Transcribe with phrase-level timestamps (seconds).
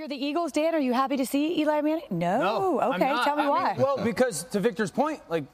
[0.00, 2.04] you're the Eagles, Dan, are you happy to see Eli Manning?
[2.10, 2.38] No.
[2.38, 3.72] No, okay, tell me I why.
[3.74, 5.44] mean, well, because to Victor's point, like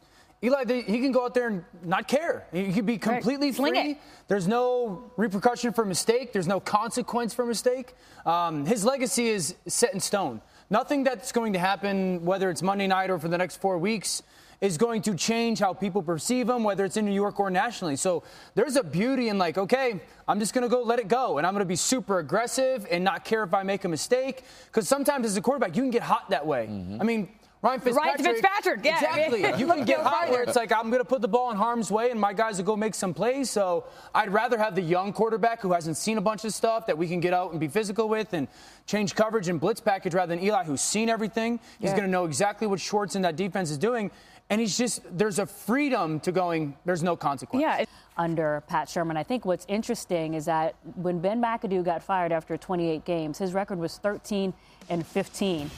[0.41, 2.46] Eli, they, he can go out there and not care.
[2.53, 3.98] He could be completely Sling free.
[4.29, 6.32] There's no repercussion for mistake.
[6.32, 7.95] There's no consequence for mistake.
[8.24, 10.41] Um, his legacy is set in stone.
[10.71, 14.23] Nothing that's going to happen, whether it's Monday night or for the next four weeks,
[14.61, 17.96] is going to change how people perceive him, whether it's in New York or nationally.
[17.96, 18.22] So
[18.54, 21.46] there's a beauty in like, okay, I'm just going to go let it go, and
[21.46, 24.45] I'm going to be super aggressive and not care if I make a mistake.
[24.66, 26.67] Because sometimes as a quarterback, you can get hot that way.
[26.71, 27.00] Mm-hmm.
[27.00, 27.29] I mean.
[27.62, 28.18] Ryan Fitzpatrick.
[28.18, 28.82] Ryan Fitzpatrick.
[28.82, 29.17] Fitzpatrick, yeah.
[29.17, 29.58] Exactly.
[29.58, 31.90] You can get hot where it's like I'm going to put the ball in harm's
[31.90, 33.50] way, and my guys will go make some plays.
[33.50, 36.97] So I'd rather have the young quarterback who hasn't seen a bunch of stuff that
[36.97, 38.47] we can get out and be physical with and
[38.86, 41.59] change coverage and blitz package rather than Eli who's seen everything.
[41.81, 41.97] He's Yeah.
[41.97, 44.11] going to know exactly what Schwartz and that defense is doing,
[44.50, 46.77] and he's just there's a freedom to going.
[46.84, 47.62] There's no consequence.
[47.62, 47.84] yeah,
[48.17, 49.17] under Pat Shurmur.
[49.17, 53.53] I think what's interesting is that when Ben McAdoo got fired after 28 games, his
[53.53, 54.53] record was 13
[54.89, 55.70] and 15.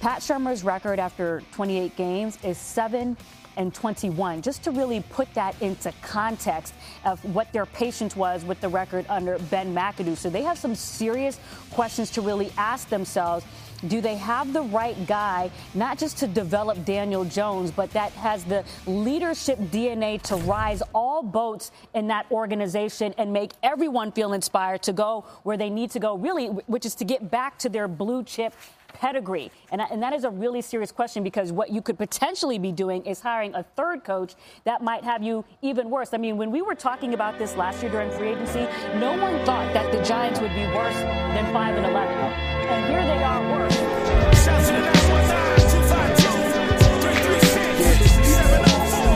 [0.00, 3.16] Pat Shurmur's record after 28 games is 7
[3.56, 4.40] and 21.
[4.40, 6.72] Just to really put that into context
[7.04, 10.16] of what their patience was with the record under Ben McAdoo.
[10.16, 11.38] So they have some serious
[11.70, 13.44] questions to really ask themselves.
[13.88, 18.44] Do they have the right guy, not just to develop Daniel Jones, but that has
[18.44, 24.82] the leadership DNA to rise all boats in that organization and make everyone feel inspired
[24.82, 27.88] to go where they need to go, really, which is to get back to their
[27.88, 28.52] blue chip
[28.92, 29.50] pedigree?
[29.72, 33.04] And, and that is a really serious question because what you could potentially be doing
[33.06, 36.12] is hiring a third coach that might have you even worse.
[36.12, 38.66] I mean, when we were talking about this last year during free agency,
[38.98, 42.14] no one thought that the Giants would be worse than 5 and 11.
[42.14, 43.76] And here they are worse.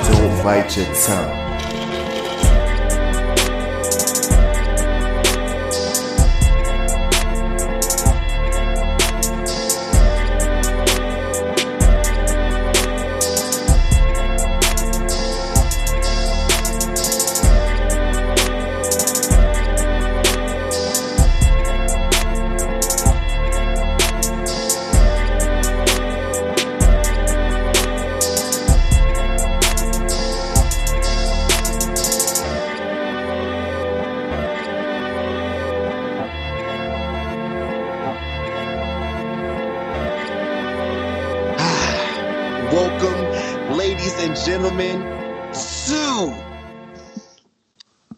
[0.09, 1.44] Don't bite your tongue.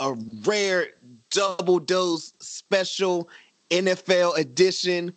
[0.07, 0.89] A rare
[1.31, 3.29] double dose special
[3.71, 5.13] NFL edition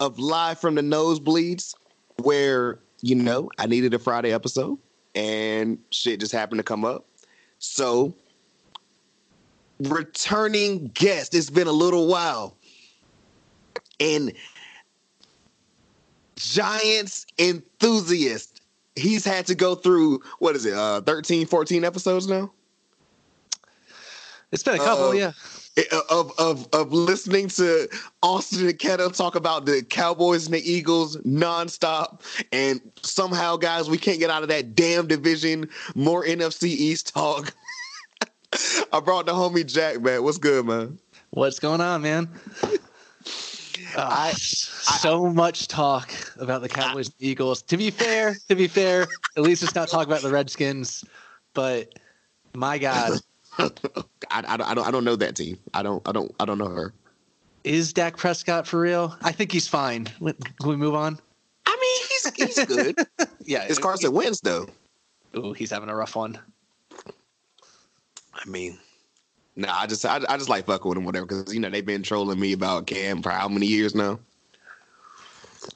[0.00, 1.74] of Live from the Nosebleeds,
[2.22, 4.78] where, you know, I needed a Friday episode
[5.14, 7.06] and shit just happened to come up.
[7.58, 8.14] So,
[9.78, 12.56] returning guest, it's been a little while.
[14.00, 14.32] And
[16.34, 18.60] Giants enthusiast.
[18.96, 22.50] He's had to go through what is it, uh 13, 14 episodes now?
[24.52, 25.32] It's been a couple, Uh, yeah.
[26.10, 27.88] Of of of listening to
[28.22, 32.20] Austin and Keto talk about the Cowboys and the Eagles nonstop.
[32.52, 35.70] And somehow, guys, we can't get out of that damn division.
[35.94, 37.54] More NFC East talk.
[38.92, 40.22] I brought the homie Jack, man.
[40.22, 40.98] What's good, man?
[41.30, 42.28] What's going on, man?
[43.96, 47.62] I- so much talk about the Cowboys and Eagles.
[47.62, 51.02] To be fair, to be fair, at least it's not talk about the Redskins.
[51.54, 51.98] But
[52.54, 53.18] my God,
[53.58, 53.70] I,
[54.30, 55.58] I, don't- I don't I don't know that team.
[55.74, 56.92] I don't I don't I don't know her.
[57.64, 59.16] is Dak Prescott for real?
[59.22, 60.06] I think he's fine.
[60.06, 61.18] Can we move on?
[61.66, 62.96] I mean, he's he's good.
[63.44, 64.68] Yeah, it's Carson Wentz though.
[65.36, 66.38] Ooh, he's having a rough one.
[68.34, 68.78] I mean,
[69.56, 71.84] nah, I just I, I just like fucking with them, whatever, because you know they've
[71.84, 74.18] been trolling me about Cam for how many years now.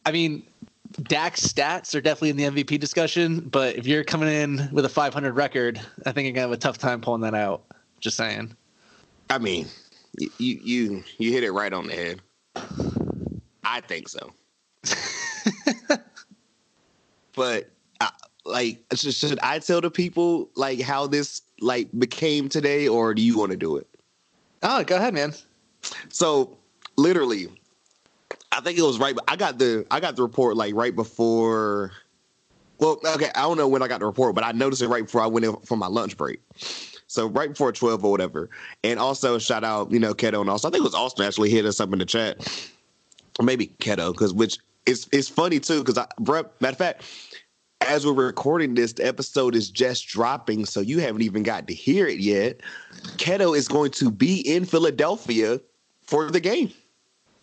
[0.05, 0.45] I mean,
[1.03, 4.89] Dak's stats are definitely in the MVP discussion, but if you're coming in with a
[4.89, 7.65] 500 record, I think you're gonna have a tough time pulling that out.
[8.01, 8.57] Just saying.
[9.29, 9.67] I mean,
[10.17, 12.21] you you you hit it right on the head.
[13.65, 14.33] I think so.
[17.35, 17.69] but
[18.01, 18.11] I,
[18.45, 23.23] like, should, should I tell the people like how this like became today, or do
[23.23, 23.87] you want to do it?
[24.63, 25.35] Oh, go ahead, man.
[26.09, 26.57] So
[26.97, 27.49] literally,
[28.53, 29.17] I think it was right.
[29.29, 31.93] I got the I got the report like right before.
[32.79, 35.05] Well, okay, I don't know when I got the report, but I noticed it right
[35.05, 36.41] before I went in for my lunch break.
[37.07, 38.51] So right before twelve or whatever.
[38.85, 41.51] And also shout out, you know, Keto and also I think it was Austin actually
[41.51, 42.69] hit us up in the chat,
[43.43, 47.05] maybe Keto, because which is it's funny too, because I bruh, matter of fact.
[47.83, 51.75] As we're recording this, the episode is just dropping, so you haven't even got to
[51.75, 52.63] hear it yet.
[53.19, 55.61] Keto is going to be in Philadelphia
[56.03, 56.73] for the game.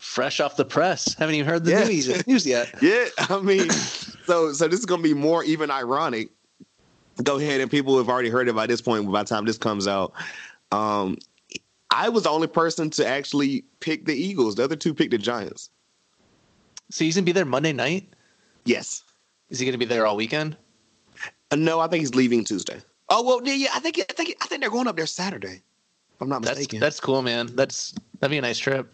[0.03, 1.13] Fresh off the press.
[1.15, 1.85] Haven't even heard the Yeah.
[1.85, 2.75] news, news yet.
[2.81, 6.29] Yeah, I mean, so so this is gonna be more even ironic.
[7.23, 9.09] Go ahead, and people have already heard it by this point.
[9.11, 10.13] By the time this comes out,
[10.71, 11.17] um,
[11.91, 14.55] I was the only person to actually pick the Eagles.
[14.55, 15.69] The other two picked the Giants.
[16.91, 18.09] So he's gonna be there Monday night.
[18.65, 19.03] Yes.
[19.49, 20.57] Is he gonna be there all weekend?
[21.51, 22.81] Uh, no, I think he's leaving Tuesday.
[23.09, 23.69] Oh well, yeah, yeah.
[23.73, 25.61] I think I think I think they're going up there Saturday.
[26.15, 26.79] If I'm not That's mistaken.
[26.79, 27.47] that's cool, man.
[27.55, 28.93] That's that'd be a nice trip.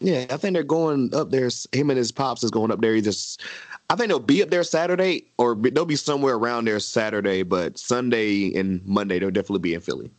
[0.00, 1.48] Yeah, I think they're going up there.
[1.72, 2.94] Him and his pops is going up there.
[2.94, 3.42] He just,
[3.90, 7.42] I think they'll be up there Saturday, or be, they'll be somewhere around there Saturday.
[7.42, 10.10] But Sunday and Monday, they'll definitely be in Philly.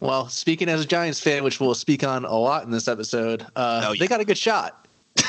[0.00, 3.42] Well, speaking as a Giants fan, which we'll speak on a lot in this episode,
[3.54, 3.98] uh, Oh, yeah.
[4.00, 4.86] they got a good shot.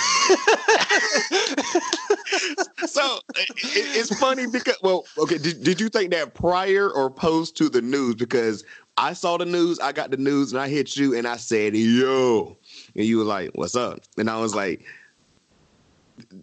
[2.88, 7.56] So it, it's funny because, well, okay, did, did you think that prior or post
[7.58, 8.16] to the news?
[8.16, 8.64] Because
[8.98, 11.76] I saw the news, I got the news, and I hit you, and I said,
[11.76, 12.58] "Yo,"
[12.96, 14.86] and you were like, "What's up?" And I was like,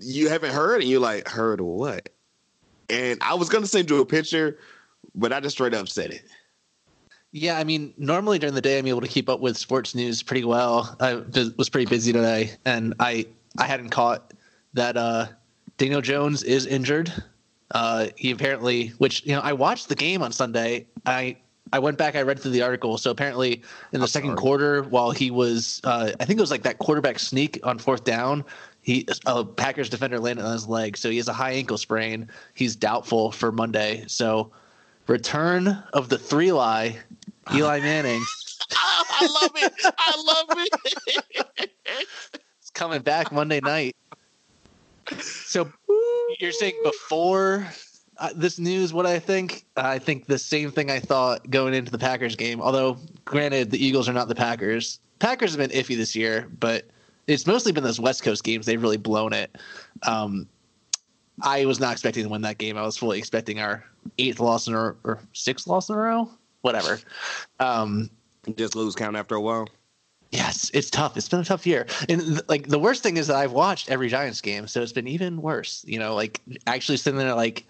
[0.00, 2.08] "You haven't heard?" And you're like, "Heard what?"
[2.90, 4.58] And I was gonna send you a picture,
[5.14, 6.22] but I just straight up said it.
[7.32, 10.22] Yeah, I mean, normally during the day I'm able to keep up with sports news
[10.22, 10.96] pretty well.
[10.98, 11.16] I
[11.56, 13.26] was pretty busy today, and I
[13.58, 14.32] I hadn't caught
[14.74, 15.26] that uh,
[15.76, 17.12] Daniel Jones is injured.
[17.72, 20.86] Uh, he apparently, which you know, I watched the game on Sunday.
[21.04, 21.36] I
[21.72, 22.98] I went back, I read through the article.
[22.98, 23.62] So apparently,
[23.92, 24.38] in the I'm second sorry.
[24.38, 28.04] quarter, while he was, uh, I think it was like that quarterback sneak on fourth
[28.04, 28.44] down.
[28.82, 32.28] He a Packers defender landed on his leg, so he has a high ankle sprain.
[32.54, 34.04] He's doubtful for Monday.
[34.06, 34.50] So
[35.06, 36.96] return of the three lie,
[37.52, 38.22] Eli Manning
[38.70, 39.72] I love it.
[39.98, 41.24] I love it.
[41.86, 42.06] it.
[42.62, 43.96] is coming back Monday night.
[45.20, 45.70] So
[46.38, 47.66] you're saying before
[48.18, 49.64] uh, this news, what I think?
[49.76, 52.60] I think the same thing I thought going into the Packers game.
[52.60, 55.00] Although, granted, the Eagles are not the Packers.
[55.18, 56.86] Packers have been iffy this year, but
[57.26, 58.66] it's mostly been those West Coast games.
[58.66, 59.56] They've really blown it.
[60.06, 60.48] Um,
[61.42, 62.76] I was not expecting to win that game.
[62.76, 63.84] I was fully expecting our
[64.18, 66.28] eighth loss in a row, or sixth loss in a row,
[66.62, 66.98] whatever.
[67.60, 68.10] Um,
[68.56, 69.68] Just lose count after a while.
[70.30, 71.16] Yes, it's tough.
[71.16, 71.86] It's been a tough year.
[72.08, 74.92] And th- like the worst thing is that I've watched every Giants game, so it's
[74.92, 75.84] been even worse.
[75.86, 77.64] You know, like actually sitting there like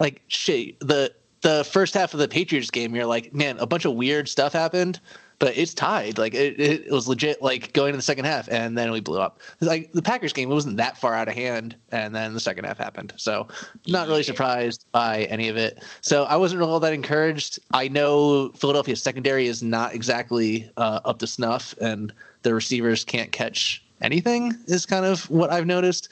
[0.00, 0.80] like shit.
[0.80, 1.12] The
[1.42, 4.52] the first half of the Patriots game, you're like, man, a bunch of weird stuff
[4.52, 5.00] happened,
[5.38, 6.18] but it's tied.
[6.18, 9.20] Like it, it was legit like going to the second half and then we blew
[9.20, 9.40] up.
[9.60, 12.64] Like the Packers game, it wasn't that far out of hand, and then the second
[12.64, 13.14] half happened.
[13.16, 13.48] So
[13.86, 15.82] not really surprised by any of it.
[16.02, 17.58] So I wasn't really all that encouraged.
[17.72, 22.12] I know Philadelphia's secondary is not exactly uh, up to snuff, and
[22.42, 24.54] the receivers can't catch anything.
[24.66, 26.10] Is kind of what I've noticed.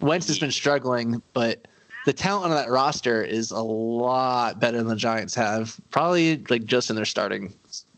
[0.00, 1.66] Wentz has been struggling, but
[2.06, 5.76] the talent on that roster is a lot better than the Giants have.
[5.90, 7.52] Probably like just in their starting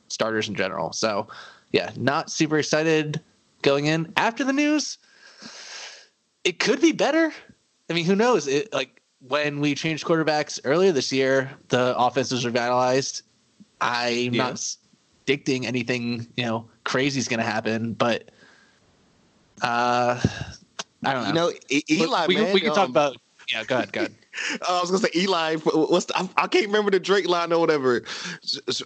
[0.09, 0.93] starters in general.
[0.95, 1.29] So,
[1.73, 3.21] yeah, not super excited
[3.61, 4.97] going in after the news.
[6.43, 7.31] It could be better.
[7.91, 8.49] I mean, who knows?
[8.49, 13.23] It like when we changed quarterbacks earlier this year, the offense was revitalized.
[13.83, 14.49] I'm Yeah.
[14.49, 14.77] not
[15.27, 18.31] predicting anything, you know, crazy is going to happen, but
[19.61, 20.19] uh,
[21.05, 21.51] I don't know.
[21.51, 22.27] You know, Eli.
[22.27, 23.17] we, man, we can talk um, about.
[23.51, 24.15] Yeah, go ahead, go ahead.
[24.53, 25.57] Uh, I was gonna say Eli.
[25.57, 28.05] What's the, I, I can't remember the Drake line or whatever.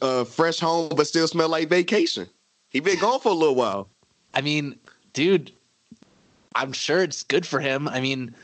[0.01, 2.27] Uh, fresh home, but still smell like vacation.
[2.71, 3.91] He been gone for a little while.
[4.33, 4.79] I mean,
[5.13, 5.53] dude,
[6.55, 7.87] I'm sure it's good for him.
[7.87, 8.35] I mean,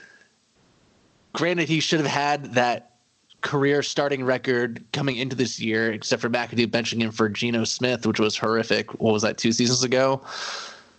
[1.32, 2.96] granted, he should have had that
[3.40, 8.04] career starting record coming into this year, except for McAdoo benching him for Geno Smith,
[8.06, 9.00] which was horrific.
[9.00, 10.20] What was that, two seasons ago?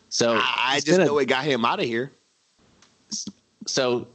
[0.09, 2.11] So I, I just been a- know it got him out of here.
[3.67, 4.07] so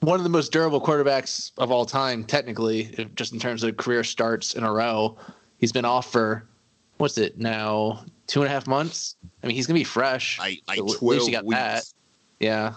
[0.00, 4.04] one of the most durable quarterbacks of all time, technically, just in terms of career
[4.04, 5.16] starts in a row.
[5.58, 6.46] He's been off for
[6.98, 9.16] what's it now, two and a half months.
[9.42, 10.38] I mean, he's gonna be fresh.
[10.38, 11.84] Like like So twelve got weeks, that.
[12.40, 12.74] Yeah.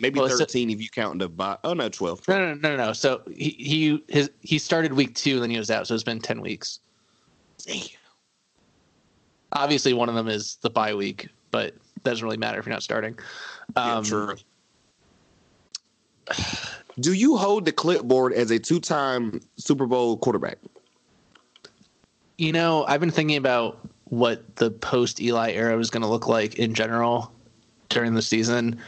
[0.00, 1.58] maybe Well, thirteen if you count the bye.
[1.64, 2.26] Oh no, twelve.
[2.28, 2.92] No, no, no, no, no.
[2.92, 5.86] So he he his he started week two, then he was out.
[5.86, 6.80] So it's been ten weeks.
[7.66, 7.82] Damn.
[9.52, 12.82] Obviously, one of them is the bye week, but doesn't really matter if you're not
[12.82, 13.16] starting.
[13.76, 14.34] Yeah, Um, true.
[17.00, 20.58] Do you hold the clipboard as a two-time Super Bowl quarterback?
[22.38, 26.28] You know, I've been thinking about what the post Eli era was going to look
[26.28, 27.32] like in general
[27.88, 28.78] during the season.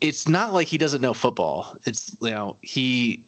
[0.00, 1.76] It's not like he doesn't know football.
[1.84, 3.22] It's you know he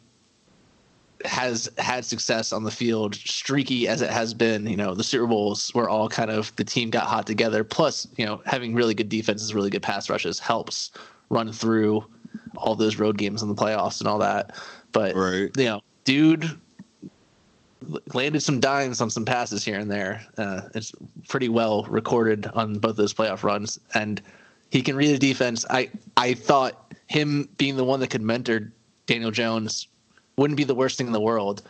[1.23, 4.65] has had success on the field, streaky as it has been.
[4.65, 7.63] You know, the Super Bowls were all kind of the team got hot together.
[7.63, 10.91] Plus, you know, having really good defenses, really good pass rushes helps
[11.29, 12.03] run through
[12.57, 14.55] all those road games in the playoffs and all that.
[14.91, 15.49] But Right.
[15.57, 16.49] you know, dude
[18.13, 20.25] landed some dimes on some passes here and there.
[20.37, 20.91] Uh, it's
[21.27, 24.21] pretty well recorded on both those playoff runs, and
[24.69, 25.65] He can read the defense.
[25.69, 28.71] I I thought him being the one that could mentor
[29.05, 29.87] Daniel Jones
[30.37, 31.61] wouldn't be the worst thing in the world.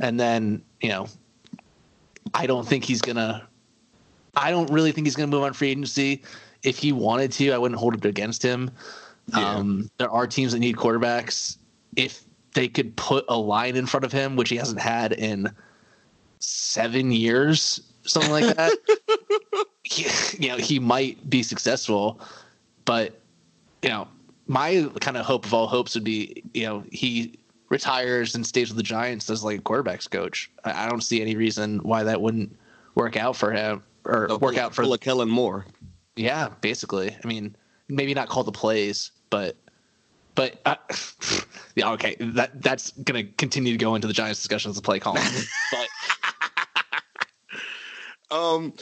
[0.00, 1.06] And then, you know,
[2.34, 3.46] I don't think he's gonna
[4.36, 6.22] I don't really think he's gonna move on free agency.
[6.62, 8.70] If he wanted to, I wouldn't hold it against him.
[9.32, 9.54] Yeah.
[9.54, 11.56] Um, there are teams that need quarterbacks.
[11.96, 12.22] If
[12.54, 15.52] they could put a line in front of him, which he hasn't had in
[16.38, 18.72] seven years, something like that,
[19.84, 20.06] he,
[20.38, 22.20] you know, he might be successful.
[22.84, 23.20] But
[23.82, 24.08] you know,
[24.46, 28.68] my kind of hope of all hopes would be, you know, he retires and stays
[28.68, 30.50] with the Giants as like a quarterbacks coach.
[30.64, 32.54] I, don't see any reason why that wouldn't
[32.96, 35.64] work out for him or So work out for a Kellen Moore.
[36.16, 37.16] yeah, basically.
[37.22, 37.54] I mean,
[37.88, 39.56] maybe not call the plays, but
[40.34, 40.76] but uh,
[41.76, 42.16] yeah, okay.
[42.20, 45.22] That that's gonna continue to go into the Giants discussions of play calling.
[45.72, 45.88] but
[48.30, 48.72] Um,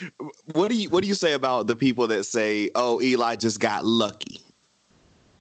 [0.52, 3.60] what do you what do you say about the people that say, "Oh, Eli just
[3.60, 4.40] got lucky"?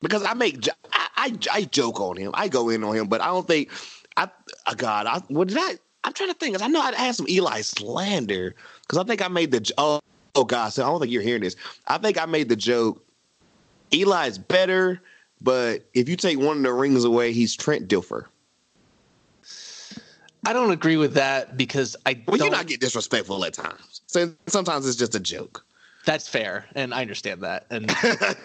[0.01, 3.21] Because I make I, I I joke on him, I go in on him, but
[3.21, 3.69] I don't think
[4.15, 4.29] I.
[4.65, 5.77] Oh God, I what did I?
[6.03, 6.61] I'm trying to think.
[6.61, 9.99] I know I had some Eli slander because I think I made the oh
[10.35, 11.57] oh God, so I don't think you're hearing this.
[11.87, 13.03] I think I made the joke.
[13.91, 15.01] Eli's better,
[15.41, 18.25] but if you take one of the rings away, he's Trent Dilfer.
[20.45, 24.01] I don't agree with that because I Well, you not get disrespectful at times.
[24.07, 25.65] So sometimes it's just a joke.
[26.05, 27.65] that's fair, and I understand that.
[27.69, 27.91] And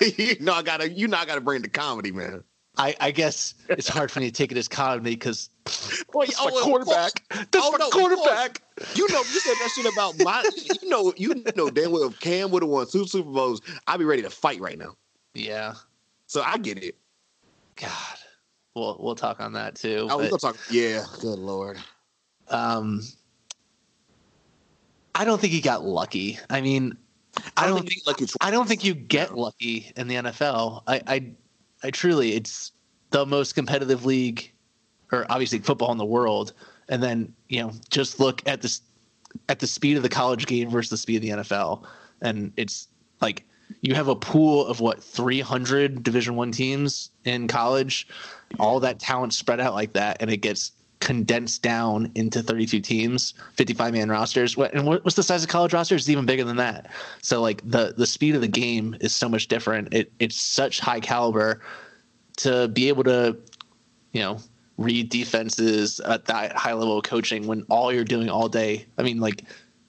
[0.19, 2.43] you know, I gotta, you know, I gotta bring the comedy, man.
[2.79, 6.05] I, I guess it's hard for me to take it as comedy because that's
[6.41, 7.13] oh, my quarterback.
[7.31, 8.63] That's Oh, my no, quarterback.
[8.95, 10.43] You know, you said that shit about my.
[10.83, 13.99] You know, you know damn well if Cam would have won two Super Bowls, I'd
[13.99, 14.97] be ready to fight right now.
[15.35, 15.75] Yeah,
[16.27, 16.97] So I get it.
[17.77, 18.19] God,
[18.75, 20.09] we'll we'll talk on that too.
[20.11, 20.63] Oh, we but- gonna talk.
[20.71, 21.79] Yeah, good lord.
[22.49, 23.01] Um,
[25.15, 26.39] I don't think he got lucky.
[26.51, 26.97] I mean,
[27.57, 28.27] I don't think lucky.
[28.41, 30.83] I don't think you get lucky in the NFL.
[30.87, 31.33] I, I,
[31.83, 32.73] I truly, it's
[33.11, 34.53] the most competitive league,
[35.13, 36.53] or obviously football in the world.
[36.89, 38.83] And then you know, just look at this,
[39.49, 41.85] at the speed of the college game versus the speed of the NFL,
[42.21, 42.89] and it's
[43.21, 43.47] like
[43.81, 48.07] you have a pool of what 300 Division One teams in college,
[48.59, 53.35] all that talent spread out like that, and it gets condensed down into 32 teams,
[53.55, 54.57] 55 man rosters.
[54.57, 56.03] And what's the size of college rosters?
[56.03, 56.91] It's even bigger than that.
[57.23, 59.93] So like the the speed of the game is so much different.
[59.93, 61.61] It it's such high caliber
[62.39, 63.37] to be able to,
[64.13, 64.39] you know,
[64.79, 68.87] read defenses at that high level of coaching when all you're doing all day.
[68.97, 69.43] I mean, like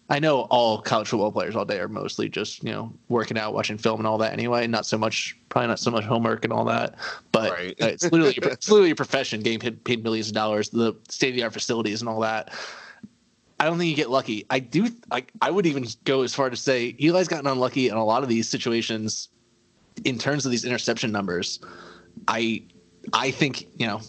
[0.09, 3.53] I know all college football players all day are mostly just you know working out,
[3.53, 4.33] watching film, and all that.
[4.33, 6.95] Anyway, not so much, probably not so much homework and all that.
[7.31, 7.75] But Right.
[7.81, 11.29] uh, it's literally it's literally a profession, getting paid, paid millions of dollars, the state
[11.29, 12.53] of the art facilities and all that.
[13.59, 14.45] I don't think you get lucky.
[14.49, 14.89] I do.
[15.09, 18.23] I I would even go as far to say Eli's gotten unlucky in a lot
[18.23, 19.29] of these situations
[20.03, 21.59] in terms of these interception numbers.
[22.27, 22.63] I
[23.13, 24.01] I think you know,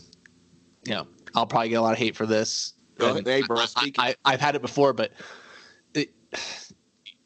[0.84, 2.72] you know, I'll probably get a lot of hate for this.
[2.98, 3.26] Go ahead.
[3.26, 3.92] Hey, bro, I.
[3.98, 5.12] I, I've had it before, but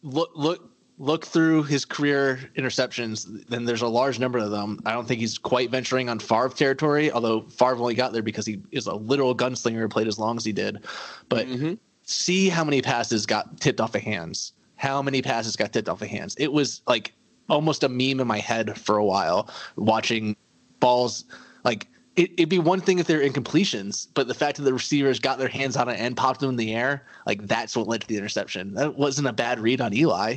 [0.02, 3.46] look look look through his career interceptions.
[3.48, 4.80] Then there's a large number of them.
[4.84, 8.44] I don't think he's quite venturing on Favre territory, although Favre only got there because
[8.46, 10.84] he is a literal gunslinger who played as long as he did.
[11.28, 11.74] But mm-hmm.
[12.02, 14.52] see how many passes got tipped off of hands.
[14.76, 16.34] How many passes got tipped off of hands?
[16.38, 17.14] It was like
[17.48, 20.36] almost a meme in my head for a while watching
[20.80, 21.24] balls
[21.64, 21.88] like
[22.18, 25.38] it, it'd be one thing if they're incompletions, but the fact that the receivers got
[25.38, 28.06] their hands on it and popped them in the air, like that's what led to
[28.08, 28.75] the interception.
[28.75, 30.37] That wasn't a bad read on Eli.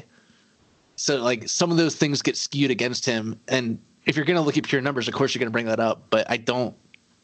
[0.95, 4.41] So like some of those things get skewed against him, and if you're going to
[4.43, 6.03] look at pure numbers, of course you're going to bring that up.
[6.11, 6.75] But I don't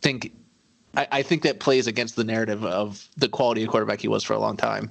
[0.01, 0.33] think
[0.95, 4.23] I, I think that plays against the narrative of the quality of quarterback he was
[4.23, 4.89] for a long time,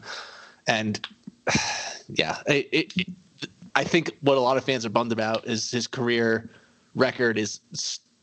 [0.68, 1.00] and
[2.08, 3.08] yeah, it, it-
[3.74, 6.48] I think what a lot of fans are bummed about is his career
[6.94, 7.60] record is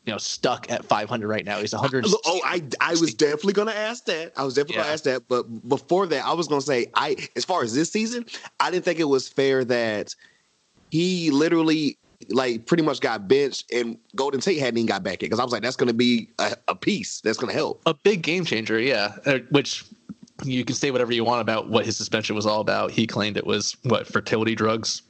[0.06, 1.60] you know stuck at 500 right now.
[1.60, 2.06] He's 100.
[2.26, 4.34] Oh, I I was definitely gonna ask that.
[4.36, 4.82] I was definitely Yeah.
[4.84, 5.28] gonna ask that.
[5.28, 8.26] But before that, I was gonna say I as far as this season,
[8.60, 10.14] I didn't think it was fair that
[10.92, 11.98] he literally
[12.30, 15.44] like pretty much got benched and Golden Tate hadn't even got back in because I
[15.44, 17.82] was like, that's gonna be a, a piece that's gonna help.
[17.86, 19.16] a big game changer, yeah.
[19.26, 19.84] Uh, which
[20.44, 22.92] you can say whatever you want about what his suspension was all about.
[22.92, 25.02] He claimed it was what fertility drugs.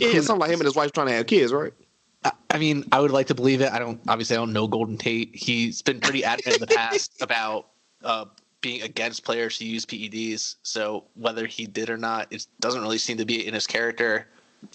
[0.00, 1.72] Yeah, something like him and his wife trying to have kids, right?
[2.50, 3.70] I- mean, I would like to believe it.
[3.72, 5.34] I don't obviously I don't know Golden Tate.
[5.34, 7.68] He's been pretty adamant in the past about
[8.02, 8.24] uh,
[8.60, 10.56] being against players who use PEDs.
[10.62, 14.26] So whether he did or not, it doesn't really seem to be in his character.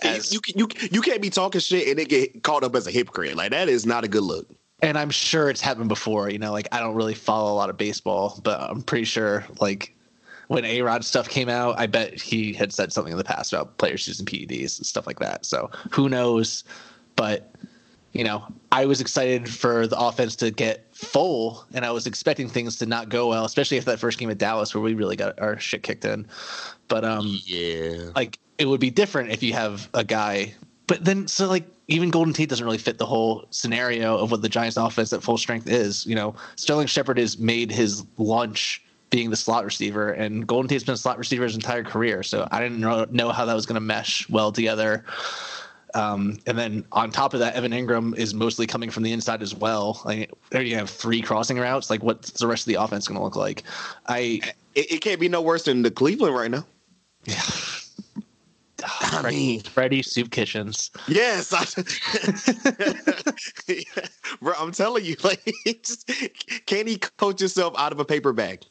[0.04, 2.88] As, you, you you you can't be talking shit and then get caught up as
[2.88, 3.36] a hypocrite.
[3.36, 4.48] Like that is not a good look.
[4.84, 6.30] and I'm sure it's happened before.
[6.30, 9.46] You know, like I don't really follow a lot of baseball, but I'm pretty sure
[9.60, 9.96] like
[10.48, 13.54] when A Rod stuff came out, I bet he had said something in the past
[13.54, 15.46] about players using PEDs and stuff like that.
[15.46, 16.64] So who knows?
[17.16, 17.52] But
[18.14, 22.50] you know, I was excited for the offense to get full, and I was expecting
[22.50, 25.16] things to not go well, especially after that first game at Dallas where we really
[25.16, 26.28] got our shit kicked in.
[26.88, 28.10] But um, Yeah.
[28.16, 30.54] like it would be different if you have a guy.
[30.88, 34.42] But then, so like even Golden Tate doesn't really fit the whole scenario of what
[34.42, 36.06] the Giants' offense at full strength is.
[36.06, 40.84] You know, Sterling Shepard has made his lunch being the slot receiver, and Golden Tate's
[40.84, 42.24] been a slot receiver his entire career.
[42.24, 45.06] So I didn't know, know how that was going to mesh well together.
[45.94, 49.42] Um, and then on top of that, Evan Engram is mostly coming from the inside
[49.42, 50.02] as well.
[50.06, 51.90] Like, there you have three crossing routes.
[51.90, 53.64] Like, what's the rest of the offense going to look like?
[54.08, 54.42] I
[54.76, 56.66] It, it can't be no worse than the Cleveland right now.
[57.26, 57.42] Yeah.
[58.84, 60.90] I Freddie, mean, Freddie Soup Kitchens.
[61.08, 61.54] yes.
[61.54, 61.66] I,
[64.42, 66.10] Bro, I'm telling you, like, he just,
[66.66, 68.64] can he coach himself out of a paper bag?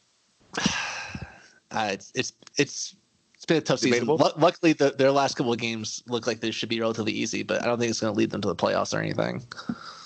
[1.72, 2.96] Uh, it's it's it's
[3.50, 4.07] been a tough season.
[4.07, 4.16] Debatable?
[4.16, 7.42] Lu- luckily, the, their last couple of games look like they should be relatively easy,
[7.42, 9.42] but I don't think it's going to lead them to the playoffs or anything.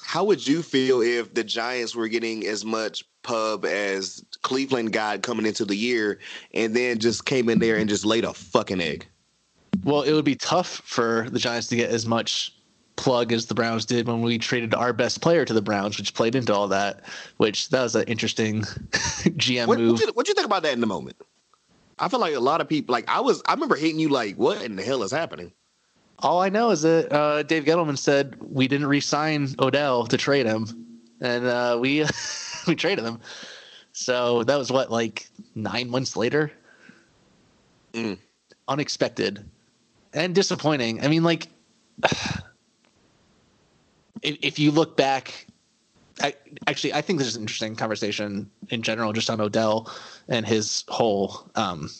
[0.02, 5.22] How would you feel if the Giants were getting as much pub as Cleveland got
[5.22, 6.18] coming into the year
[6.52, 9.06] and then just came in there and just laid a fucking egg?
[9.82, 12.54] Well, it would be tough for the Giants to get as much
[12.96, 16.14] plug as the Browns did when we traded our best player to the Browns, which
[16.14, 17.00] played into all that.
[17.38, 20.00] Which that was an interesting GM What move.
[20.14, 21.16] what do you think about that in the moment?
[21.98, 24.36] I feel like a lot of people, like I was, I remember hitting you like,
[24.36, 25.52] what in the hell is happening?
[26.20, 30.46] All I know is that uh, Dave Gettleman said we didn't re-sign Odell to trade
[30.46, 32.04] him, and uh, we
[32.66, 33.20] we traded him.
[33.92, 36.52] So that was what like nine months later.
[37.92, 38.18] Mm.
[38.68, 39.44] Unexpected
[40.14, 41.04] and disappointing.
[41.04, 41.48] I mean, like
[44.22, 45.43] if, if you look back,
[46.22, 46.34] I,
[46.66, 49.92] actually, I think this is an interesting conversation in general, just on Odell
[50.28, 51.90] and his whole um,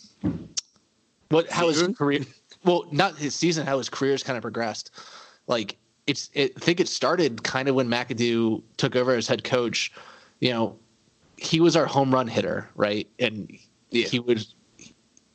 [1.31, 2.21] what how his career
[2.65, 4.91] well not his season how his career's kind of progressed.
[5.47, 9.45] Like it's it, i think it started kind of when mcadoo took over as head
[9.45, 9.93] coach.
[10.41, 10.79] You know
[11.37, 13.09] he was our home run hitter right?
[13.19, 13.51] And
[13.91, 14.07] Yeah.
[14.07, 14.47] he would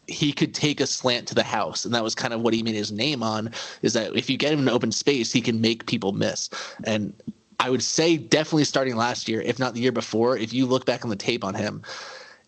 [0.08, 1.86] he could take a slant to the house.
[1.86, 3.52] And that was kind of what he made his name on
[3.84, 6.50] is that if you get him in open space he can make people miss.
[6.86, 7.14] And
[7.60, 10.86] i would say definitely starting last year if not the year before if you look
[10.86, 11.82] back on the tape on him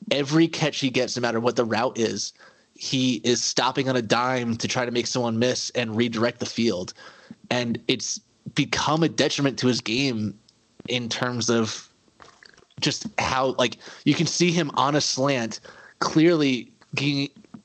[0.10, 2.34] every catch he gets no matter what the route is
[2.82, 6.48] he is stopping on a dime to try to make someone miss and redirect the
[6.48, 6.96] field.
[7.52, 8.20] And it's
[8.56, 10.40] become a detriment to his game
[10.90, 11.88] in terms of
[12.80, 15.60] just how like you can see him on a slant
[16.00, 16.72] clearly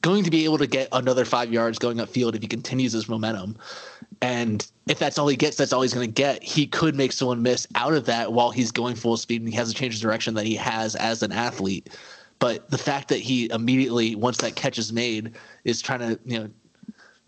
[0.03, 3.09] going to be able to get another five yards going upfield if he continues his
[3.09, 3.57] momentum
[4.23, 6.43] and if that's all he gets that's all he's going to get.
[6.43, 9.57] He could make someone miss out of that while he's going full speed and he
[9.57, 11.91] has to change his direction that he has as an athlete.
[12.39, 16.39] But the fact that he immediately once that catch is made is trying to you
[16.39, 16.51] know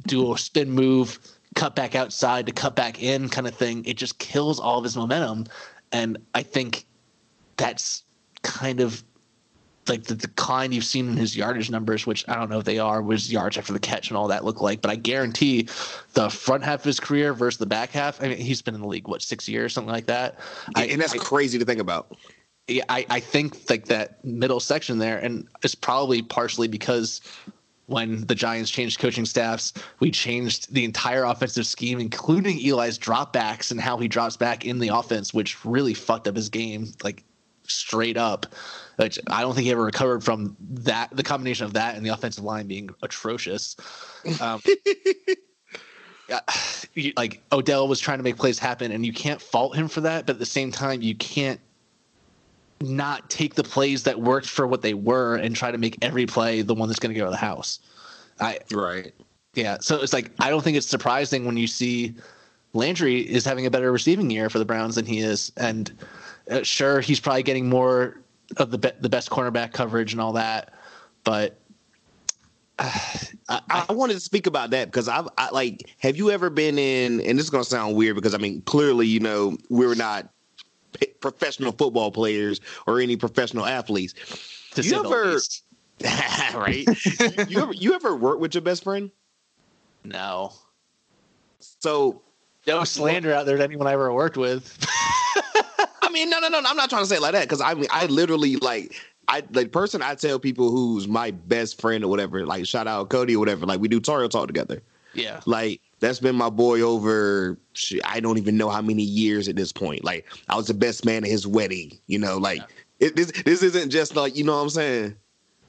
[0.07, 1.18] do a spin move
[1.55, 4.85] cut back outside to cut back in kind of thing it just kills all of
[4.85, 5.46] his momentum.
[5.92, 6.85] And i think
[7.57, 8.05] that's
[8.42, 9.03] kind of
[9.88, 12.79] like the decline you've seen in his yardage numbers, which I don't know if they
[12.79, 14.81] are, was yards after the catch and all that look like.
[14.81, 15.68] But I guarantee
[16.14, 18.22] the front half of his career versus the back half.
[18.22, 20.38] I mean, he's been in the league what six years, something like that.
[20.74, 22.16] I, and that's I, crazy to think about.
[22.68, 27.20] yeah, I, I think like that middle section there, and it's probably partially because
[27.87, 33.70] when the Giants changed coaching staffs, we changed the entire offensive scheme, including Eli's dropbacks
[33.70, 37.24] and how he drops back in the offense, which really fucked up his game, like
[37.62, 38.46] straight up.
[38.98, 41.11] Which I don't think he ever recovered from that.
[41.12, 43.76] The combination of that and the offensive line being atrocious.
[44.40, 44.61] Um,
[47.16, 50.26] like Odell was trying to make plays happen, and you can't fault him for that.
[50.26, 51.61] But at the same time, you can't
[52.80, 56.26] not take the plays that worked for what they were and try to make every
[56.26, 57.80] play the one that's going to go to the house.
[58.40, 59.12] I Right.
[59.54, 62.14] yeah, so it's like I don't think it's surprising when you see
[62.72, 65.92] Landry is having a better receiving year for the Browns than he is, and
[66.50, 68.20] uh, sure he's probably getting more
[68.56, 70.72] of the be- the best cornerback coverage and all that,
[71.24, 71.58] but
[72.78, 72.90] uh,
[73.48, 76.78] I, I wanted to speak about that because I've I, like, have you ever been
[76.78, 77.20] in?
[77.20, 80.28] And this is gonna sound weird because I mean, clearly, you know, we're not
[81.20, 84.14] professional football players or any professional athletes.
[84.72, 85.38] to You ever-
[86.54, 86.87] right?
[86.87, 89.11] you, you ever you ever work with your best friend?
[90.04, 90.52] no,
[91.61, 92.22] So
[92.66, 94.78] no slander out there to anyone I ever worked with.
[96.08, 96.62] I mean, no, no, no.
[96.64, 98.94] I'm not trying to say it like that because I mean, I literally like
[99.28, 102.46] I the person I tell people who's my best friend or whatever.
[102.46, 103.66] Like shout out Cody or whatever.
[103.66, 104.82] Like we do Tario Talk together.
[105.14, 107.58] yeah, Like that's been my boy over.
[107.74, 110.02] shit, I don't even know how many years at this point.
[110.02, 111.98] Like I was the best man at his wedding.
[112.06, 112.62] You know, like
[113.00, 115.16] it, this this isn't just like you know what I'm saying.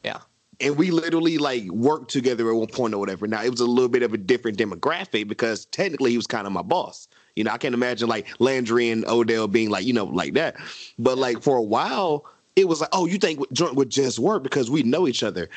[0.06, 0.19] yeah,
[0.62, 3.28] And we literally like worked together at one point or whatever.
[3.28, 6.47] Now it was a little bit of a different demographic because technically he was kind
[6.47, 9.94] of my boss You know, I can't imagine like Landry and Odell being like, you
[9.94, 10.56] know, like that.
[10.98, 14.44] But like for a while, it was like, oh, you think joint would just work
[14.44, 15.50] because we know each other.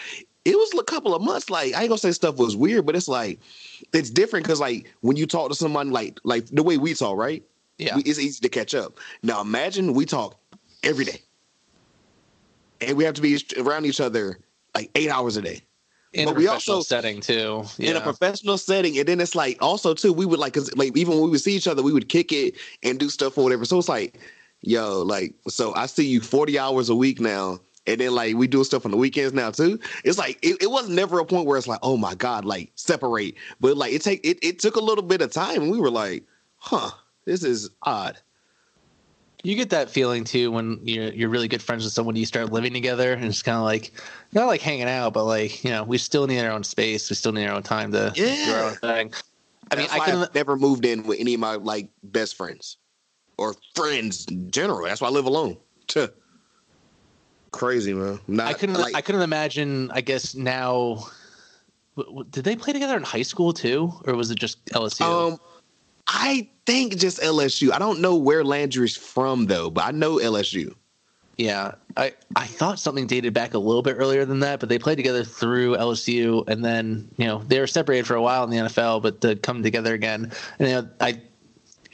[0.44, 1.50] It was a couple of months.
[1.50, 3.40] Like I ain't gonna say stuff was weird, but it's like
[3.92, 7.16] it's different because like when you talk to someone like like the way we talk,
[7.16, 7.42] right?
[7.78, 7.96] Yeah.
[7.96, 8.98] We- it's easy to catch up.
[9.22, 10.38] Now imagine we talk
[10.82, 11.20] every day,
[12.80, 14.38] and we have to be around each other
[14.74, 15.62] like eight hours a day
[16.12, 17.64] in But a we professional also- setting too.
[17.78, 17.90] Yeah.
[17.90, 18.98] in a professional setting.
[18.98, 21.40] And then it's like also too, we would like cause like even when we would
[21.40, 23.64] see each other, we would kick it and do stuff or whatever.
[23.64, 24.18] So it's like,
[24.60, 27.60] yo, like so I see you 40 hours a week now.
[27.86, 29.80] And then like we do stuff on the weekends now too.
[30.04, 32.70] It's like it, it was never a point where it's like, oh my God, like
[32.76, 33.34] separate.
[33.60, 35.90] But like it take it, it took a little bit of time and we were
[35.90, 36.24] like,
[36.58, 36.90] huh,
[37.24, 38.18] this is odd.
[39.42, 42.52] You get that feeling too when you're you're really good friends with someone you start
[42.52, 43.92] living together and it's kind of like
[44.32, 47.16] not like hanging out but like you know we still need our own space we
[47.16, 49.12] still need our own time to do our own thing
[49.70, 52.36] i mean That's i why can never moved in with any of my like best
[52.36, 52.76] friends
[53.38, 54.84] or friends in general.
[54.84, 55.56] That's why I live alone.
[55.86, 56.08] Tuh.
[57.50, 58.20] Crazy man.
[58.28, 61.06] Not, i couldn't like, i couldn't imagine i guess now
[61.96, 65.02] w- w- did they play together in high school too or was it just lsu
[65.02, 65.38] Um,
[66.06, 67.72] I think just LSU.
[67.72, 70.74] I don't know where Landry's from though, but I know LSU.
[71.38, 74.78] Yeah, I I thought something dated back a little bit earlier than that, but they
[74.78, 78.50] played together through LSU, and then you know they were separated for a while in
[78.50, 81.20] the NFL, but to come together again, and you know I.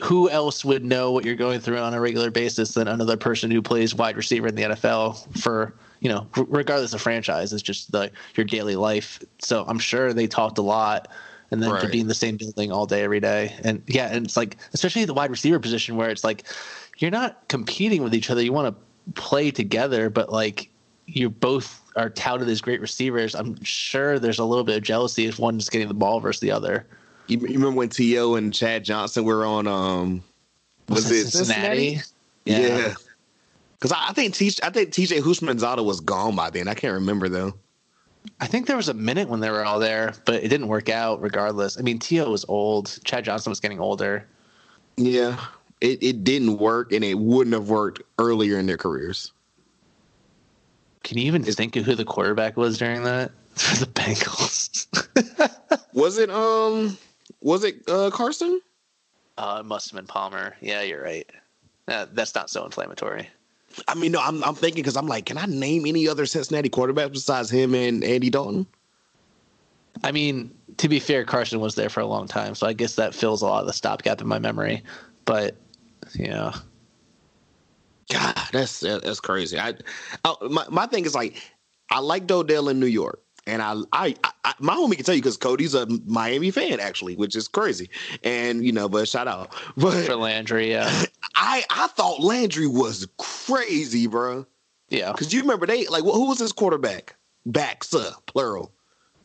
[0.00, 3.50] Who else would know what you're going through on a regular basis than another person
[3.50, 7.52] who plays wide receiver in the NFL for you know regardless of franchise?
[7.52, 9.20] It's just like your daily life.
[9.40, 11.08] So I'm sure they talked a lot,
[11.50, 14.26] and then to be in the same building all day every day, and yeah, and
[14.26, 16.44] it's like especially the wide receiver position where it's like
[16.98, 18.42] you're not competing with each other.
[18.42, 20.68] You want to play together, but like
[21.06, 23.34] you both are touted as great receivers.
[23.34, 26.50] I'm sure there's a little bit of jealousy if one's getting the ball versus the
[26.50, 26.86] other.
[27.26, 28.34] You, you remember when T.O.
[28.34, 29.66] and Chad Johnson were on?
[29.66, 30.22] Um,
[30.88, 32.00] was it Cincinnati?
[32.44, 32.94] Yeah.
[33.72, 35.20] Because I, I think T, I think T.J.
[35.20, 36.68] Houshmandzadeh was gone by then.
[36.68, 37.54] I can't remember though.
[38.40, 40.88] I think there was a minute when they were all there, but it didn't work
[40.88, 41.78] out regardless.
[41.78, 42.30] I mean, T.O.
[42.30, 42.98] was old.
[43.04, 44.26] Chad Johnson was getting older.
[44.96, 45.38] Yeah,
[45.80, 49.32] it, it didn't work, and it wouldn't have worked earlier in their careers.
[51.04, 54.86] Can you even think of who the quarterback was during that for the Bengals?
[55.94, 56.96] Was it um?
[57.40, 58.60] Was it uh, Carson?
[59.38, 60.56] uh, it must have been Palmer.
[60.60, 61.28] Yeah, you're right.
[61.86, 63.28] Uh, that's not so inflammatory.
[63.86, 66.70] I mean, no, I'm I'm thinking because I'm like, can I name any other Cincinnati
[66.70, 68.66] quarterbacks besides him and Andy Dalton?
[70.02, 72.94] I mean, to be fair, Carson was there for a long time, so I guess
[72.96, 74.82] that fills a lot of the stopgap in my memory.
[75.24, 75.56] But
[76.14, 76.54] yeah,
[78.10, 79.58] God, that's that's crazy.
[79.58, 79.74] I,
[80.24, 81.36] I my my thing is like,
[81.90, 85.20] I like Odell in New York, and I I, I my homie can tell you
[85.20, 87.90] because Cody's a Miami fan actually, which is crazy.
[88.22, 89.52] And you know, but shout out.
[89.78, 94.46] for Landry, yeah, I I thought Landry was crazy, bro.
[94.88, 95.12] yeah.
[95.12, 97.16] Because you remember they like who was his quarterback?
[97.46, 98.72] Backs up, plural.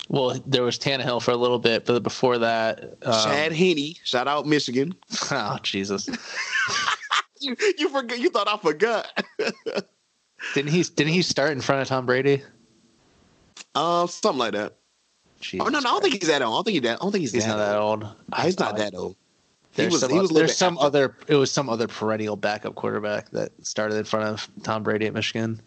[0.09, 4.27] Well, there was Tannehill for a little bit, but before that, um, Chad Henne, shout
[4.27, 4.93] out Michigan.
[5.31, 6.09] oh Jesus,
[7.39, 8.19] You you forgot?
[8.19, 9.07] You thought I forgot?
[10.53, 10.83] didn't he?
[10.83, 12.43] Didn't he start in front of Tom Brady?
[13.75, 14.75] um, something like that.
[15.41, 16.53] Jesus Oh no, no, I don't think he's that old.
[16.53, 16.99] I don't think he's that.
[17.01, 18.07] I don't think he's, he's not that old.
[18.41, 19.15] He's not that old.
[19.73, 20.85] He There's was- some, was there's some after.
[20.85, 21.15] other.
[21.27, 25.13] It was some other perennial backup quarterback that started in front of Tom Brady at
[25.13, 25.59] Michigan.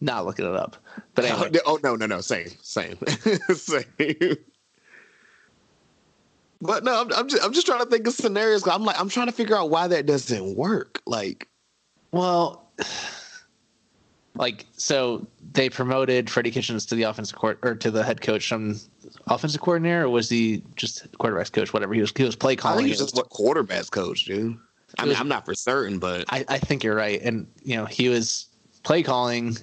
[0.00, 0.76] Not looking it up,
[1.14, 1.58] but oh, anyway.
[1.66, 2.96] Oh no, no, no, same, same,
[3.54, 4.36] same.
[6.60, 8.66] But no, I'm, I'm just I'm just trying to think of scenarios.
[8.68, 11.00] I'm like I'm trying to figure out why that doesn't work.
[11.06, 11.48] Like,
[12.12, 12.70] Well,
[14.38, 18.48] like so they promoted Freddie Kitchens to the offensive court or to the head coach
[18.48, 18.78] from
[19.26, 21.72] offensive coordinator, or was he just quarterbacks coach?
[21.72, 22.78] Whatever he was, he was play I calling.
[22.78, 24.56] think he's It just a quarterbacks coach, dude.
[24.98, 27.76] I mean, was- I'm not for certain, but I, I think you're right, and you
[27.76, 28.46] know he was
[28.84, 29.56] play calling,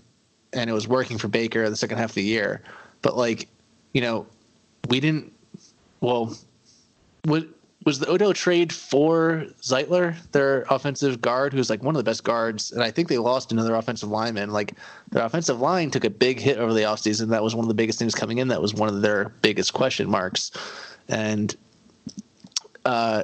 [0.53, 2.61] and it was working for Baker the second half of the year.
[3.01, 3.47] But like,
[3.93, 4.27] you know,
[4.89, 5.31] we didn't.
[6.01, 6.37] Well,
[7.25, 7.43] was
[7.85, 12.23] was the Odo trade for Zeitler, their offensive guard, who's like one of the best
[12.23, 14.49] guards, and I think they lost another offensive lineman.
[14.49, 14.73] Like
[15.11, 17.29] their offensive line took a big hit over the offseason.
[17.29, 18.47] That was one of the biggest things coming in.
[18.47, 20.51] That was one of their biggest question marks,
[21.07, 21.55] and
[22.85, 23.23] uh,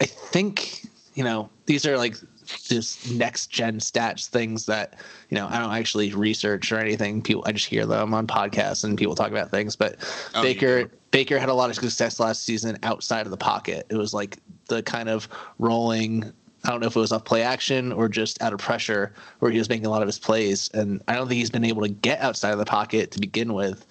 [0.00, 0.84] I think
[1.14, 2.14] you know these are like
[2.48, 7.22] just next gen stats things that you know I don't actually research or anything.
[7.22, 9.76] People I just hear them on podcasts and people talk about things.
[9.76, 9.96] But
[10.34, 10.86] Oh, Baker yeah.
[11.10, 13.86] Baker had a lot of success last season outside of the pocket.
[13.90, 16.32] It was like the kind of rolling.
[16.64, 19.50] I don't know if it was off play action or just out of pressure where
[19.50, 20.68] he was making a lot of his plays.
[20.74, 23.54] And I don't think he's been able to get outside of the pocket to begin
[23.54, 23.86] with.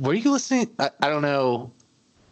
[0.00, 0.70] Were you listening?
[0.78, 1.70] I, I don't know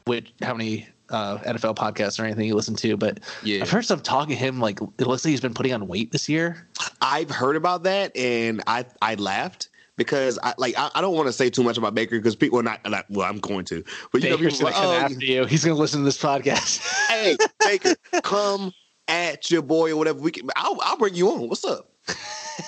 [0.06, 3.62] which how many uh, NFL podcasts or anything you listen to, but Yeah.
[3.62, 6.12] I've heard some talk of him like it looks like he's been putting on weight
[6.12, 6.68] this year.
[7.00, 11.28] I've heard about that, and I I laughed because I like I, I don't want
[11.28, 13.84] to say too much about Baker because people are not, not well I'm going to,
[14.12, 15.44] but you know Baker's people gonna like, come oh, after you.
[15.46, 16.80] He's gonna listen to this podcast.
[17.08, 18.72] hey Baker, come
[19.08, 20.18] at your boy or whatever.
[20.18, 20.48] We can.
[20.56, 21.48] I'll I'll bring you on.
[21.48, 21.90] What's up?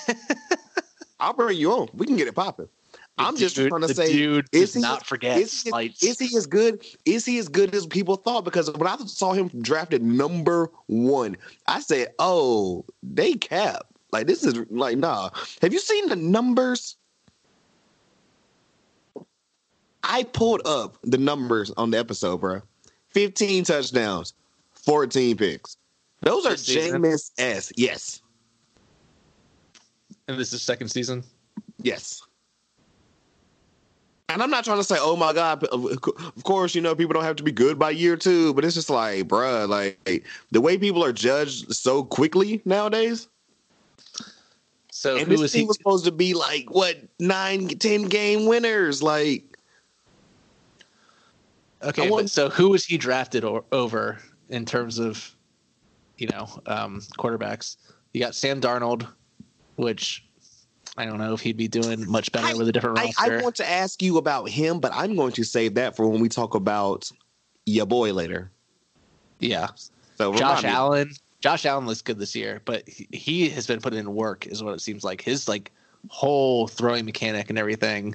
[1.21, 1.89] I'll bring you on.
[1.95, 2.69] We can get it popping.
[3.17, 6.03] I'm just dude- trying to the say, dude is he not forget Is he, slights.
[6.03, 6.85] is he as good?
[7.05, 8.45] Is he as good as people thought?
[8.45, 11.37] Because when I saw him drafted number one,
[11.69, 15.31] I said, "Oh, they cap." Like this is like nah.
[15.63, 16.97] Have you seen the numbers?
[20.03, 22.63] I pulled up the numbers on the episode, bro.
[23.11, 24.35] 15 touchdowns,
[24.75, 25.77] 14 picks.
[26.21, 26.69] Those are This?
[26.69, 27.73] Jameis S.
[27.77, 28.21] Yes.
[30.27, 31.23] and this is second season.
[31.83, 32.23] Yes.
[34.31, 37.25] And I'm not trying to say, oh my God, of course, you know, people don't
[37.25, 40.79] have to be good by year two, but it's just like, bruh, like the way
[40.79, 43.29] people are judged so quickly nowadays.
[44.91, 45.67] So And who this was team he?
[45.67, 49.03] was supposed to be like, what, nine, 10 game winners?
[49.03, 49.45] Like,
[51.83, 55.37] Okay, want- so who was he drafted or, over in terms of,
[56.17, 57.77] you know, um, quarterbacks?
[58.15, 59.07] You got Sam Darnold,
[59.77, 60.25] which
[60.97, 63.39] I don't know if he'd be doing much better I- with a different I, roster.
[63.39, 66.21] I want to ask you about him, but I'm going to save that for when
[66.21, 67.11] we talk about
[67.67, 68.51] your boy later.
[69.41, 69.69] yeah,
[70.17, 70.65] So Josh.
[70.65, 71.13] Allen.
[71.41, 74.63] Josh Allen looks good this year, but he, he has been putting in work, is
[74.63, 75.21] what it seems like.
[75.21, 75.73] His like
[76.09, 78.15] whole throwing mechanic and everything,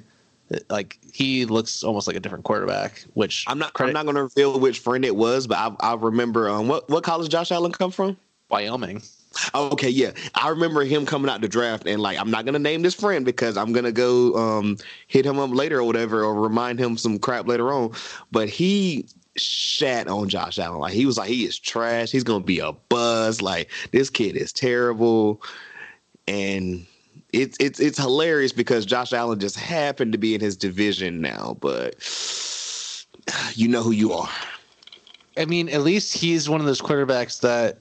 [0.68, 3.04] like he looks almost like a different quarterback.
[3.14, 3.72] Which I'm not.
[3.72, 6.48] credit I'm not going to reveal which friend it was, but I, I remember.
[6.48, 8.16] Um, what what college Josh Allen come from?
[8.48, 9.00] Wyoming.
[9.54, 12.82] Okay, yeah, I remember him coming out the draft, and like, I'm not gonna name
[12.82, 16.80] this friend because I'm gonna go um hit him up later or whatever, or remind
[16.80, 17.92] him some crap later on.
[18.32, 22.10] But he shat on Josh Allen, like he was like, he is trash.
[22.10, 23.40] He's gonna be a buzz.
[23.40, 25.40] Like this kid is terrible,
[26.26, 26.84] and
[27.32, 31.56] it's it's it's hilarious because Josh Allen just happened to be in his division now,
[31.60, 31.94] but
[33.54, 34.30] you know who you are.
[35.36, 37.78] I mean, at least he's one of those quarterbacks that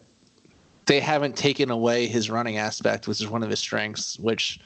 [0.89, 4.59] they haven't taken away his running aspect, which is one of his strengths, which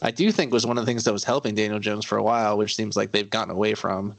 [0.00, 2.22] I do think was one of the things that was helping Daniel Jones for a
[2.22, 4.14] while, which seems like they've gotten away from.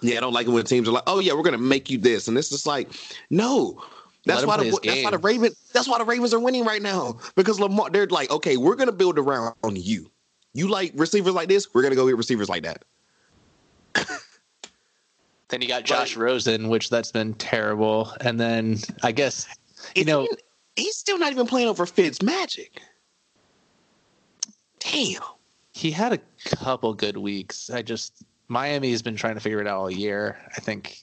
[0.00, 1.96] Yeah, I don't like it when teams are like, "Oh yeah, we're gonna make you
[1.96, 2.90] this," and it's just like,
[3.30, 3.80] no.
[4.24, 5.18] That's why the that's why the.
[5.18, 8.74] Ravens that's why the Ravens are winning right now because Lamar they're like, okay, we're
[8.74, 10.10] gonna build around you.
[10.54, 12.84] You like receivers like this, we're gonna go get receivers like that.
[15.50, 18.12] Then you got Josh Rosen, which that's been terrible.
[18.20, 19.46] And then I guess
[19.94, 20.28] you It's know
[20.78, 22.80] he's still not even playing over Fitz Magic.
[24.80, 25.22] Damn.
[25.72, 26.18] he had a
[26.56, 27.68] couple good weeks.
[27.70, 30.38] I just Miami has been trying to figure it out all year.
[30.56, 31.02] I think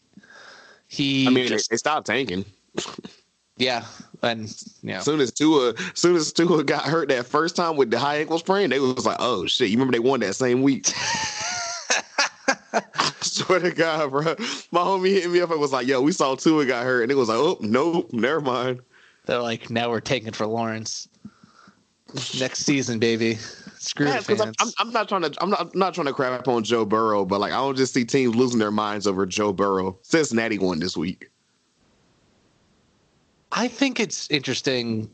[0.87, 2.45] he I mean, just, they stopped tanking.
[3.57, 3.85] yeah,
[4.21, 4.49] and
[4.81, 7.75] you know, As soon as Tua, as soon as Tua got hurt that first time
[7.75, 10.35] with the high ankle sprain, they was like, "Oh shit!" You remember they won that
[10.35, 10.91] same week.
[12.73, 14.23] I swear to God, bro.
[14.71, 17.11] My homie hit me up and was like, "Yo, we saw Tua got hurt," and
[17.11, 18.81] it was like, "Oh, nope, never mind."
[19.25, 21.07] They're like now we're taking for Lawrence
[22.39, 23.37] next season, baby.
[23.79, 24.75] Screw Man, the 'cause I'm, fans.
[24.79, 27.23] I'm, I'm not trying to, I'm not, I'm not trying to crap on Joe Burrow,
[27.25, 29.99] but like, I don't just see teams losing their minds over Joe Burrow.
[30.01, 31.29] Cincinnati won this week.
[33.51, 35.09] I think it's interesting.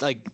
[0.00, 0.28] Like,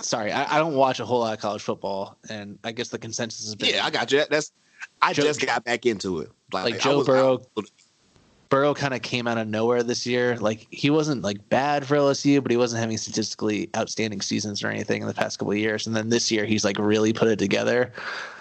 [0.00, 2.98] sorry, I, I don't watch a whole lot of college football, and I guess the
[2.98, 4.24] consensus is Yeah, I got you.
[4.30, 4.52] That's,
[5.00, 6.30] I Joe- just got back into it.
[6.52, 7.42] Like I Joe was- Burrow-
[8.52, 10.36] Burrow kind of came out of nowhere this year.
[10.36, 14.68] Like he wasn't like bad for LSU, but he wasn't having statistically outstanding seasons or
[14.68, 15.86] anything in the past couple of years.
[15.86, 17.90] And then this year, he's like really put it together.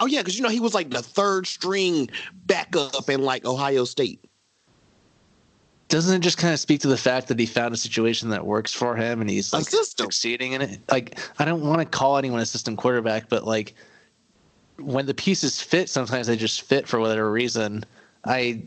[0.02, 2.10] Oh yeah, because you know he was like the third string
[2.46, 4.20] backup in like Ohio State.
[5.88, 8.46] Doesn't it just kind of speak to the fact that he found a situation that
[8.46, 10.82] works for him and he's like succeeding in it?
[10.92, 13.76] Like I don't want to call anyone a system quarterback, but like
[14.78, 17.86] when the pieces fit, sometimes they just fit for whatever reason.
[18.26, 18.64] I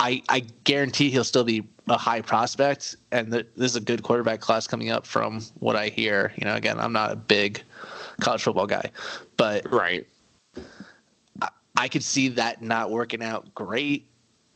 [0.00, 4.40] I I guarantee he'll still be a high prospect, and this is a good quarterback
[4.40, 6.32] class coming up from what I hear.
[6.36, 7.62] You know, again, I'm not a big
[8.20, 8.90] college football guy,
[9.36, 10.06] but Right.
[11.76, 14.06] I could see that not working out great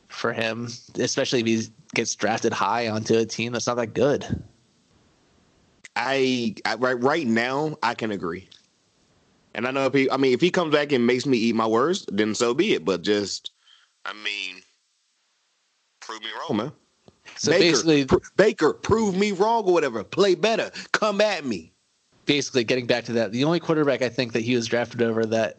[0.09, 1.63] for him, especially if he
[1.95, 4.43] gets drafted high onto a team that's not that good.
[5.97, 8.49] I, I right right now I can agree.
[9.55, 11.55] And I know if he I mean if he comes back and makes me eat
[11.55, 12.85] my words, then so be it.
[12.85, 13.53] But just
[14.05, 14.63] I mean
[16.07, 16.73] prove me wrong, man.
[17.37, 20.05] So Baker, basically, pr- Baker, prove me wrong or whatever.
[20.05, 20.71] Play better.
[20.93, 21.73] Come at me.
[22.27, 25.25] basically getting back to that, the only quarterback I think that he was drafted over
[25.27, 25.59] that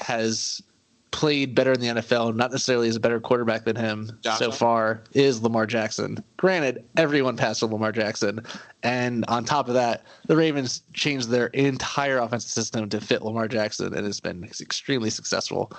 [0.00, 0.62] has
[1.10, 4.50] played better in the NFL, not necessarily as a better quarterback than him Josh so
[4.50, 6.22] far, is Lamar Jackson.
[6.38, 8.40] Granted, everyone passed on Lamar Jackson.
[8.82, 13.46] And on top of that, the Ravens changed their entire offensive system to fit Lamar
[13.46, 15.70] Jackson, and it's been extremely successful.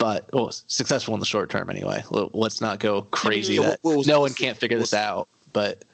[0.00, 2.02] But well, successful in the short term anyway.
[2.10, 5.28] Let's not go crazy yeah, that we'll- we'll- no one can't figure this out.
[5.52, 5.84] But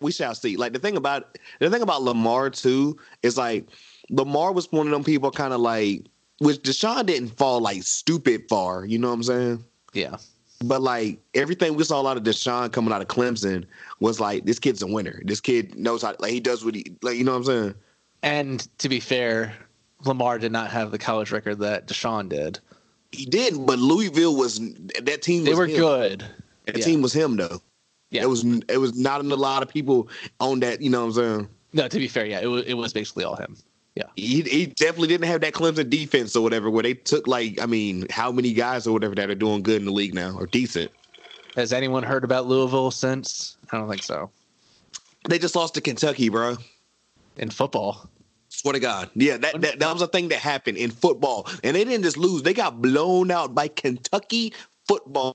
[0.00, 0.56] we shall see.
[0.56, 3.66] Like the thing about the thing about Lamar too is like
[4.08, 6.06] Lamar was one of them people kind of like
[6.38, 9.64] which Deshaun didn't fall like stupid far, you know what I'm saying?
[9.92, 10.16] yeah,
[10.64, 13.66] But like everything we saw out of Deshaun coming out of Clemson
[14.00, 15.20] was like this kid's a winner.
[15.26, 17.74] This kid knows how like he does what he like you know what I'm saying?
[18.22, 19.54] and to be fair,
[20.06, 22.58] Lamar did not have the college record that Deshaun did.
[23.12, 25.44] He did, but Louisville was that team.
[25.44, 25.76] They were him.
[25.76, 26.24] good.
[26.66, 26.84] That Yeah.
[26.84, 27.60] team was him though.
[28.10, 28.22] Yeah.
[28.22, 30.08] It was it was not a lot of people
[30.40, 30.80] on that.
[30.80, 31.48] You know what I'm saying?
[31.72, 33.56] No, to be fair, yeah, it was it was basically all him.
[33.94, 34.04] Yeah.
[34.16, 37.66] He, he definitely didn't have that Clemson defense or whatever, where they took like I
[37.66, 40.46] mean, how many guys or whatever that are doing good in the league now or
[40.46, 40.90] decent.
[41.56, 43.58] Has anyone heard about Louisville since?
[43.70, 44.30] I don't think so.
[45.28, 46.56] They just lost to Kentucky, bro.
[47.36, 48.08] In football,
[48.54, 51.74] Swear to God, yeah, that, that that was a thing that happened in football, and
[51.74, 54.52] they didn't just lose; they got blown out by Kentucky
[54.86, 55.34] football.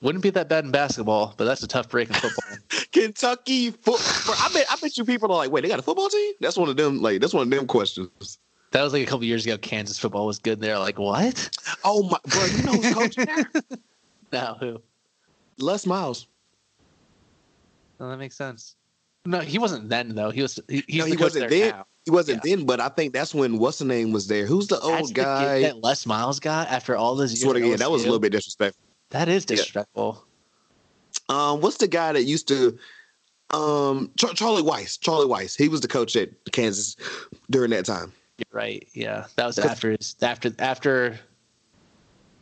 [0.00, 2.56] wouldn't be that bad in basketball, but that's a tough break in football.
[2.92, 4.34] Kentucky football.
[4.40, 6.32] I bet I bet you people are like, wait, they got a football team?
[6.40, 7.02] That's one of them.
[7.02, 8.38] Like that's one of them questions.
[8.72, 9.58] that was like a couple years ago.
[9.58, 10.58] Kansas football was good.
[10.58, 11.50] They're like, what?
[11.84, 13.50] Oh my, bro, you know who's coaching there?
[14.32, 14.82] No, who?
[15.58, 16.26] Les Miles.
[18.00, 18.74] No, that makes sense.
[19.26, 20.30] No, he wasn't then though.
[20.30, 20.58] He was.
[20.68, 21.84] He, he's No, the he coach wasn't there then.
[22.06, 24.46] He wasn't then, but I think that's when what's the name was there.
[24.46, 25.60] Who's the old the guy?
[25.60, 27.42] gift that Les Miles got after all those years.
[27.42, 28.80] Swear to at God, that was a little bit disrespectful.
[29.10, 29.56] That is Yeah.
[29.56, 30.24] disrespectful.
[31.28, 32.78] Um, what's the guy that used to?
[33.50, 35.00] Um, Char- Charlie Weis.
[35.00, 35.56] Charlie Weis.
[35.56, 36.94] He was the coach at Kansas
[37.50, 38.12] during that time.
[38.38, 38.86] You're right.
[38.94, 41.18] Yeah, that was after his after after.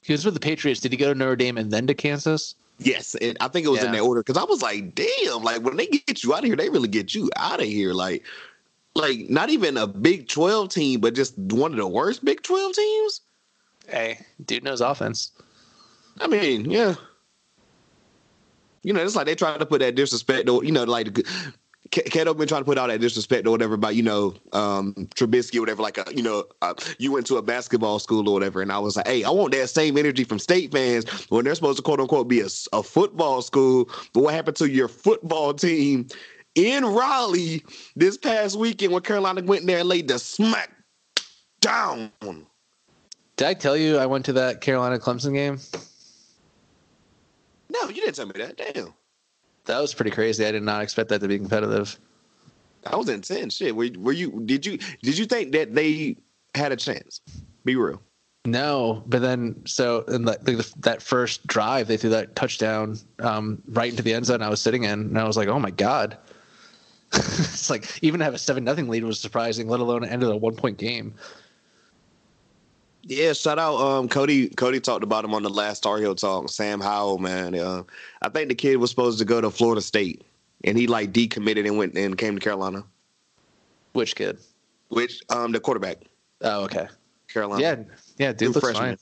[0.02, 0.80] He was with the Patriots.
[0.80, 2.54] Did he go to Notre Dame and then to Kansas?
[2.78, 3.92] Yes, and I think it was in Yeah.
[3.92, 6.56] that order because I was like, damn, like when they get you out of here,
[6.56, 7.94] they really get you out of here.
[7.94, 8.24] Like,
[8.94, 12.74] like not even a Big Twelve team, but just one of the worst Big Twelve
[12.74, 13.20] teams.
[13.88, 15.32] Hey, dude knows offense.
[16.20, 16.94] I mean, yeah.
[18.82, 21.18] You know, it's like they try to put that disrespect, or you know, like
[21.90, 25.56] Kato been trying to put all that disrespect or whatever about you know um Trubisky
[25.56, 25.82] or whatever.
[25.82, 28.78] Like, a, you know, uh, you went to a basketball school or whatever, and I
[28.78, 31.82] was like, hey, I want that same energy from state fans when they're supposed to
[31.82, 33.88] quote unquote be a football school.
[34.12, 36.08] But what happened to your football team
[36.54, 37.64] in Raleigh
[37.96, 40.70] this past weekend when Carolina went in there and laid the smack
[41.60, 42.12] down?
[43.36, 45.58] Did I tell you I went to that Carolina Clemson game?
[47.70, 48.56] No, you didn't tell me that.
[48.56, 48.94] Damn.
[49.64, 50.44] That was pretty crazy.
[50.44, 51.98] I did not expect that to be competitive.
[52.82, 53.56] That was intense.
[53.56, 53.74] Shit.
[53.74, 54.42] Were, were you?
[54.44, 54.78] Did you?
[55.02, 56.16] Did you think that they
[56.54, 57.22] had a chance?
[57.64, 58.00] Be real.
[58.46, 63.62] No, but then so in that like, that first drive, they threw that touchdown um,
[63.68, 65.70] right into the end zone I was sitting in, and I was like, "Oh my
[65.70, 66.18] god!"
[67.38, 70.30] it's like even to have a seven nothing lead was surprising, let alone end of
[70.30, 71.14] a one point game.
[73.02, 73.32] Yeah.
[73.34, 73.76] Shout out.
[73.76, 74.48] Um, Cody.
[74.48, 76.48] Cody talked about him on the last Tar Heel talk.
[76.48, 77.54] Sam Howell, man.
[77.54, 77.82] Uh,
[78.22, 80.22] I think the kid was supposed to go to Florida State,
[80.64, 82.84] and he like decommitted and went and came to Carolina.
[83.92, 84.38] Which kid?
[84.88, 85.98] Which um the quarterback,
[86.40, 86.88] Oh, okay.
[87.28, 87.62] Carolina.
[87.62, 87.76] Yeah,
[88.18, 88.96] yeah, New dude looks freshman.
[88.96, 88.98] fine.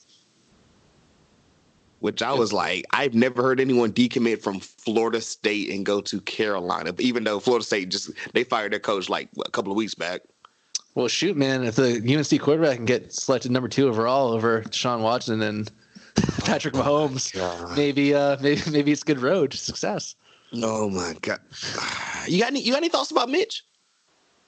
[2.03, 6.21] Which I was like, I've never heard anyone decommit from Florida State and go to
[6.23, 6.93] Carolina.
[6.99, 10.23] Even though Florida State just they fired their coach like a couple of weeks back.
[10.97, 15.03] Well, shoot, man, if the UNC quarterback can get selected number two overall over Sean
[15.03, 15.71] Watson and
[16.45, 17.33] Patrick Mahomes,
[17.77, 20.17] maybe, uh, maybe, maybe it's a good road to success.
[20.55, 21.39] Oh my god!
[22.27, 22.63] You got any?
[22.63, 23.65] You got any thoughts about Mitch?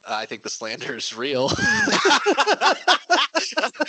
[0.07, 1.49] I think the slander is real.
[1.53, 1.91] Hmm.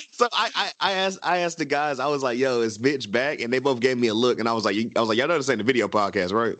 [0.11, 1.99] so I, I, I asked I asked the guys.
[1.99, 4.47] I was like, "Yo, is Mitch back?" And they both gave me a look, and
[4.47, 6.57] I was like, "I was like, y'all know this ain't the video podcast, right?"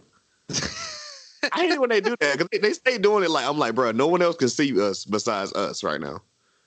[1.54, 3.76] I hate when they do that because they, they stay doing it like I'm like,
[3.76, 6.22] bro, no one else can see us besides us right now.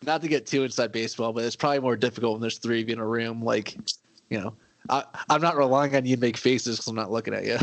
[0.04, 2.88] Not to get too inside baseball, but it's probably more difficult when there's three of
[2.88, 3.42] you in a room.
[3.42, 3.76] Like,
[4.30, 4.54] you know,
[4.88, 7.58] I, I'm not relying on you to make faces because I'm not looking at you.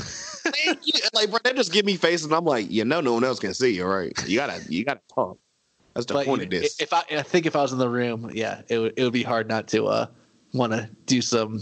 [1.14, 3.40] like, bro, they just give me faces, and I'm like, you know, no one else
[3.40, 4.14] can see you, right?
[4.28, 5.38] You gotta, you gotta talk.
[5.94, 6.80] That's the but point of this.
[6.80, 9.14] if I, I think if I was in the room, yeah, it would, it would
[9.14, 10.08] be hard not to uh,
[10.54, 11.62] want to do some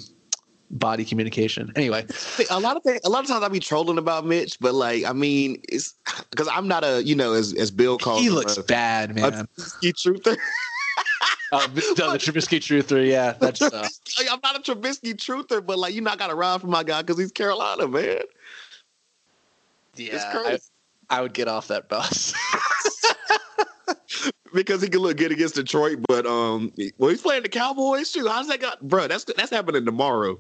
[0.72, 1.72] body communication.
[1.76, 2.06] Anyway,
[2.50, 5.06] a lot of things, a lot of times I be trolling about Mitch, but like,
[5.06, 5.94] I mean, it's
[6.32, 9.12] because I'm not a, you know, as as Bill calls, he him, looks a, bad,
[9.12, 9.48] a man.
[9.58, 10.38] Trubisky truther.
[11.54, 13.88] Oh, no, the Trubisky truther, yeah, that's uh,
[14.30, 17.20] I'm not a Trubisky truther, but like, you not gotta ride for my guy because
[17.20, 18.22] he's Carolina, man.
[19.96, 20.32] yeah.
[20.36, 20.58] I,
[21.10, 22.34] I would get off that bus.
[24.54, 28.28] because he can look good against Detroit, but um, well, he's playing the Cowboys too.
[28.28, 29.08] How's that got, bro?
[29.08, 30.40] That's that's happening tomorrow.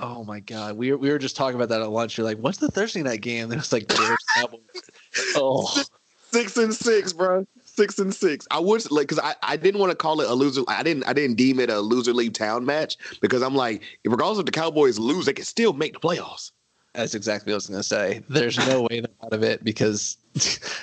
[0.00, 2.16] Oh my god, we were, we were just talking about that at lunch.
[2.16, 3.50] You're like, what's the Thursday night game?
[3.50, 4.60] And it's like, Bears, Cowboys.
[5.36, 5.84] oh,
[6.30, 7.46] Six and six, bro.
[7.78, 8.44] Six and six.
[8.50, 10.62] I would like because I, I didn't want to call it a loser.
[10.66, 14.40] I didn't I didn't deem it a loser leave town match because I'm like, regardless
[14.40, 16.50] if the Cowboys lose, they can still make the playoffs.
[16.92, 18.24] that's exactly what I was going to say.
[18.28, 20.16] There's no way out of it because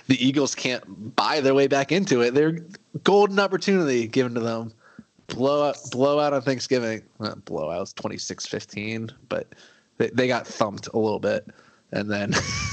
[0.07, 2.33] the Eagles can't buy their way back into it.
[2.33, 2.59] They're
[3.03, 4.71] golden opportunity given to them.
[5.27, 7.01] Blow Blowout, blowout on Thanksgiving.
[7.19, 9.47] Not it's 26-15, but
[9.97, 11.45] they, they got thumped a little bit.
[11.91, 12.31] And then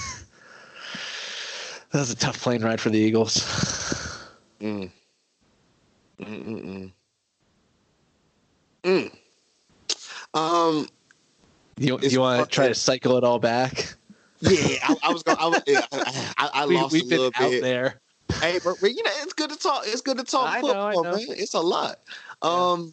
[1.93, 4.02] that was a tough plane ride for the Eagles.
[4.63, 4.91] Mm.
[6.21, 6.93] Mm-mm-mm.
[8.85, 9.13] Mm.
[10.35, 10.89] Um.
[11.79, 13.95] You, you want to try to cycle it all back?
[14.41, 15.39] Yeah, I, I was going.
[15.39, 17.63] I, was, yeah, I, I, We, lost we've a been little out bit.
[17.63, 18.01] there.
[18.41, 19.85] Hey, but, but, you know, it's good to talk.
[19.87, 21.17] It's good to talk I know, football, know.
[21.17, 21.27] man.
[21.31, 22.01] It's a lot.
[22.43, 22.93] Um,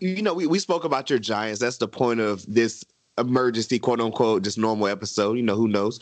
[0.00, 1.60] you know, we, we spoke about your Giants.
[1.60, 2.84] That's the point of this
[3.18, 5.36] emergency, quote unquote, just normal episode.
[5.36, 5.98] You know, who knows?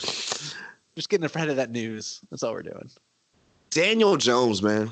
[0.95, 2.21] Just getting ahead of that news.
[2.31, 2.91] That's all we're doing.
[3.73, 4.91] Daniel Jones, man.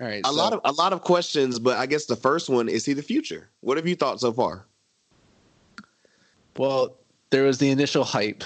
[0.00, 0.20] All right.
[0.24, 2.84] A so- lot of a lot of questions, but I guess the first one is
[2.84, 3.48] he the future?
[3.60, 4.66] What have you thought so far?
[6.56, 6.96] well,
[7.30, 8.44] there was the initial hype.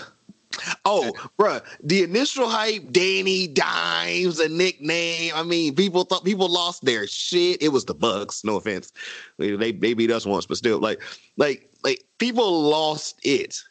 [0.84, 5.32] Oh, bruh, the initial hype, Danny Dimes, a nickname.
[5.34, 7.62] I mean, people thought people lost their shit.
[7.62, 8.44] It was the Bucks.
[8.44, 8.92] No offense,
[9.36, 11.00] they they beat us once, but still, like,
[11.36, 13.62] like, like people lost it.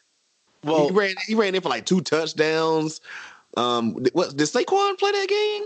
[0.64, 3.00] Well, he ran he ran in for like two touchdowns.
[3.56, 5.64] Um, what did Saquon play that game?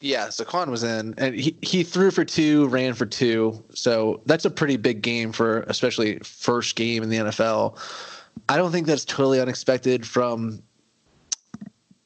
[0.00, 3.64] Yeah, Saquon was in, and he, he threw for two, ran for two.
[3.74, 7.78] So that's a pretty big game for, especially first game in the NFL.
[8.48, 10.62] I don't think that's totally unexpected from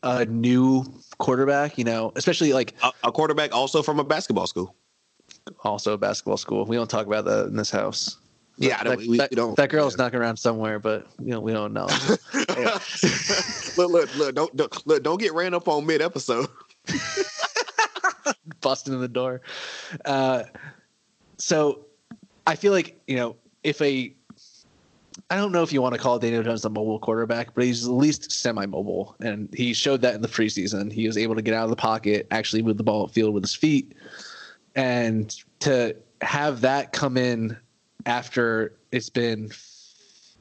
[0.02, 0.84] a new
[1.18, 1.76] quarterback.
[1.76, 4.76] You know, especially like A, a quarterback also from a basketball school.
[5.64, 6.64] also a basketball school.
[6.66, 8.18] We don't talk about that in this house.
[8.60, 9.56] Yeah, that, we, that, we don't.
[9.56, 11.86] that girl's knocking around somewhere, but you know we don't know.
[13.76, 14.34] look, look, look!
[14.34, 15.02] Don't, don't look!
[15.04, 16.48] Don't get ran up on mid episode.
[18.60, 19.42] busting in the door.
[20.04, 20.44] Uh,
[21.36, 21.86] so
[22.46, 24.12] I feel like you know if a
[25.30, 27.86] I don't know if you want to call Daniel Jones a mobile quarterback, but he's
[27.86, 30.90] at least semi-mobile, and he showed that in the preseason.
[30.92, 33.44] He was able to get out of the pocket, actually move the ball upfield with
[33.44, 33.94] his feet,
[34.74, 37.56] and to have that come in
[38.08, 39.50] after it's been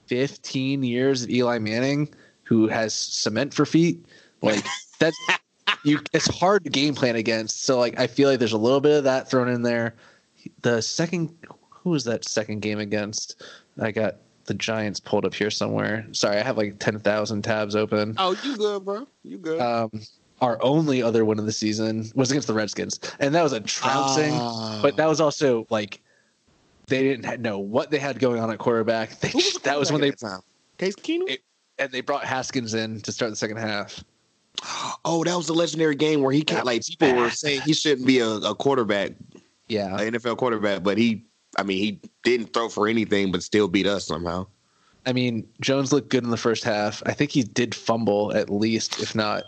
[0.07, 2.09] 15 years of Eli Manning,
[2.43, 4.03] who has cement for feet,
[4.41, 4.65] like
[4.99, 5.17] that's
[5.83, 5.99] you.
[6.13, 7.63] It's hard to game plan against.
[7.65, 9.95] So like I feel like there's a little bit of that thrown in there.
[10.61, 11.35] The second,
[11.69, 13.43] who was that second game against?
[13.79, 14.15] I got
[14.45, 16.07] the Giants pulled up here somewhere.
[16.13, 18.15] Sorry, I have like ten thousand tabs open.
[18.17, 19.07] Oh, you good, bro?
[19.23, 19.59] You good?
[19.59, 19.91] Um,
[20.39, 23.59] our only other win of the season was against the Redskins, and that was a
[23.59, 24.33] trouncing.
[24.35, 24.79] Ah.
[24.81, 25.99] But that was also like
[26.87, 29.19] they didn't know what they had going on at quarterback.
[29.19, 30.11] They, the that was when they?
[30.77, 31.29] Case Keenum.
[31.29, 31.41] it-
[31.79, 34.03] and they brought Haskins in to start the second half.
[35.05, 36.65] Oh, that was the legendary game where he can't.
[36.65, 39.11] Like people were saying he shouldn't be a, a quarterback,
[39.67, 41.23] Yeah, an NFL quarterback, but he.
[41.57, 44.47] I mean, he didn't throw for anything, but still beat us somehow.
[45.05, 47.01] I mean, Jones looked good in the first half.
[47.05, 49.43] I think he did fumble at least, if not,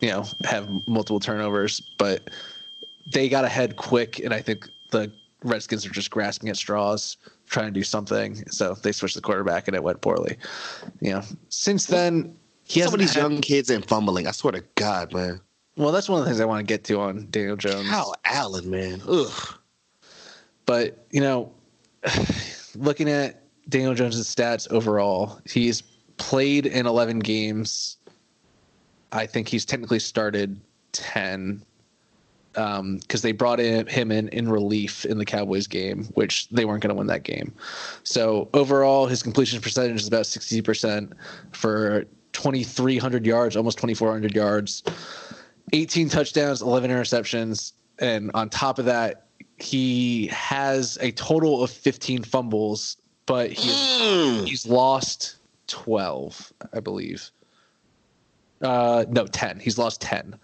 [0.00, 1.80] you know, have multiple turnovers.
[1.98, 2.30] But
[3.12, 7.16] they got ahead quick, and I think the Redskins are just grasping at straws,
[7.48, 8.46] trying to do something.
[8.50, 10.36] So they switched the quarterback, and it went poorly.
[11.00, 14.26] You know, since then he Some hasn't of these young kids and fumbling.
[14.26, 15.40] I swear to God, man.
[15.76, 17.88] Well, that's one of the things I want to get to on Daniel Jones.
[17.88, 19.02] Kyle Allen, man.
[19.08, 19.54] Ugh.
[20.66, 21.52] But you know,
[22.74, 25.82] looking at Daniel Jones's stats overall, he's
[26.16, 27.96] played in 11 games.
[29.12, 30.60] I think he's technically started
[30.92, 31.64] 10
[32.52, 36.82] because they brought in, him in in relief in the Cowboys game, which they weren't
[36.82, 37.52] going to win that game.
[38.02, 41.12] So overall, his completion percentage is about 60%
[41.52, 44.82] for 2,300 yards, almost 2,400 yards,
[45.72, 49.26] 18 touchdowns, 11 interceptions, and on top of that,
[49.58, 52.96] he has a total of 15 fumbles,
[53.26, 54.46] but he Mm.
[54.46, 55.36] he's lost
[55.66, 57.30] 12, I believe.
[58.62, 59.60] Uh, no, 10.
[59.60, 60.36] He's lost 10.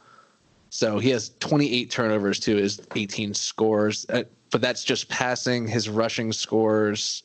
[0.77, 5.67] So he has 28 turnovers to his 18 scores, uh, but that's just passing.
[5.67, 7.23] His rushing scores,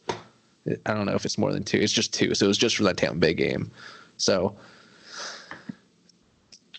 [0.85, 1.77] I don't know if it's more than two.
[1.77, 2.33] It's just two.
[2.33, 3.69] So it was just for that Tampa Bay game.
[4.15, 4.55] So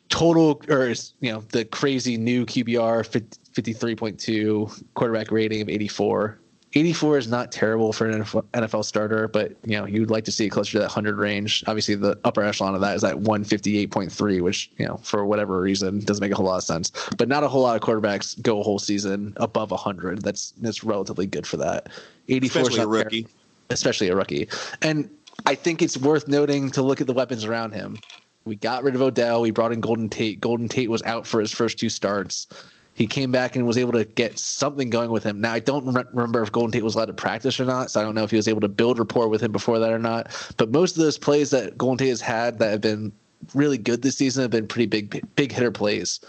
[0.09, 6.39] total, or you know, the crazy new QBR 50, 53.2 quarterback rating of 84.
[6.75, 10.47] 84 is not terrible for an NFL starter, but you know you'd like to see
[10.47, 11.63] it closer to that 100 range.
[11.67, 16.01] Obviously, the upper echelon of that is at 158.3, which you know for whatever reason
[16.01, 16.91] doesn't make a whole lot of sense.
[17.19, 20.23] But not a whole lot of quarterbacks go a whole season above 100.
[20.23, 21.91] That's that's relatively good for that.
[22.29, 23.27] 84 Especially a rookie.
[23.71, 24.49] especially a rookie.
[24.81, 25.11] And
[25.45, 27.99] I think it's worth noting to look at the weapons around him.
[28.45, 29.41] We got rid of Odell.
[29.43, 30.41] We brought in Golden Tate.
[30.41, 32.49] Golden Tate was out for his first two starts.
[32.95, 35.41] He came back and was able to get something going with him.
[35.41, 38.01] Now I don't re- remember if Golden Tate was allowed to practice or not, so
[38.01, 39.99] I don't know if he was able to build rapport with him before that or
[39.99, 40.31] not.
[40.59, 43.13] But most of those plays that Golden Tate has had that have been
[43.55, 46.21] really good this season have been pretty big, big hitter plays.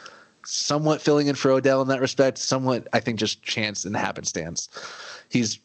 [0.46, 2.38] Somewhat filling in for Odell in that respect.
[2.38, 4.70] Somewhat, I think, just chance and happenstance.
[5.30, 5.60] He's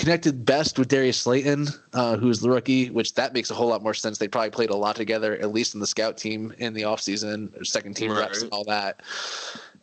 [0.00, 3.82] connected best with Darius Slayton, uh, who's the rookie, which that makes a whole lot
[3.82, 4.16] more sense.
[4.16, 7.60] They probably played a lot together, at least in the scout team in the offseason,
[7.60, 9.02] or second team reps and all that.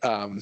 [0.02, 0.40] Um,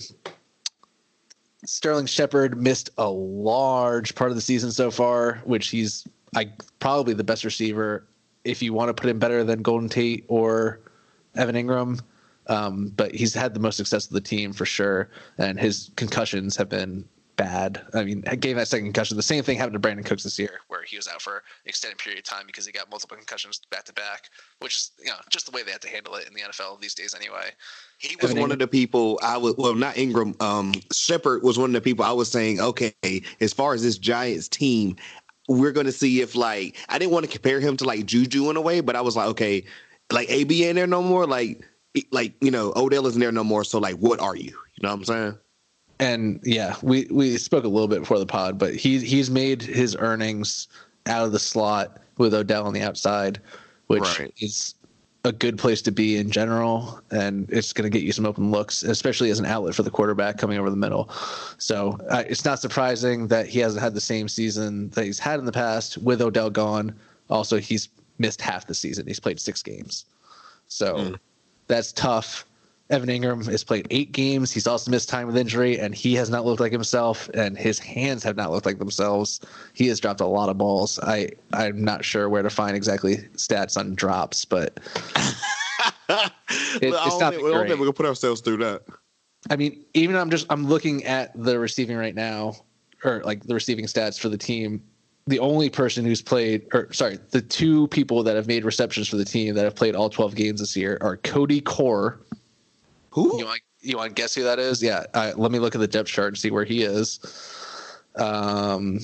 [1.65, 7.15] Sterling Shepard missed a large part of the season so far, which he's I probably
[7.15, 8.07] the best receiver
[8.45, 10.81] if you want to put him better than Golden Tate or
[11.35, 12.01] Evan Engram.
[12.49, 16.57] Um, but he's had the most success of the team for sure, and his concussions
[16.57, 17.05] have been
[17.37, 17.83] bad.
[17.95, 19.17] I mean, I gave that second concussion.
[19.17, 21.43] The same thing happened to Brandin Cooks this year, where he was out for an
[21.67, 24.31] extended period of time because he got multiple concussions back to back,
[24.61, 26.81] which is you know just the way they have to handle it in the NFL
[26.81, 27.51] these days anyway.
[27.99, 30.41] He was one of the people I was well, not Engram.
[30.43, 32.95] Um, Shepard was one of the people I was saying, okay,
[33.41, 34.97] as far as this Giants team,
[35.49, 38.51] we're going to see if like I didn't want to compare him to like Juju
[38.51, 39.65] in a way, but I was like, okay,
[40.11, 41.27] like AB ain't there no more.
[41.27, 41.65] Like,
[42.11, 43.65] like you know, Odell isn't there no more.
[43.65, 44.45] So like, what are you?
[44.77, 45.39] You know what I'm saying?
[45.99, 49.63] And yeah, we we spoke a little bit before the pod, but he he's made
[49.63, 50.69] his earnings
[51.07, 53.41] out of the slot with Odell on the outside,
[53.87, 54.33] which Right.
[54.39, 54.75] is
[55.25, 58.51] a good place to be in general, and it's going to get you some open
[58.53, 61.11] looks, especially as an outlet for the quarterback coming over the middle.
[61.59, 65.41] So uh, it's not surprising that he hasn't had the same season that he's had
[65.41, 66.95] in the past with Odell gone.
[67.29, 67.89] Also, he's
[68.19, 69.07] missed half the season.
[69.07, 70.05] He's played six games,
[70.69, 71.17] so
[71.67, 72.47] that's tough.
[72.89, 74.53] Evan Engram has played eight games.
[74.53, 77.81] He's also missed time with injury, and he has not looked like himself, and his
[77.81, 79.41] hands have not looked like themselves.
[79.73, 81.01] He has dropped a lot of balls.
[81.01, 84.79] I I'm not sure where to find exactly stats on drops, but
[86.09, 86.33] it,
[86.81, 88.83] it's not think, been don't think we're gonna put ourselves through that.
[89.51, 92.55] I mean, even I'm just I'm looking at the receiving right now,
[93.03, 94.83] or like the receiving stats for the team.
[95.29, 99.17] The only person who's played, or sorry, the two people that have made receptions for
[99.17, 102.21] the team that have played all 12 games this year are Cody Core.
[103.17, 103.39] Who?
[103.39, 104.83] You want you want to guess who that is?
[104.83, 107.19] Yeah, uh, let me look at the depth chart and see where he is.
[108.15, 109.01] Um,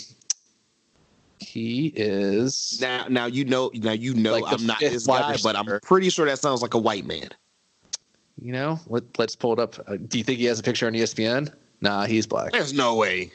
[1.39, 3.71] he is Now, now you know.
[3.73, 4.37] Now you know.
[4.37, 7.31] Like I'm not his guy, but I'm pretty sure that sounds like a white man.
[8.39, 9.79] you know let, let's pull it up.
[9.89, 11.51] Uh, do you think he has a picture on ESPN?
[11.81, 12.53] Nah, he's black.
[12.53, 13.33] There's no way.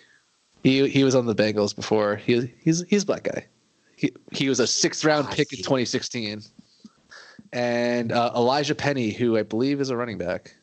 [0.62, 2.18] He he was on the Bengals before.
[2.18, 3.48] He he's he's a black guy.
[3.96, 6.44] He he was a sixth round pick in 2016.
[7.52, 10.54] And uh, Elijah Penny, who I believe is a running back.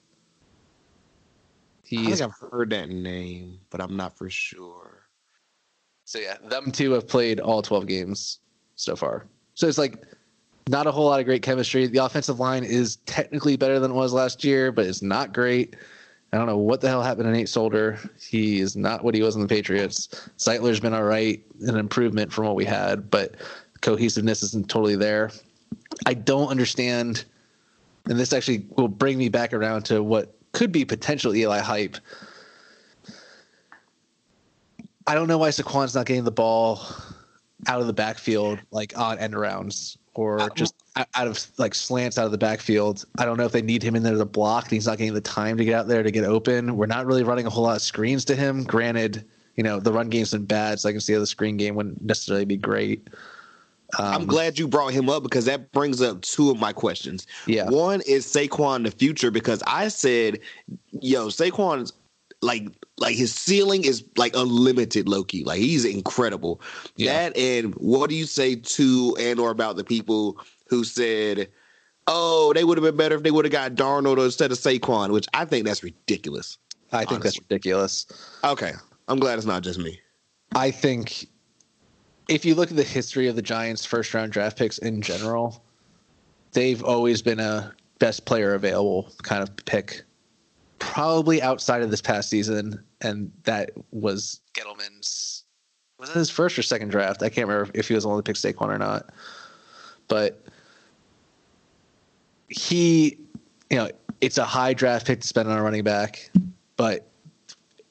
[1.92, 5.06] I think I've heard that name, but I'm not for sure.
[6.04, 8.40] so yeah, them two have played all 12 games
[8.76, 9.26] so far.
[9.54, 10.04] So it's like
[10.68, 11.86] not a whole lot of great chemistry.
[11.86, 15.76] The offensive line is technically better than it was last year, but it's not great.
[16.32, 17.98] I don't know what the hell happened to Nate Solder.
[18.20, 20.08] He is not what he was in the Patriots.
[20.38, 23.36] Zeitler's been all right, an improvement from what we had, but
[23.82, 25.30] cohesiveness isn't totally there.
[26.06, 27.24] I don't understand,
[28.06, 31.96] and this actually will bring me back around to what could be potential Eli hype.
[35.06, 36.80] I don't know why Saquon's not getting the ball
[37.66, 42.16] out of the backfield, like on end rounds, or uh, just out of like slants
[42.16, 43.04] out of the backfield.
[43.18, 44.64] I don't know if they need him in there to block.
[44.64, 46.76] And he's not getting the time to get out there to get open.
[46.76, 48.64] We're not really running a whole lot of screens to him.
[48.64, 49.24] Granted,
[49.56, 51.74] you know the run game's been bad, so I can see how the screen game
[51.74, 53.08] wouldn't necessarily be great.
[53.98, 57.26] Um, I'm glad you brought him up because that brings up two of my questions.
[57.46, 57.68] Yeah.
[57.68, 60.40] One is Saquon the future because I said,
[60.90, 61.92] yo, Saquon's
[62.42, 62.68] like
[62.98, 65.44] like his ceiling is like unlimited Loki.
[65.44, 66.60] Like he's incredible.
[66.96, 67.30] Yeah.
[67.30, 70.38] That and what do you say to and or about the people
[70.68, 71.48] who said,
[72.06, 75.10] Oh, they would have been better if they would have got Darnold instead of Saquon,
[75.10, 76.58] which I think that's ridiculous.
[76.92, 78.06] I think that's ridiculous.
[78.44, 78.72] Okay.
[79.08, 80.00] I'm glad it's not just me.
[80.54, 81.26] I think
[82.28, 85.62] if you look at the history of the Giants' first round draft picks in general,
[86.52, 90.02] they've always been a best player available kind of pick.
[90.78, 95.44] Probably outside of this past season, and that was Gettleman's.
[95.98, 97.22] Was it his first or second draft?
[97.22, 99.10] I can't remember if he was the one that picked Saquon or not.
[100.08, 100.44] But
[102.48, 103.16] he,
[103.70, 106.30] you know, it's a high draft pick to spend on a running back.
[106.76, 107.08] But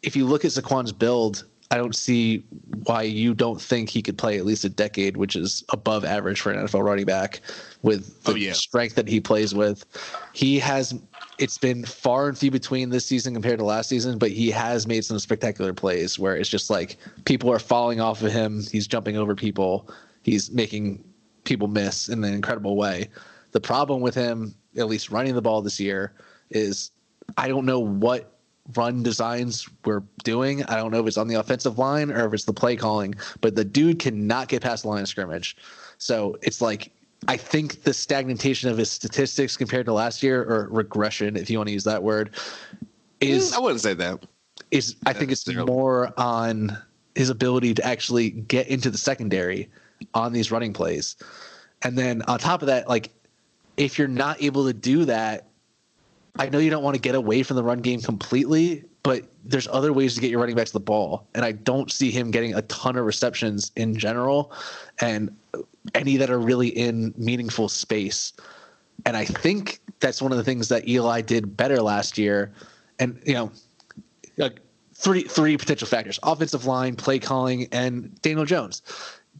[0.03, 2.43] if you look at Saquon's build, I don't see
[2.83, 6.41] why you don't think he could play at least a decade, which is above average
[6.41, 7.41] for an NFL running back
[7.81, 8.53] with the Oh, yeah.
[8.53, 9.85] strength that he plays with.
[10.33, 10.93] He has
[11.39, 14.85] it's been far and few between this season compared to last season, but he has
[14.85, 18.61] made some spectacular plays where it's just like people are falling off of him.
[18.71, 19.89] He's jumping over people.
[20.21, 21.03] He's making
[21.43, 23.09] people miss in an incredible way.
[23.51, 26.13] The problem with him, at least running the ball this year,
[26.51, 26.91] is
[27.37, 28.32] I don't know what
[28.75, 30.63] run designs we're doing.
[30.65, 33.15] I don't know if it's on the offensive line or if it's the play calling,
[33.41, 35.57] but the dude cannot get past the line of scrimmage.
[35.97, 36.91] So it's like
[37.27, 41.57] I think the stagnation of his statistics compared to last year, or regression, if you
[41.57, 42.31] want to use that word,
[43.21, 44.25] is Mm, I wouldn't say that.
[44.71, 45.71] is I think it's Necessarily.
[45.71, 46.77] more on
[47.15, 49.69] his ability to actually get into the secondary
[50.13, 51.15] on these running plays.
[51.83, 53.11] And then on top of that, like
[53.77, 55.47] if you're not able to do that,
[56.37, 59.67] I know you don't want to get away from the run game completely, but there's
[59.67, 61.27] other ways to get your running backs to the ball.
[61.35, 64.51] And I don't see him getting a ton of receptions in general
[64.99, 65.35] and
[65.93, 68.33] any that are really in meaningful space.
[69.05, 72.51] And I think that's one of the things that Eli did better last year.
[72.99, 73.51] And, you know,
[74.37, 74.59] like
[74.93, 78.81] three three potential factors: offensive line, play calling, and Daniel Jones.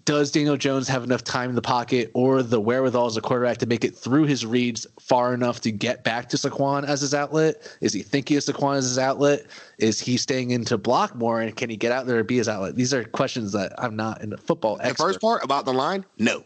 [0.06, 3.58] Does Daniel Jones have enough time in the pocket or the wherewithal as a quarterback
[3.60, 7.14] to make it through his reads far enough to get back to Saquon as his
[7.14, 7.74] outlet?
[7.80, 9.45] Is he thinking of Saquon as his outlet?
[9.78, 12.49] Is he staying into block more and can he get out there and be his
[12.49, 12.76] outlet?
[12.76, 15.04] These are questions that I'm not in the football The expert.
[15.06, 16.43] first part about the line, no.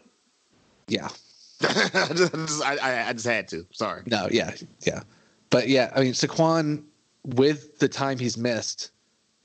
[0.86, 1.08] yeah.
[1.60, 3.66] I, just, I, I, I just had to.
[3.72, 4.02] Sorry.
[4.06, 4.54] No, yeah,
[4.86, 5.02] yeah.
[5.50, 6.84] But yeah, I mean Saquon
[7.24, 8.92] with the time he's missed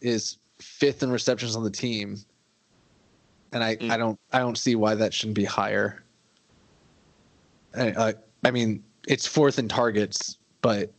[0.02, 2.18] is fifth in receptions on the team.
[3.54, 3.90] And I, mm.
[3.90, 6.04] I don't I don't see why that shouldn't be higher.
[7.76, 10.92] I, I, uh, I mean, it's fourth in targets, but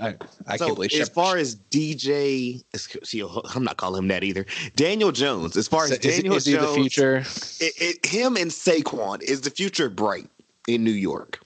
[0.00, 0.16] I,
[0.46, 2.62] I so can't believe as far as DJ,
[3.04, 3.22] see,
[3.54, 4.44] I'm not calling him that either.
[4.74, 5.56] Daniel Jones.
[5.56, 7.16] As far as is, Daniel is he Jones, the future?
[7.60, 10.28] It, it, him and Saquon is the future bright
[10.66, 11.40] in New York.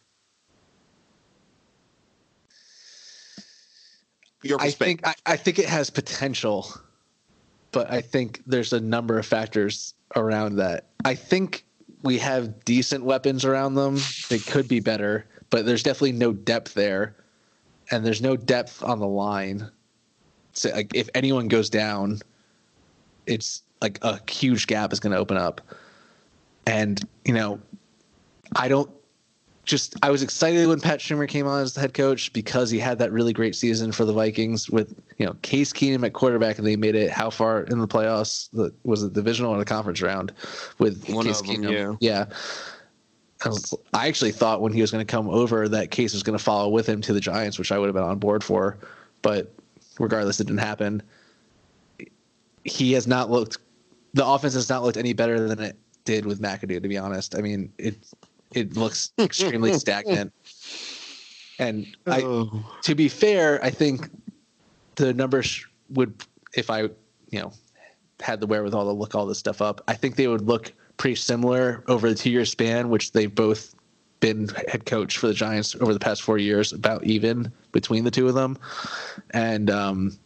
[4.43, 6.67] Your I think I, I think it has potential,
[7.73, 10.87] but I think there's a number of factors around that.
[11.05, 11.65] I think
[12.03, 13.99] we have decent weapons around them.
[14.29, 17.17] They could be better, but there's definitely no depth there,
[17.91, 19.69] and there's no depth on the line.
[20.53, 22.21] So like if anyone goes down,
[23.27, 25.61] it's like a huge gap is going to open up,
[26.67, 27.61] and you know,
[28.55, 28.91] I don't
[29.65, 32.79] just I was excited when Pat Shurmur came on as the head coach because he
[32.79, 36.59] had that really great season for the Vikings with you know Case Keenum at quarterback
[36.59, 38.49] and they made it how far in the playoffs?
[38.53, 40.33] The, was it divisional or the conference round
[40.79, 41.99] with One Case them, Keenum?
[42.01, 42.27] Yeah.
[43.45, 46.23] I, was, I actually thought when he was going to come over that Case was
[46.23, 48.45] going to follow with him to the Giants, which I would have been on board
[48.45, 48.79] for,
[49.21, 49.53] but
[49.99, 51.03] regardless, it didn't happen.
[52.65, 53.59] He has not looked.
[54.15, 56.81] The offense has not looked any better than it did with McAdoo.
[56.83, 57.97] To be honest, I mean it
[58.55, 60.33] it looks extremely stagnant.
[61.59, 62.65] And I, Oh.
[62.83, 64.11] to be fair, I think
[64.97, 66.23] the numbers would,
[66.55, 67.53] if I, you know,
[68.21, 71.17] had the wherewithal to look all this stuff up, I think they would look pretty
[71.17, 73.75] similar over the two year span, which they've both
[74.21, 78.11] been head coach for the Giants over the past four years, about even between the
[78.11, 78.57] two of them.
[79.31, 80.19] And um,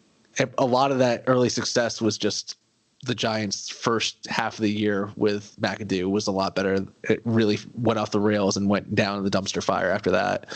[0.58, 2.58] a lot of that early success was just
[3.06, 6.86] the Giants' first half of the year with McAdoo was a lot better.
[7.04, 10.46] It really went off the rails and went down the dumpster fire after that.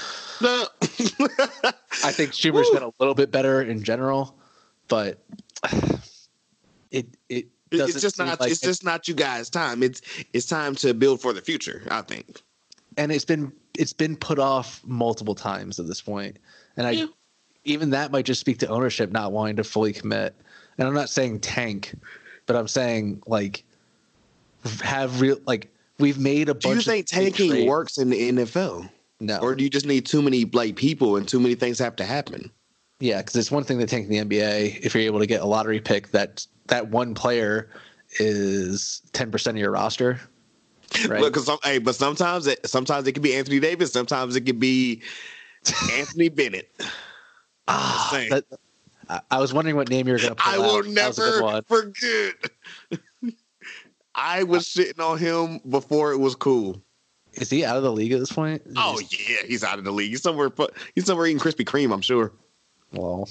[0.41, 0.67] No.
[2.03, 4.37] I think Shurmur's been a little bit better in general,
[4.89, 5.19] but
[6.91, 8.41] it it doesn't it's just not.
[8.41, 9.83] like it's just not you guys' time.
[9.83, 11.83] It's it's time to build for the future.
[11.91, 12.43] I think.
[12.97, 16.35] and it's been it's been put off multiple times at this point.
[16.35, 16.39] point,
[16.77, 17.07] and I Yeah.
[17.65, 20.35] even that might just speak to ownership not wanting to fully commit.
[20.79, 21.95] And I'm not saying tank,
[22.51, 23.65] but I'm saying like
[24.83, 27.69] have real like we've made a Do you think tanking trades.
[27.69, 28.91] works in the NFL,
[29.21, 31.95] No, or do you just need too many like people and too many things have
[31.97, 32.51] to happen?
[32.99, 35.41] Yeah, because it's one thing to tank in the NBA if you're able to get
[35.43, 37.71] a lottery pick that that one player
[38.19, 40.21] is ten percent of your roster.
[41.07, 41.21] Right.
[41.21, 44.59] Look, some, hey, but sometimes it sometimes it could be Anthony Davis, sometimes it could
[44.59, 45.03] be
[45.93, 46.69] Anthony Bennett.
[47.69, 48.45] ah, that,
[49.11, 50.37] I, I was wondering what name you were going to.
[50.37, 50.55] Put.
[50.55, 52.35] I will a good never forget.
[54.15, 56.81] I was sitting on him before it was cool.
[57.35, 58.63] Is he out of the league at this point?
[58.77, 60.11] Oh yeah, he's out of the league.
[60.11, 60.51] He's somewhere.
[60.95, 61.93] He's somewhere eating Krispy Kreme.
[61.93, 62.33] I'm sure.
[62.93, 63.29] well.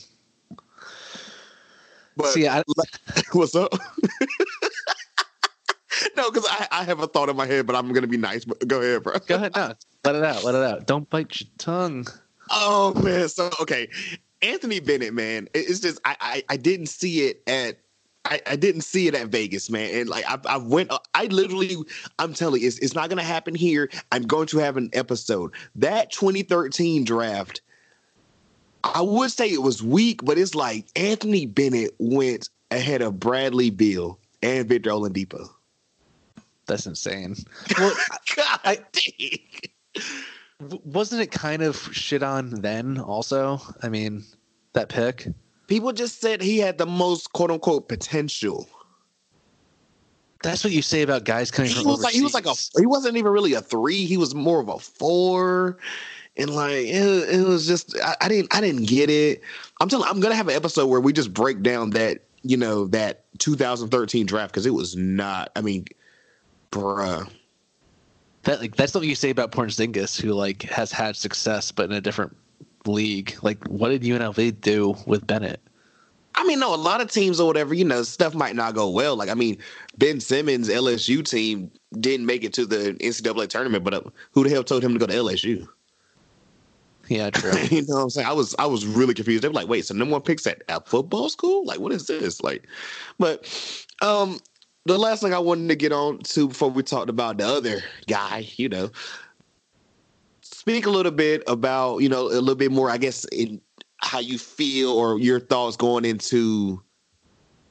[2.15, 2.63] But See, I,
[3.31, 3.71] what's up?
[6.17, 8.45] no, because I, I have a thought in my head, but I'm gonna be nice.
[8.45, 9.17] But go ahead, bro.
[9.27, 9.55] go ahead.
[9.55, 9.73] No,
[10.03, 10.43] let it out.
[10.43, 10.85] Let it out.
[10.87, 12.07] Don't bite your tongue.
[12.49, 13.89] Oh man, so okay.
[14.41, 17.77] Anthony Bennett, man, it's just I I, I didn't see it at.
[18.25, 21.77] I, I didn't see it at Vegas, man, and like I, I went, I literally,
[22.19, 23.89] I'm telling you, it's, it's not going to happen here.
[24.11, 25.53] I'm going to have an episode.
[25.75, 27.61] That 2013 draft,
[28.83, 33.69] I would say it was weak, but it's like Anthony Bennett went ahead of Bradley
[33.69, 35.49] Beal and Victor Oladipo.
[36.67, 37.35] That's insane.
[37.79, 37.95] Well,
[38.35, 40.03] God I- dang.
[40.59, 42.99] Wasn't it kind of shit on then?
[42.99, 44.23] Also, I mean,
[44.73, 45.27] that pick.
[45.67, 48.67] People just said he had the most quote unquote potential.
[50.41, 52.53] That's what you say about guys coming He from was like he was like a
[52.79, 54.05] he wasn't even really a three.
[54.05, 55.77] He was more of a four,
[56.37, 59.41] and like it, it was just I, I didn't I didn't get it.
[59.81, 62.87] I'm telling I'm gonna have an episode where we just break down that you know
[62.87, 65.51] that 2013 draft because it was not.
[65.55, 65.85] I mean,
[66.71, 67.29] bruh.
[68.49, 71.91] That like that's something you say about Porzingis, who like has had success but in
[71.91, 72.35] a different
[72.85, 73.37] league.
[73.41, 75.61] Like, what did UNLV do with Bennett?
[76.35, 78.89] I mean, no, a lot of teams or whatever, you know, stuff might not go
[78.89, 79.15] well.
[79.15, 79.57] Like, I mean,
[79.97, 81.69] Ben Simmons' LSU team
[81.99, 84.99] didn't make it to the NCAA tournament, but uh, who the hell told him to
[84.99, 85.67] go to LSU?
[87.09, 87.51] Yeah, true.
[87.71, 88.27] you know what I'm saying?
[88.27, 89.43] I was I was really confused.
[89.43, 91.65] They were like, wait, so no one picks at, at football school?
[91.65, 92.41] Like, what is this?
[92.41, 92.67] Like,
[93.17, 93.45] but
[94.01, 94.39] um
[94.89, 97.81] the last thing I wanted to get on to before we talked about the other
[98.07, 98.89] guy, you know,
[100.41, 103.61] speak a little bit about, you know, a little bit more, I guess, in
[103.97, 106.81] how you feel or your thoughts going into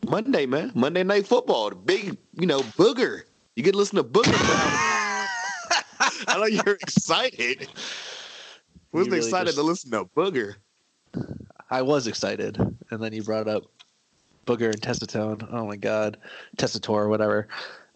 [0.09, 0.73] Monday, man.
[0.75, 1.71] Monday night football.
[1.71, 3.23] The big, you know, booger.
[3.57, 4.33] You get to listen to Booger.
[6.29, 7.69] I know you're excited.
[8.93, 10.55] Wasn't really excited just- to listen to Booger.
[11.71, 12.59] I was excited,
[12.91, 13.65] and then you brought up
[14.49, 15.47] Booger and Tessitone.
[15.53, 16.17] Oh my God,
[16.57, 17.47] Tessitore, whatever.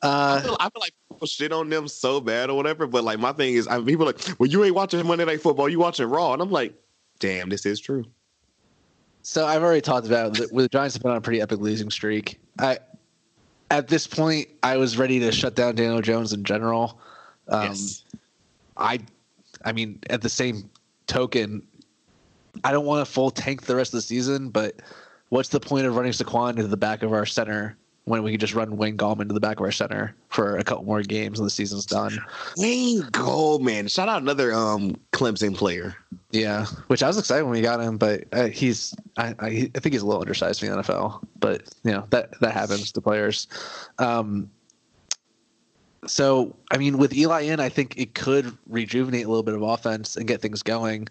[0.03, 3.05] I Uh, feel, I feel like people shit on them so bad or whatever, but
[3.05, 5.69] like my thing is, I, people are like, well, you ain't watching Monday Night Football,
[5.69, 6.75] you watching Raw, and I'm like,
[7.21, 8.05] damn, this is true.
[9.23, 10.53] so I've already talked about it.
[10.53, 12.41] With the Giants have been on a pretty epic losing streak.
[12.59, 12.79] I
[13.71, 17.01] at this point, I was ready to shut down Daniel Jones in general.
[17.49, 18.05] Um, yes,
[18.77, 18.99] I,
[19.65, 20.69] I mean, at the same
[21.07, 21.67] token,
[22.65, 24.51] I don't want to full tank the rest of the season.
[24.51, 24.83] But
[25.33, 27.75] what's the point of running Saquon into the back of our center
[28.05, 30.63] when we could just run Wayne Gallman to the back of our center for a
[30.63, 32.23] couple more games and the season's done?
[32.59, 33.91] Wayne Gallman.
[33.91, 35.97] Shout out another um Clemson player.
[36.33, 39.79] Yeah, which I was excited when we got him, but uh, he's I, I I
[39.79, 41.27] think he's a little undersized for the NFL.
[41.41, 43.49] But you know that that happens to players.
[43.99, 44.51] Um,
[46.07, 49.63] so I mean, with Eli in, I think it could rejuvenate a little bit of
[49.63, 51.09] offense and get things going.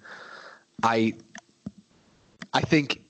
[0.84, 1.16] I
[2.54, 3.01] I think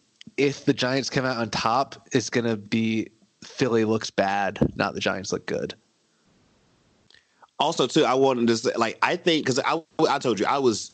[0.41, 3.07] if the Giants come out on top, it's going to be
[3.43, 5.75] Philly looks bad, not the Giants look good.
[7.59, 9.79] Also, too, I wanted to say, like, I think because I
[10.09, 10.91] I told you I was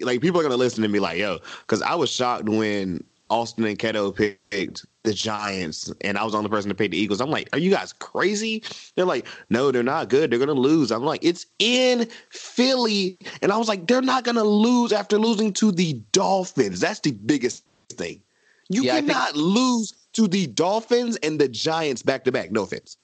[0.00, 3.66] like people are gonna listen to me like, yo, because I was shocked when Austin
[3.66, 7.20] and Keto picked the Giants, and I was the only person to pick the Eagles.
[7.20, 8.64] I'm like, are you guys crazy?
[8.94, 10.30] They're like, no, they're not good.
[10.30, 10.90] They're gonna lose.
[10.90, 15.52] I'm like, it's in Philly, and I was like, they're not gonna lose after losing
[15.54, 16.80] to the Dolphins.
[16.80, 18.22] That's the biggest thing.
[18.68, 22.50] You Yeah, I think- cannot lose to the Dolphins and the Giants back to back.
[22.50, 22.96] No offense.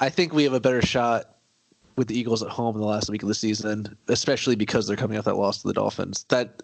[0.00, 1.36] I think we have a better shot
[1.96, 4.96] with the Eagles at home in the last week of the season, especially because they're
[4.96, 6.24] coming off that loss to the Dolphins.
[6.28, 6.62] That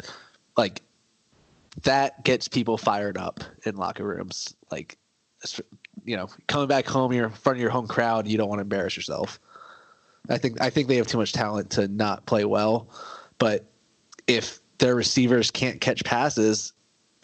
[0.56, 0.82] like
[1.82, 4.54] that gets people fired up in locker rooms.
[4.70, 4.96] Like
[6.04, 8.58] you know, coming back home, you're in front of your home crowd, you don't want
[8.58, 9.38] to embarrass yourself.
[10.28, 12.88] I think I think they have too much talent to not play well,
[13.38, 13.66] but
[14.26, 16.72] if their receivers can't catch passes,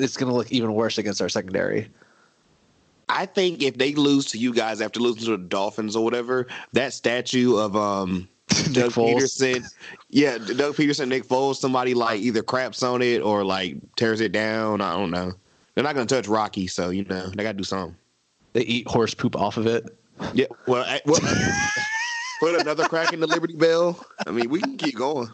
[0.02, 1.88] it's going to look even worse against our secondary.
[3.08, 6.46] I think if they lose to you guys after losing to the Dolphins or whatever,
[6.72, 8.28] that statue of um
[8.72, 9.14] Doug Foles.
[9.14, 9.64] Peterson,
[10.08, 14.32] yeah, Doug Pederson, Nick Foles, somebody like either craps on it or like tears it
[14.32, 14.80] down.
[14.80, 15.32] I don't know.
[15.74, 17.96] They're not gonna touch Rocky, so you know they gotta do something.
[18.54, 19.96] They eat horse poop off of it.
[20.34, 21.20] Yeah, well, I- well
[22.40, 24.04] put another crack in the Liberty Bell.
[24.26, 25.28] I mean, we can keep going.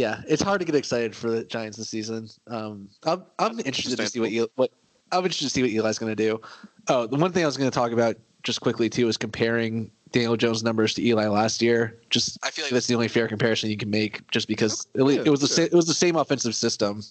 [0.00, 2.28] Yeah, it's hard to get excited for the Giants this season.
[2.46, 4.70] Um, I'm I'm interested to see what you what
[5.12, 6.40] I'm interested to see what Eli's going to do.
[6.88, 9.90] Oh, the one thing I was going to talk about just quickly too is comparing
[10.12, 12.00] Daniel Jones' numbers to Eli last year.
[12.08, 15.02] Just I feel like that's the only fair comparison you can make, just because it,
[15.02, 15.56] Yeah, it was the sure.
[15.56, 17.02] sa- it was the same offensive system.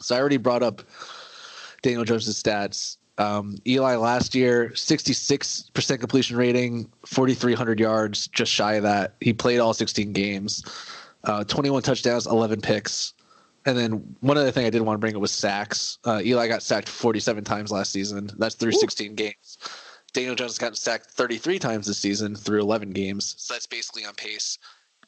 [0.00, 0.82] So I already brought up
[1.82, 2.96] Daniel Jones' stats.
[3.18, 9.16] Um, Eli last year, 66% completion rating, 4,300 yards, just shy of that.
[9.20, 10.64] He played all 16 games,
[11.24, 13.14] uh, 21 touchdowns, 11 picks.
[13.66, 15.98] And then one other thing I did want to bring up was sacks.
[16.04, 18.30] Uh, Eli got sacked 47 times last season.
[18.38, 19.58] That's through 16 games.
[20.12, 23.34] Daniel Jones got sacked 33 times this season through 11 games.
[23.38, 24.58] So that's basically on pace.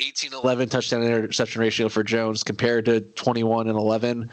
[0.01, 4.31] 18 11 touchdown interception ratio for Jones compared to 21 and 11.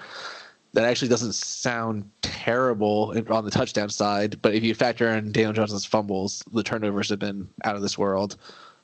[0.73, 5.53] That actually doesn't sound terrible on the touchdown side, but if you factor in Daniel
[5.53, 8.37] Jones's fumbles, the turnovers have been out of this world.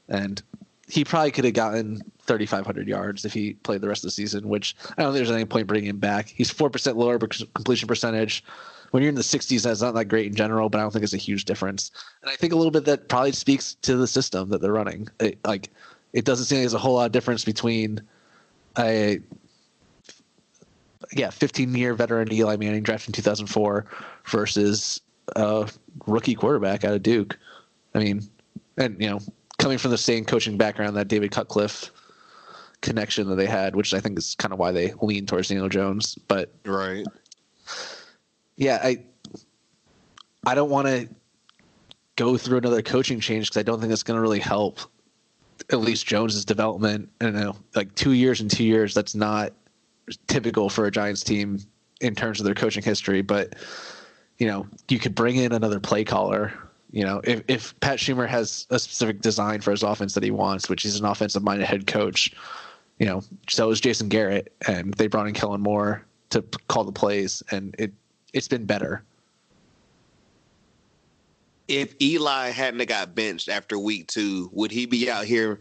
[0.10, 0.42] And
[0.88, 4.48] he probably could have gotten 3,500 yards if he played the rest of the season,
[4.48, 6.28] which I don't think there's any point bringing him back.
[6.28, 8.44] He's 4% lower completion percentage.
[8.92, 11.04] When you're in the 60s, that's not that great in general, but I don't think
[11.04, 11.92] it's a huge difference.
[12.22, 15.10] And I think a little bit that probably speaks to the system that they're running.
[15.20, 15.70] It, like,
[16.14, 18.00] it doesn't seem like there's a whole lot of difference between
[18.78, 19.20] a
[21.14, 23.86] yeah, 15 year veteran Eli Manning drafted in 2004
[24.26, 25.02] versus
[25.36, 25.70] a
[26.08, 27.38] rookie quarterback out of Duke.
[27.94, 28.22] I mean,
[28.78, 29.20] and you know,
[29.66, 31.90] coming from the same coaching background that David Cutcliffe
[32.82, 35.70] connection that they had, which I think is kind of why they lean towards Daniel
[35.70, 36.20] Jones.
[36.28, 37.04] But right,
[38.58, 39.04] yeah, I
[40.46, 41.10] I don't want to
[42.16, 44.82] go through another coaching change because I don't think it's going to really help
[45.72, 47.10] at least Jones's development.
[47.20, 48.94] I don't know, like two years and two years.
[48.94, 49.52] That's not
[50.28, 51.58] typical for a Giants team
[52.02, 53.24] in terms of their coaching history.
[53.24, 53.56] But
[54.38, 56.54] you know, you could bring in another play caller.
[56.92, 60.32] You know, if if Pat Shurmur has a specific design for his offense that he
[60.32, 62.34] wants, which he's an offensive minded head coach,
[63.00, 66.92] you know, so is Jason Garrett, and they brought in Kellen Moore to call the
[66.92, 67.92] plays, and it
[68.34, 69.04] it's been better.
[71.68, 75.60] If Eli hadn't got benched after week two, would he be out here,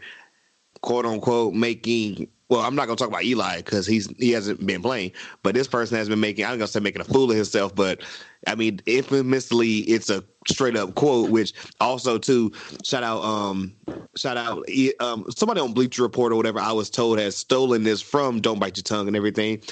[0.82, 4.82] quote unquote, making well, I'm not gonna talk about Eli because he's he hasn't been
[4.82, 6.44] playing, but this person has been making.
[6.44, 8.02] I'm gonna say making a fool of himself, but
[8.46, 11.30] I mean, infamously, it's a straight up quote.
[11.30, 12.52] Which also too,
[12.84, 13.74] shout out, um,
[14.16, 14.62] shout out,
[15.00, 16.60] um, somebody on Bleacher Report or whatever.
[16.60, 19.62] I was told has stolen this from Don't Bite Your Tongue and everything.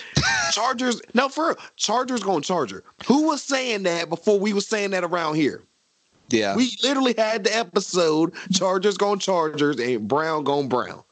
[0.53, 2.85] Chargers, no, for real, Chargers going Charger.
[3.07, 5.63] Who was saying that before we were saying that around here?
[6.31, 11.03] Yeah, we literally had the episode Chargers going Chargers and Brown going Brown.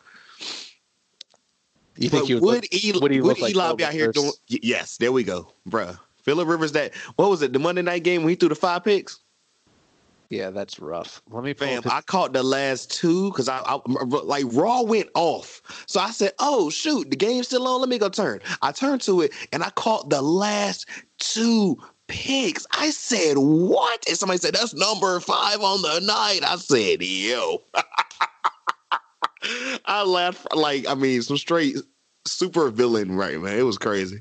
[2.00, 4.32] You think he would, would, Eli, would, he would Eli like be out here doing?
[4.48, 5.98] Yes, there we go, bruh.
[6.22, 7.52] Philip Rivers, that what was it?
[7.52, 9.20] The Monday night game when he threw the five picks.
[10.30, 11.20] Yeah, that's rough.
[11.30, 11.82] Let me, fam.
[11.90, 16.32] I caught the last two because I, I, like Raw went off, so I said,
[16.38, 17.80] "Oh shoot, the game's still on.
[17.80, 20.88] Let me go turn." I turned to it and I caught the last
[21.18, 21.76] two
[22.06, 22.66] picks.
[22.70, 27.62] I said, "What?" And somebody said, "That's number five on the night." I said, "Yo."
[29.86, 31.76] I laughed like I mean some straight
[32.26, 33.58] super villain right man.
[33.58, 34.20] It was crazy.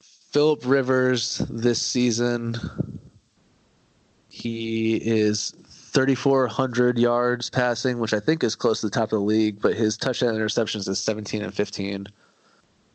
[0.00, 2.54] Philip Rivers this season
[4.28, 9.20] he is 3400 yards passing, which I think is close to the top of the
[9.20, 12.06] league, but his touchdown interceptions is 17 and 15.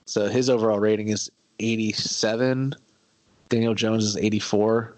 [0.06, 2.74] So his overall rating is 87.
[3.50, 4.96] Daniel Jones is 84.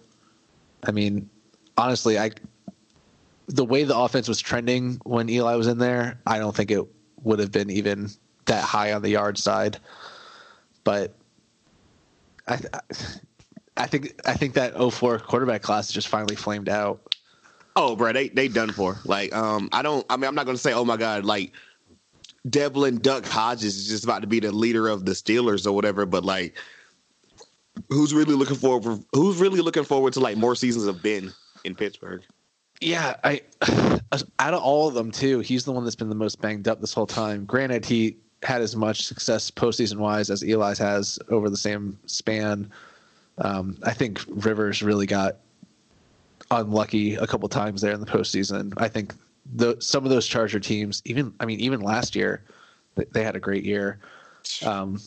[0.83, 1.29] I mean,
[1.77, 2.31] honestly, I
[3.47, 6.85] the way the offense was trending when Eli was in there, I don't think it
[7.25, 8.09] would have been even
[8.45, 9.77] that high on the yard side.
[10.83, 11.13] But
[12.47, 12.59] I,
[13.77, 17.15] I think I think that 04 quarterback class just finally flamed out.
[17.75, 18.97] Oh, bro, they they done for.
[19.03, 20.05] Like, um, I don't.
[20.09, 21.51] I mean, I'm not gonna say, oh my god, like
[22.49, 26.05] Devlin Duck Hodges is just about to be the leader of the Steelers or whatever.
[26.05, 26.55] But like,
[27.89, 29.03] who's really looking forward?
[29.11, 31.33] Who's really looking forward to like more seasons of Ben
[31.65, 32.21] in Pittsburgh?
[32.85, 33.41] Yeah, I
[34.39, 36.81] out of all of them too, he's the one that's been the most banged up
[36.81, 37.43] this whole time.
[37.45, 42.71] Granted, he had as much success postseason wise as Eli's has over the same span.
[43.39, 45.37] Um, I think Rivers really got
[46.51, 48.71] unlucky a couple times there in the postseason.
[48.77, 49.15] I think
[49.55, 52.43] the some of those Charger teams, even I mean, even last year,
[52.93, 53.97] they, they had a great year.
[54.63, 55.01] Um,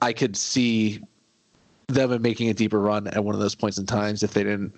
[0.00, 1.04] I could see
[1.86, 4.72] them making a deeper run at one of those points in times if they didn't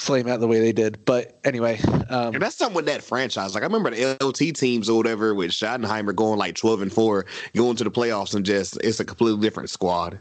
[0.00, 1.04] flame out the way they did.
[1.04, 1.78] But anyway,
[2.08, 3.54] um, and that's something with that franchise.
[3.54, 7.26] Like I remember the LT teams or whatever with Schottenheimer going like twelve and four,
[7.54, 10.18] going to the playoffs and just it's a completely different squad.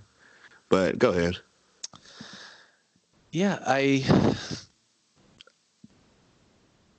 [0.69, 1.37] But go ahead.
[3.31, 4.03] Yeah, I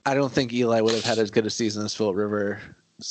[0.05, 2.59] I don't think Eli would have had as good a season as Philip River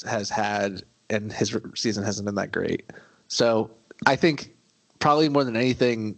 [0.06, 2.90] has had, and his season hasn't been that great.
[3.28, 3.70] So
[4.06, 4.54] I think
[4.98, 6.16] probably more than anything,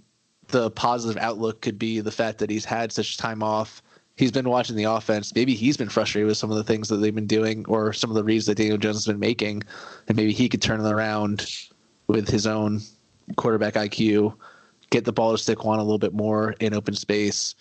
[0.53, 3.83] the positive outlook could be the fact that he's had such time off.
[4.17, 5.35] He's been watching the offense.
[5.35, 8.11] Maybe he's been frustrated with some of the things that they've been doing or some
[8.11, 9.63] of the reads that Daniel Jones has been making.
[10.07, 11.47] And maybe he could turn it around
[12.07, 12.81] with his own
[13.37, 14.35] quarterback IQ,
[14.91, 17.55] get the ball to Saquon a little bit more in open space,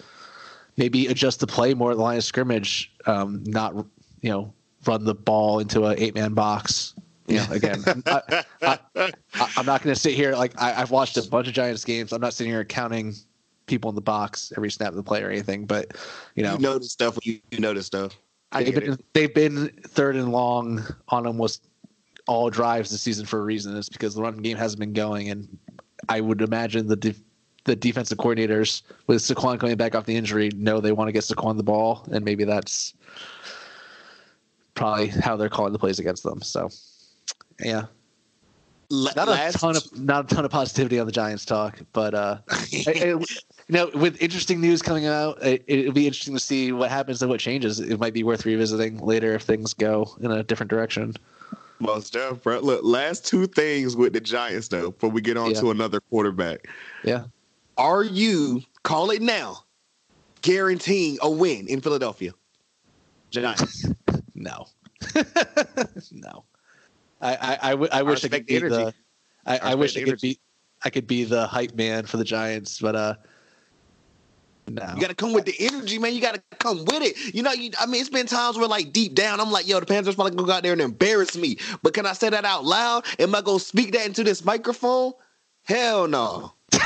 [0.77, 3.73] maybe adjust the play more at the line of scrimmage, um, not,
[4.21, 4.53] you know,
[4.85, 6.93] run the ball into an eight man box
[7.31, 8.79] you know, again, I,
[9.57, 12.11] am not going to sit here like I, have watched a bunch of Giants games.
[12.11, 13.15] I'm not sitting here counting
[13.65, 15.65] people in the box every snap of the play or anything.
[15.65, 15.95] But
[16.35, 17.17] you know, you notice stuff.
[17.23, 18.17] You, notice stuff.
[18.51, 21.67] I they've been they've been third and long on almost
[22.27, 23.75] all drives this season for a reason.
[23.75, 25.57] It's because the running game hasn't been going, and
[26.09, 27.21] I would imagine the def-
[27.63, 31.23] the defensive coordinators with Saquon coming back off the injury know they want to get
[31.23, 32.93] Saquon the ball, and maybe that's
[34.75, 36.41] probably how they're calling the plays against them.
[36.41, 36.69] So,
[37.61, 37.85] yeah,
[38.89, 41.79] La- not last a ton of not a ton of positivity on the Giants talk,
[41.93, 42.37] but uh,
[42.69, 43.23] you
[43.69, 47.29] know, with interesting news coming out, it, it'll be interesting to see what happens and
[47.31, 47.79] what changes.
[47.79, 51.13] It might be worth revisiting later if things go in a different direction.
[51.79, 52.59] most def, bro.
[52.59, 55.61] Look, last two things with the Giants though, before we get on Yeah.
[55.61, 56.67] to another quarterback.
[57.05, 57.23] Yeah,
[57.77, 59.63] Are you call it now,
[60.41, 62.33] guaranteeing a win in Philadelphia?
[63.31, 63.85] Giants.
[64.35, 64.67] no,
[66.11, 66.43] no.
[67.21, 68.65] I I, I, wish I could be the.
[68.65, 68.97] energy.
[69.45, 70.39] I, I I wish I the could be.
[70.83, 73.15] I could be the hype man for the Giants, but uh,
[74.67, 74.93] no.
[74.95, 76.15] You got to come with the energy, man.
[76.15, 77.35] You got to come with it.
[77.35, 79.79] You know, you, I mean, it's been times where, like, deep down, I'm like, yo,
[79.79, 81.57] the Panthers probably gonna go out there and embarrass me.
[81.83, 83.05] But can I say that out loud?
[83.19, 85.13] Am I gonna speak that into this microphone?
[85.63, 86.53] Hell no.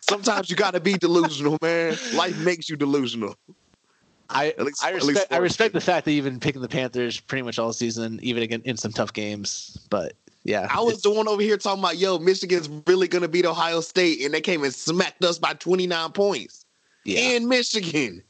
[0.00, 1.96] Sometimes you got to be delusional, man.
[2.14, 3.36] Life makes you delusional.
[4.30, 7.42] I least- I respect I respect the fact that you've been picking the Panthers pretty
[7.42, 9.78] much all season, even again in some tough games.
[9.90, 10.14] But
[10.44, 13.80] yeah, I was the one over here talking about, yo, Michigan's really gonna beat Ohio
[13.80, 16.64] State, and they came and smacked us by 29 points
[17.04, 17.20] yeah.
[17.20, 18.22] in Michigan.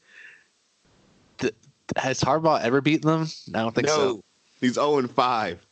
[1.96, 3.28] Has Harbaugh ever beaten them?
[3.52, 4.24] I don't think no, so.
[4.60, 5.66] he's 0 and 5.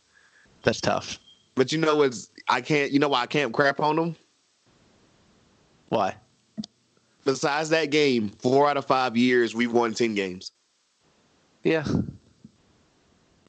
[0.65, 1.19] That's tough.
[1.55, 4.17] But you know what's I can't you know why I can't crap on them?
[5.89, 6.15] Why?
[7.29, 10.53] Besides that game, four out of five years we've won 10 games.
[11.63, 11.85] Yeah,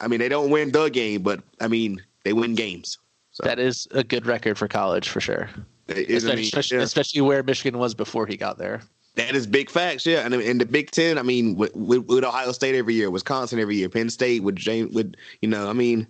[0.01, 2.97] I mean, they don't win the game, but I mean, they win games.
[3.31, 5.49] So that is a good record for college for sure.
[5.87, 6.83] it is, I Especially, mean, especially, yeah.
[6.83, 8.81] especially where Michigan was before he got there.
[9.15, 10.25] that is big facts, yeah.
[10.25, 13.59] And in the Big Ten, I mean, with, with, with Ohio State every year, Wisconsin
[13.59, 16.05] every year, Penn State with James, with you know, I mean,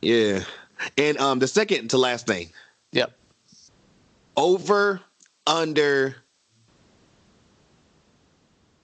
[0.00, 0.40] yeah.
[0.96, 2.48] And um, the second to last thing,
[2.92, 3.12] Yep.
[4.38, 5.02] over
[5.46, 6.16] under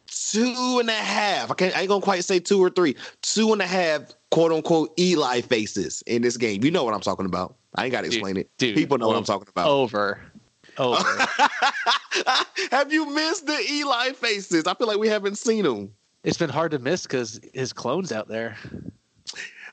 [0.06, 1.50] two and a half.
[1.50, 2.96] I can't I ain't gonna quite say two or three.
[3.22, 6.64] Two and a half quote unquote Eli faces in this game.
[6.64, 7.56] You know what I'm talking about.
[7.74, 8.50] I ain't gotta Dude, explain it.
[8.58, 9.68] dude, People know what I'm talking about.
[9.68, 10.20] Over.
[10.78, 11.02] Over.
[12.70, 14.66] Have you missed the Eli faces?
[14.66, 15.92] I feel like we haven't seen them.
[16.24, 18.56] it's been hard to miss because his clone's out there.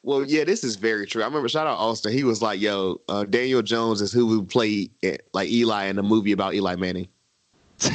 [0.03, 1.23] Well, yeah, this is very true.
[1.23, 2.13] I remember shout out Austin.
[2.13, 4.89] He was like, "Yo, uh, Daniel Jones is who would play
[5.33, 7.07] like Eli in the movie about Eli Manning."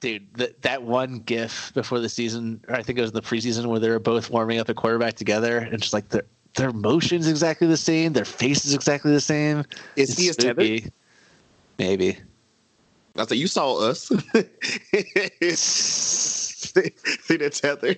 [0.00, 3.66] Dude, that that one GIF before the season, or I think it was the preseason,
[3.66, 7.28] where they were both warming up at quarterback together, and just like their their motions
[7.28, 9.64] exactly the same, their faces exactly the same.
[9.96, 10.90] Is It's he as tethered?
[11.78, 12.18] Maybe.
[13.16, 14.10] I said, "You saw us."
[17.22, 17.96] see, the tether.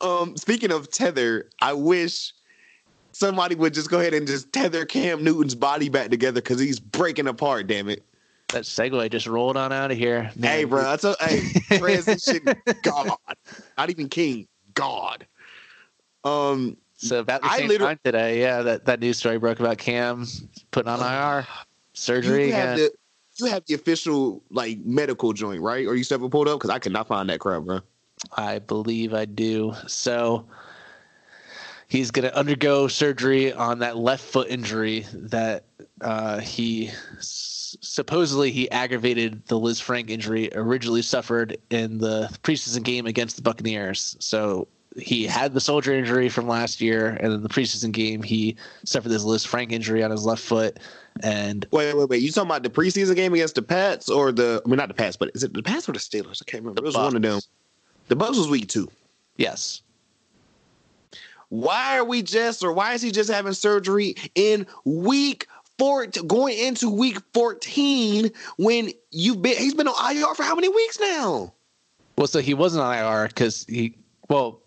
[0.00, 2.32] um, speaking of tether, I wish
[3.12, 6.80] somebody would just go ahead and just tether Cam Newton's body back together because he's
[6.80, 7.68] breaking apart.
[7.68, 8.02] Damn it!
[8.48, 10.32] That segue just rolled on out of here.
[10.36, 12.52] Man, hey, bro, that's a hey transition.
[12.82, 13.16] God,
[13.78, 14.48] not even king.
[14.74, 15.26] God.
[16.24, 19.60] Um, So about the I same liter- time today, yeah, that, that news story broke
[19.60, 20.26] about Cam
[20.72, 21.46] putting on IR
[21.94, 22.90] surgery you again.
[23.40, 25.86] You have the official like medical joint, right?
[25.86, 27.80] Or you still pulled up because I cannot find that crap, bro.
[28.36, 29.74] I believe I do.
[29.86, 30.46] So
[31.88, 35.64] he's going to undergo surgery on that left foot injury that
[36.00, 36.88] uh, he
[37.18, 43.42] s- supposedly he aggravated the Lisfranc injury originally suffered in the preseason game against the
[43.42, 44.16] Buccaneers.
[44.20, 48.56] So he had the soldier injury from last year, and in the preseason game he
[48.84, 50.78] suffered this Lisfranc injury on his left foot.
[51.22, 52.22] And Wait, wait, wait.
[52.22, 54.62] You talking about the preseason game against the Pats or the?
[54.64, 56.42] I mean, not the Pats, but is it the Pats or the Steelers?
[56.42, 56.80] I can't remember.
[56.80, 57.40] The it was one of them.
[58.08, 58.88] The Bucks was week two.
[59.36, 59.82] yes,
[61.48, 65.46] Why are we just, or why is he just having surgery in week
[65.78, 69.56] four, going into week fourteen when you've been?
[69.56, 71.52] He's been on IR for how many weeks now?
[72.16, 73.96] Well, so he wasn't on IR because he.
[74.28, 74.60] Well,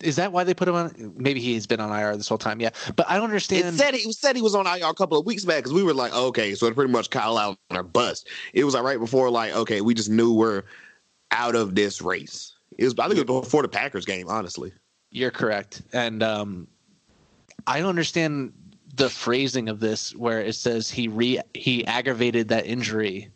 [0.00, 1.14] is that why they put him on?
[1.16, 2.60] Maybe he's been on IR this whole time.
[2.60, 3.76] Yeah, but I don't It understand.
[3.76, 5.94] said he said he was on IR a couple of weeks back because we were
[5.94, 8.28] like, okay, so it's pretty much Kyle out on our bust.
[8.52, 10.64] It was like right before, like, okay, we just knew we're
[11.30, 12.54] out of this race.
[12.78, 14.72] It was, I think it was before the Packers game, honestly.
[15.10, 16.66] You're correct, and um,
[17.66, 18.52] I don't understand
[18.96, 23.30] the phrasing of this where it says he re he aggravated that injury.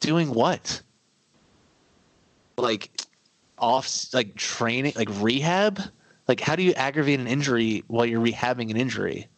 [0.00, 0.82] Doing what?
[2.56, 2.90] Like
[3.64, 5.80] off like training like rehab?
[6.28, 9.28] Like how do you aggravate an injury while you're rehabbing an injury?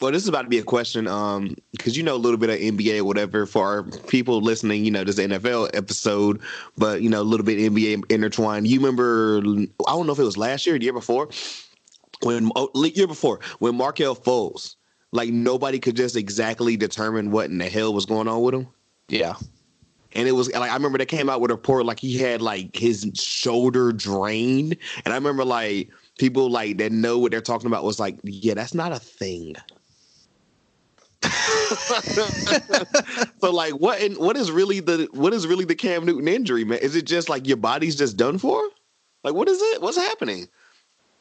[0.00, 2.50] Well, this is about to be a question, um, because you know a little bit
[2.50, 4.84] of NBA or whatever for our people listening.
[4.84, 6.42] You know, this NFL episode,
[6.76, 8.66] but you know a little bit NBA intertwined.
[8.66, 9.38] You remember?
[9.38, 11.30] I don't know if it was last year, or the year before,
[12.22, 14.76] when oh, year before when Markelle Fultz,
[15.12, 18.68] like nobody could just exactly determine what in the hell was going on with him.
[19.08, 19.34] Yeah.
[20.16, 22.40] And it was like I remember they came out with a report like he had
[22.40, 27.66] like his shoulder drained, and I remember like people like that know what they're talking
[27.66, 29.54] about was like, yeah, that's not a thing.
[33.40, 36.64] so like what in, what is really the what is really the Cam Newton injury,
[36.64, 36.78] man?
[36.78, 38.66] Is it just like your body's just done for?
[39.22, 39.82] Like what is it?
[39.82, 40.48] What's happening?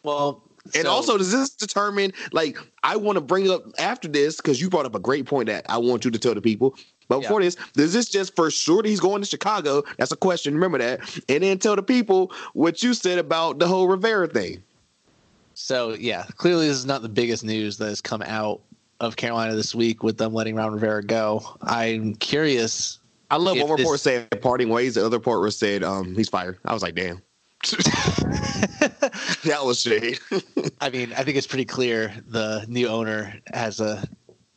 [0.03, 4.37] Well, and so- also does this determine like I want to bring up after this
[4.37, 6.75] because you brought up a great point that I want you to tell the people.
[7.07, 9.83] But before this, does this just for sure that he's going to Chicago?
[9.99, 10.55] That's a question.
[10.55, 14.63] Remember that, and then tell the people what you said about the whole Rivera thing.
[15.53, 18.61] So yeah, clearly this is not the biggest news that has come out
[18.99, 21.43] of Carolina this week with them letting Ron Rivera go.
[21.61, 22.99] I'm curious.
[23.29, 24.95] I love one report this- said parting ways.
[24.95, 26.57] The other report said um, he's fired.
[26.65, 27.21] I was like, damn.
[29.43, 30.19] that was shade.
[30.81, 34.07] I mean, I think it's pretty clear the new owner has a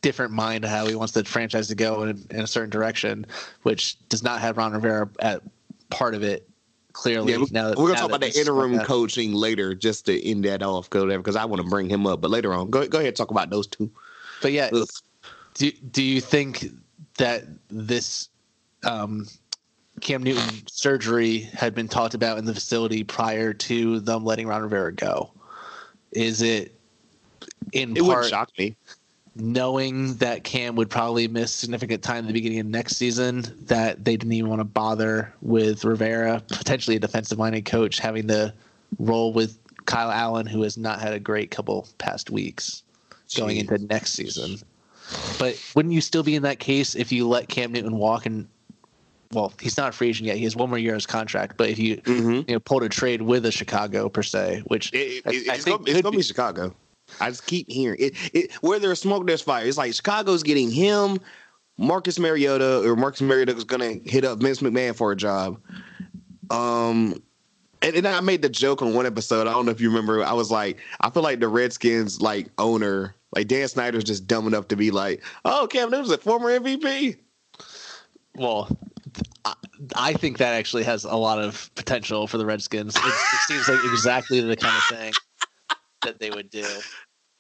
[0.02, 3.26] different mind of how he wants the franchise to go in, in a certain direction,
[3.62, 5.42] which does not have Ron Rivera at
[5.90, 6.48] part of it.
[6.92, 10.06] Clearly, Yeah, we, now that- we're gonna talk about the interim like coaching later, just
[10.06, 12.20] to end that off, because I want to bring him up.
[12.20, 13.88] But later on, go go ahead talk about those two.
[14.42, 14.88] But yeah, Ugh.
[15.54, 16.66] do do you think
[17.18, 18.30] that this
[18.84, 19.28] um,
[20.00, 24.62] Cam Newton surgery had been talked about in the facility prior to them letting Ron
[24.62, 25.30] Rivera go?
[26.12, 26.74] Is it
[27.72, 28.76] in It part shock me.
[29.34, 34.04] knowing that Cam would probably miss significant time at the beginning of next season that
[34.04, 38.52] they didn't even want to bother with Rivera, potentially a defensive minded coach, having to
[38.98, 42.82] roll with Kyle Allen, who has not had a great couple past weeks
[43.36, 43.70] going Jeez.
[43.70, 44.58] into next season.
[45.38, 48.46] But wouldn't you still be in that case if you let Cam Newton walk and
[49.32, 50.36] well, he's not a free agent yet.
[50.38, 51.56] He has one more year of his contract.
[51.56, 55.22] But if you you know pulled a trade with a Chicago per se, which It,
[55.26, 56.74] I- it, I it's, think gonna, it's gonna be Chicago.
[57.20, 58.14] I just keep hearing it.
[58.34, 59.64] It where there's smoke, there's fire.
[59.66, 61.18] It's like Chicago's getting him,
[61.78, 65.58] Marcus Mariota, or Marcus Mariota is gonna hit up Vince McMahon for a job.
[66.50, 67.22] Um,
[67.82, 69.46] and, and I made the joke on one episode.
[69.46, 70.24] I don't know if you remember.
[70.24, 74.46] I was like, I feel like the Redskins like owner, like Dan Snyder's just dumb
[74.46, 77.16] enough to be like, oh, Cam Newton's a former MVP.
[78.34, 78.68] Well,
[79.94, 82.96] I, think that actually has a lot of potential for the Redskins.
[82.96, 85.12] It, it seems like exactly the kind of thing
[86.02, 86.66] that they would do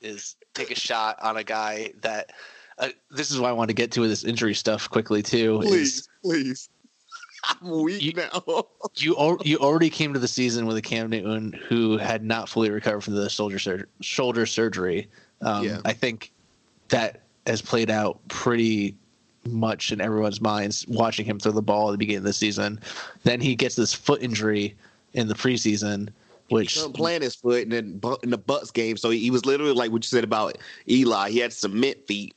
[0.00, 2.32] is take a shot on a guy that.
[2.78, 5.60] Uh, this is why I want to get to with this injury stuff quickly too.
[5.62, 6.68] is Please, please.
[7.44, 8.64] I'm weak You- now.
[8.96, 12.48] you al- you already came to the season with a Cam Newton who had not
[12.48, 15.08] fully recovered from the shoulder sur- shoulder surgery.
[15.40, 15.80] Um, Yeah.
[15.84, 16.30] I think
[16.88, 18.94] that has played out pretty
[19.52, 22.80] much in everyone's minds watching him throw the ball at the beginning of the season.
[23.24, 24.76] Then he gets this foot injury
[25.12, 26.08] in the preseason,
[26.48, 28.96] which couldn't plant his foot in the, in the Bucks game.
[28.96, 31.30] So he, he was literally like what you said about Eli.
[31.30, 32.34] He had cement feet.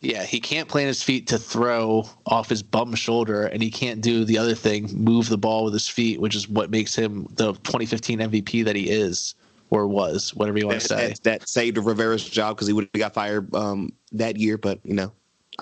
[0.00, 4.00] Yeah, he can't plant his feet to throw off his bum shoulder, and he can't
[4.00, 7.26] do the other thing, move the ball with his feet, which is what makes him
[7.34, 9.34] the 2015 MVP that he is
[9.70, 11.08] or was, whatever you want That, to say.
[11.08, 14.56] that, that saved Rivera's job because he would have got fired um, that year.
[14.56, 15.12] But you know,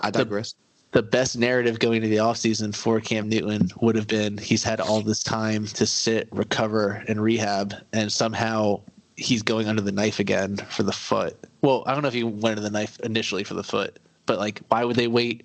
[0.03, 0.53] I digress.
[0.53, 0.59] The
[1.03, 5.01] best narrative going into the offseason for Cam Newton would have been he's had all
[5.01, 8.81] this time to sit, recover, and rehab, and somehow
[9.17, 11.37] he's going under the knife again for the foot.
[11.63, 14.39] Well, I don't know if he went under the knife initially for the foot, but
[14.39, 15.45] like, why would they wait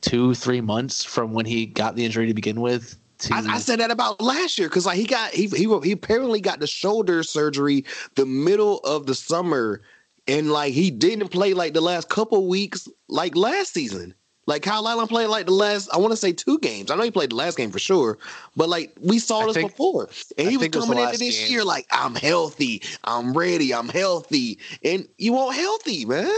[0.00, 2.96] two, three months from when he got the injury to begin with?
[3.30, 6.40] I, I said that about last year because like he got he, he he apparently
[6.40, 9.82] got the shoulder surgery the middle of the summer,
[10.26, 14.14] and like he didn't play like the last couple weeks like last season.
[14.50, 16.90] Like Kyle Allen played like the last I want to say two games.
[16.90, 18.18] I know he played the last game for sure,
[18.56, 21.18] but like we saw this think- before, and I he was it was coming into
[21.18, 21.52] this game.
[21.52, 26.32] year like I'm healthy, I'm ready, I'm healthy, and you want healthy, man.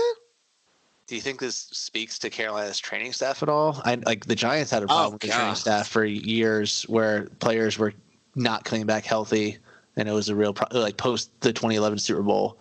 [1.06, 3.80] Do you think this speaks to Carolina's training staff at all?
[3.82, 6.82] I like the Giants had a oh, problem Oh, with the training staff for years
[6.82, 7.94] where players were
[8.34, 9.56] not coming back healthy,
[9.96, 12.58] and it was a real pro- like post the 2011 Super Bowl.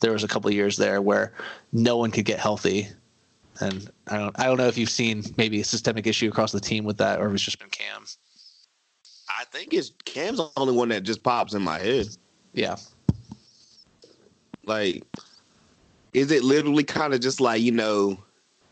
[0.00, 1.34] There was a couple of years there where
[1.72, 2.88] no one could get healthy,
[3.60, 6.60] and I don't I don't know if you've seen maybe a systemic issue across the
[6.60, 8.04] team with that, or if it's just been Cam.
[9.28, 12.08] I think it's Cam's the only one that just pops in my head.
[12.54, 12.76] Yeah,
[14.64, 15.04] Like,
[16.12, 18.18] is it literally kind of just like you know,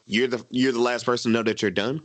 [0.06, 2.02] you're the you're the last person to know that you're done?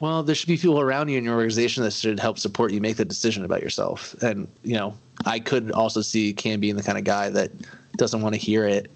[0.00, 2.80] Well, there should be people around you in your organization that should help support you
[2.80, 4.14] make the decision about yourself.
[4.22, 7.50] And, you know, I could also see Cam being the kind of guy that
[7.96, 8.92] doesn't want to hear it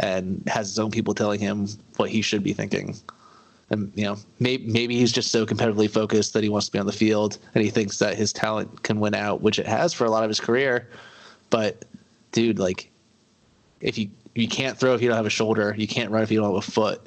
[0.00, 1.66] and has his own people telling him
[1.96, 2.96] what he should be thinking.
[3.70, 6.78] And you know, maybe maybe he's just so competitively focused that he wants to be
[6.78, 9.92] on the field and he thinks that his talent can win out, which it has
[9.92, 10.88] for a lot of his career.
[11.50, 11.84] But
[12.32, 12.90] dude, like,
[13.80, 16.30] if you you can't throw if you don't have a shoulder, you can't run if
[16.30, 17.00] you don't have a foot,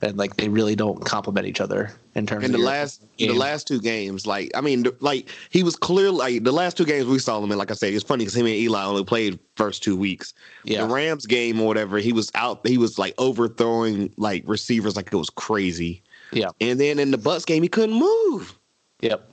[0.00, 2.44] and like they really don't complement each other in terms.
[2.44, 3.28] in of the last game.
[3.28, 6.10] the last two games, like I mean, like he was clear.
[6.10, 8.36] Like the last two games we saw him in, like I said, it's funny because
[8.36, 10.34] him and Eli only played first two weeks.
[10.64, 10.82] Yeah.
[10.86, 12.66] The Rams game or whatever, he was out.
[12.66, 16.02] He was like overthrowing like receivers like it was crazy.
[16.32, 18.54] yeah, And then in the Bucks game, he couldn't move.
[19.00, 19.28] yep,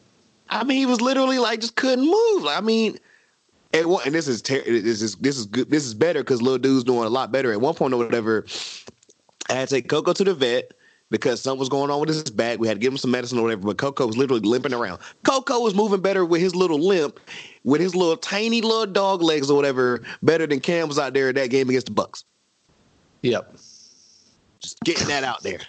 [0.49, 2.43] I mean, he was literally like just couldn't move.
[2.43, 2.97] Like, I mean,
[3.73, 5.69] one, and this is ter- this is this is good.
[5.69, 7.51] This is better because little dude's doing a lot better.
[7.51, 8.45] At one point or whatever,
[9.49, 10.73] I had to take Coco to the vet
[11.11, 12.59] because something was going on with his back.
[12.59, 13.61] We had to give him some medicine or whatever.
[13.67, 14.99] But Coco was literally limping around.
[15.23, 17.19] Coco was moving better with his little limp,
[17.63, 21.29] with his little tiny little dog legs or whatever, better than Cam was out there
[21.29, 22.25] at that game against the Bucks.
[23.21, 23.55] yep.
[24.59, 25.59] Just getting that out there.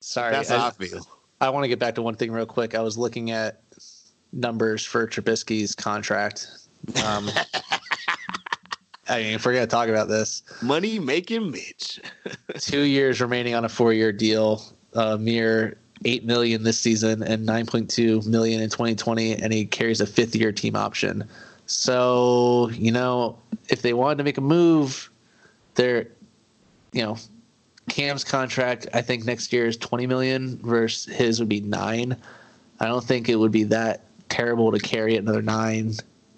[0.00, 1.06] Sorry, That's how I feel.
[1.40, 2.74] I want to get back to one thing real quick.
[2.74, 3.60] I was looking at
[4.32, 6.48] numbers for Trubisky's contract.
[7.04, 7.30] Um,
[9.08, 12.00] I mean, if we're gonna talk about this, Money making Mitch.
[12.58, 14.62] two years remaining on a four-year deal,
[14.94, 19.64] a mere eight million this season and nine point two million in 2020, and he
[19.64, 21.24] carries a fifth-year team option.
[21.66, 25.10] So you know, if they wanted to make a move,
[25.74, 26.08] they're,
[26.92, 27.16] you know,
[27.88, 32.16] Cam's contract I think next year is 20 million versus his would be nine.
[32.80, 35.94] I don't think it would be that terrible to carry another nine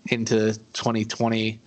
[0.07, 1.59] into 2020,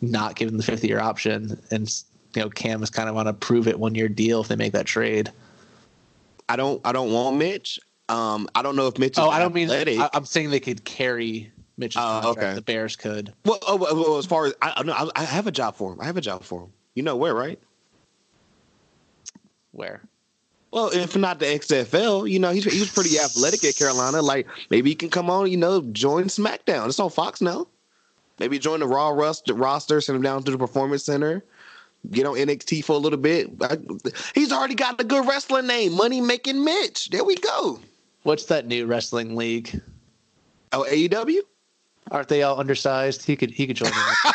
[0.00, 1.88] not give him the fifth year option, and
[2.34, 4.56] you know Cam is kind of on a prove it one year deal if they
[4.56, 5.30] make that trade.
[6.48, 6.80] I don't.
[6.84, 7.78] I don't want Mitch.
[8.08, 9.12] Um, I don't know if Mitch.
[9.12, 9.98] Is Oh, I don't mean athletic.
[9.98, 12.38] I, I'm saying they could carry Mitch's Oh, contract.
[12.38, 12.54] okay.
[12.54, 13.32] The Bears could.
[13.44, 16.00] Well, oh, well, as far as I, know, I, I have a job for him.
[16.00, 16.72] I have a job for him.
[16.94, 17.60] You know where, right?
[19.72, 20.02] Where?
[20.70, 24.20] Well, if not the XFL, you know he's he was pretty athletic at Carolina.
[24.20, 26.86] Like maybe he can come on, you know, join SmackDown.
[26.88, 27.66] It's on Fox now.
[28.38, 31.44] Maybe join the Raw roster, roster send him down to the Performance Center.
[32.10, 33.50] Get on NXT for a little bit.
[33.60, 33.78] I-
[34.34, 37.10] he's already got a good wrestling name, Money Making Mitch.
[37.10, 37.80] There we go.
[38.22, 39.80] What's that new wrestling league?
[40.72, 41.40] Oh, AEW.
[42.10, 43.24] Aren't they all undersized?
[43.26, 44.32] He could he could join them.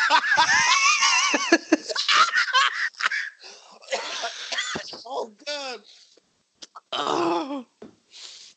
[5.06, 5.80] Oh God.
[6.92, 7.66] Oh.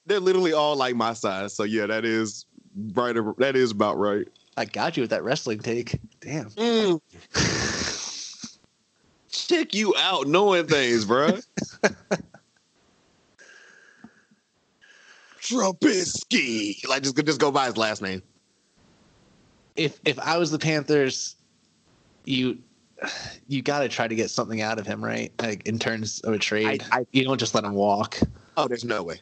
[0.06, 1.54] They're literally all like my size.
[1.54, 2.46] So yeah, that is
[2.94, 3.16] right.
[3.38, 4.28] That is about right.
[4.58, 6.00] I got you with that wrestling take.
[6.20, 6.50] Damn.
[6.50, 7.00] Mm.
[9.30, 11.46] Check you out knowing things, bruh.
[15.40, 16.86] Trubisky.
[16.88, 18.22] Like just just go by his last name.
[19.76, 21.36] If if I was the Panthers,
[22.26, 22.58] you
[23.48, 25.32] you got to try to get something out of him, right?
[25.40, 28.20] Like in terms of a trade, I- I- you don't just let him walk.
[28.58, 29.20] Oh, there's no way.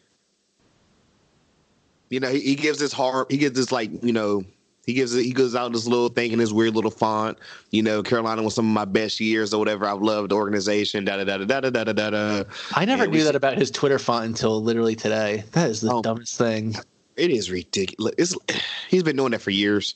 [2.10, 3.28] You know, he, he gives this hard.
[3.30, 4.44] He gives this like you know.
[4.86, 7.38] He gives it, he goes out this little thing in his weird little font.
[7.72, 9.86] You know, Carolina was some of my best years or whatever.
[9.86, 11.06] I've loved the organization.
[11.06, 12.44] Da da da da da da da da.
[12.74, 15.44] I never and knew that about his Twitter font until literally today.
[15.54, 16.76] That is the oh, dumbest thing.
[17.18, 18.14] It is ridiculous.
[18.18, 18.36] It's,
[18.90, 19.96] he's been doing that for years.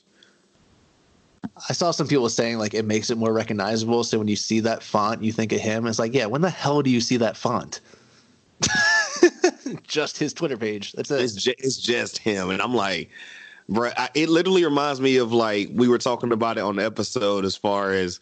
[1.68, 4.02] I saw some people saying like it makes it more recognizable.
[4.04, 5.86] So when you see that font, you think of him.
[5.86, 7.80] It's like, yeah, when the hell do you see that font?
[9.82, 10.92] just his Twitter page.
[10.92, 11.20] That's it.
[11.20, 13.10] It's, just, it's just him, and I'm like,
[13.70, 16.84] bro, I, it literally reminds me of like we were talking about it on the
[16.84, 18.20] episode as far as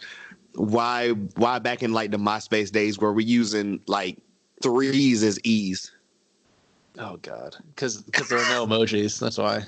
[0.55, 4.19] why why back in like the MySpace days where we're using like
[4.63, 5.91] threes as e's.
[6.99, 9.19] oh God, because because there are no emojis.
[9.19, 9.65] That's why.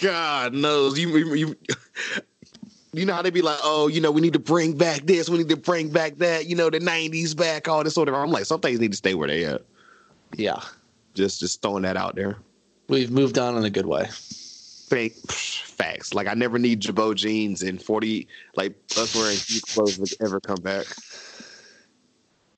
[0.00, 1.34] God knows you you.
[1.34, 1.56] you
[2.92, 5.28] you know how they be like, oh, you know, we need to bring back this,
[5.28, 8.16] we need to bring back that, you know, the '90s back, all this sort of.
[8.16, 9.62] I'm like, some things need to stay where they at.
[10.36, 10.60] Yeah,
[11.14, 12.38] Just, just throwing that out there.
[12.88, 14.08] we've moved on in a good way.
[14.90, 16.12] Fake facts.
[16.12, 20.40] Like I never need Jabot jeans and forty like us wearing cute clothes would ever
[20.40, 20.86] come back.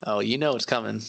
[0.04, 1.00] Oh, you know it's coming.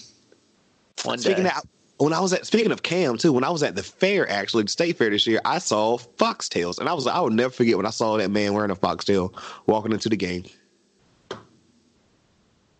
[1.04, 1.50] One Speaking day.
[1.50, 1.64] of
[1.98, 4.64] when I was at speaking of Cam too, when I was at the fair actually,
[4.64, 7.78] the state fair this year, I saw foxtails, and I was I will never forget
[7.78, 9.34] when I saw that man wearing a foxtail
[9.66, 10.44] walking into the game.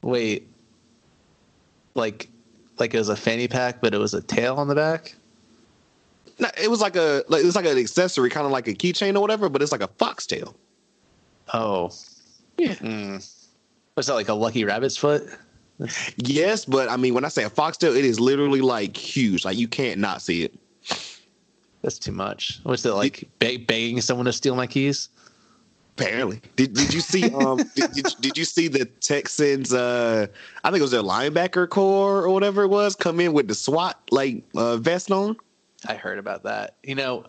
[0.02, 0.50] Wait,
[1.96, 2.30] like,
[2.78, 5.16] like it was a fanny pack, but it was a tail on the back.
[6.40, 8.74] No, it was like a like it was like an accessory, kind of like a
[8.74, 10.56] keychain or whatever, but it's like a foxtail.
[11.54, 11.92] Oh,
[12.58, 12.74] Yeah.
[12.76, 13.30] Mm.
[13.96, 15.24] Was that like a lucky rabbit's foot?
[16.18, 19.46] Yes, but I mean when I say a foxtail, it is literally like huge.
[19.46, 20.54] Like you can't not see it.
[21.82, 22.60] That's too much.
[22.64, 23.28] What's it like?
[23.40, 25.10] Beg- begging someone to steal my keys?
[25.98, 29.74] Apparently, did did you see um did, did, did you see the Texans?
[29.74, 30.26] Uh,
[30.64, 33.54] I think it was their linebacker core or whatever it was come in with the
[33.54, 35.36] SWAT like uh, vest on.
[35.88, 36.76] I heard about that.
[36.84, 37.26] You know,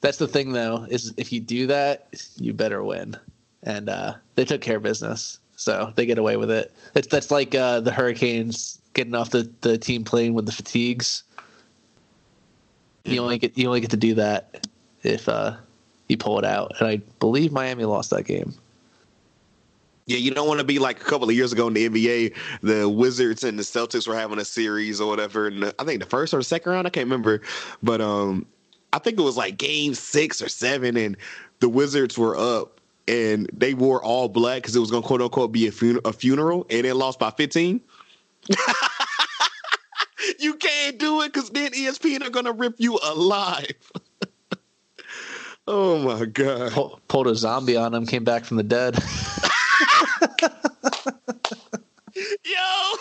[0.00, 3.16] that's the thing though is if you do that, you better win.
[3.62, 6.72] And uh, they took care of business, so they get away with it.
[6.94, 11.22] It's that's like uh, the Hurricanes getting off the, the team plane with the fatigues.
[13.04, 14.66] You only get you only get to do that
[15.02, 15.56] if uh,
[16.08, 16.72] you pull it out.
[16.78, 18.54] And I believe Miami lost that game.
[20.06, 22.34] Yeah, you don't want to be like a couple of years ago in the NBA,
[22.62, 25.46] the Wizards and the Celtics were having a series or whatever.
[25.46, 27.42] And I think the first or the second round, I can't remember,
[27.82, 28.46] but um,
[28.92, 31.16] I think it was like game six or seven, and
[31.60, 35.20] the Wizards were up and they wore all black because it was going to quote
[35.20, 37.80] unquote be a, fun- a funeral, and they lost by fifteen.
[40.38, 43.92] you can't do it because then ESPN are going to rip you alive.
[45.66, 46.72] oh my god!
[47.08, 48.96] Pulled a zombie on him, came back from the dead.
[52.44, 52.94] Yo.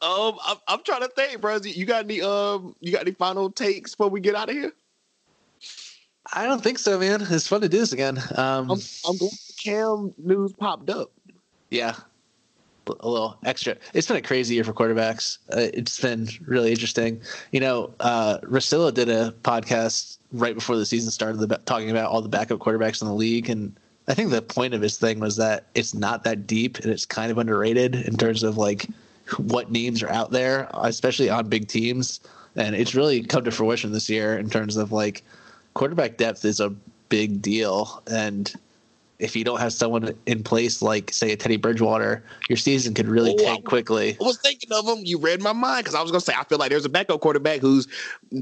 [0.00, 1.58] Um, I'm, I'm trying to think, bro.
[1.62, 4.72] You got any um, you got any final takes before we get out of here?
[6.32, 7.26] I don't think so, man.
[7.28, 8.18] It's fun to do this again.
[8.36, 8.78] Um, I'm,
[9.08, 11.10] I'm glad Cam news popped up.
[11.70, 11.96] yeah,
[13.00, 13.76] a little extra.
[13.94, 15.38] It's been a crazy year for quarterbacks.
[15.52, 17.20] Uh, it's been really interesting.
[17.50, 22.10] You know, uh, Russillo did a podcast right before the season started, about, talking about
[22.10, 23.78] all the backup quarterbacks in the league, and
[24.08, 27.04] I think the point of his thing was that it's not that deep and it's
[27.04, 28.86] kind of underrated in terms of like
[29.36, 32.20] what names are out there, especially on big teams.
[32.56, 35.22] And it's really come to fruition this year in terms of like
[35.74, 36.70] quarterback depth is a
[37.10, 38.02] big deal.
[38.10, 38.52] And
[39.18, 43.08] if you don't have someone in place like say a Teddy Bridgewater, your season could
[43.08, 44.16] really Oh, tank quickly.
[44.20, 45.04] I was thinking of him.
[45.04, 47.20] You read my mind because I was gonna say I feel like there's a backup
[47.20, 47.88] quarterback who's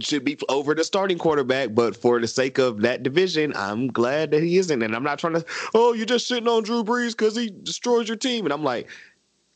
[0.00, 4.30] should be over the starting quarterback, but for the sake of that division, I'm glad
[4.32, 4.82] that he isn't.
[4.82, 5.44] And I'm not trying to.
[5.74, 8.44] Oh, you're just sitting on Drew Brees because he destroys your team.
[8.44, 8.88] And I'm like,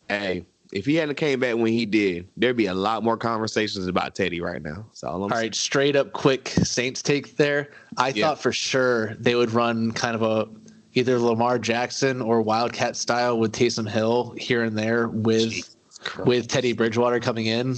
[0.09, 3.87] hey, if he hadn't came back when he did, there'd be a lot more conversations
[3.89, 4.87] about Teddy right now.
[4.93, 7.71] So all I'm All right, straight up quick Saints take there.
[7.97, 8.29] I Yeah.
[8.29, 10.49] thought for sure they would run kind of a
[10.95, 15.77] either Lamar Jackson or Wildcat style with Taysom Hill here and there with
[16.25, 17.77] with Teddy Bridgewater coming in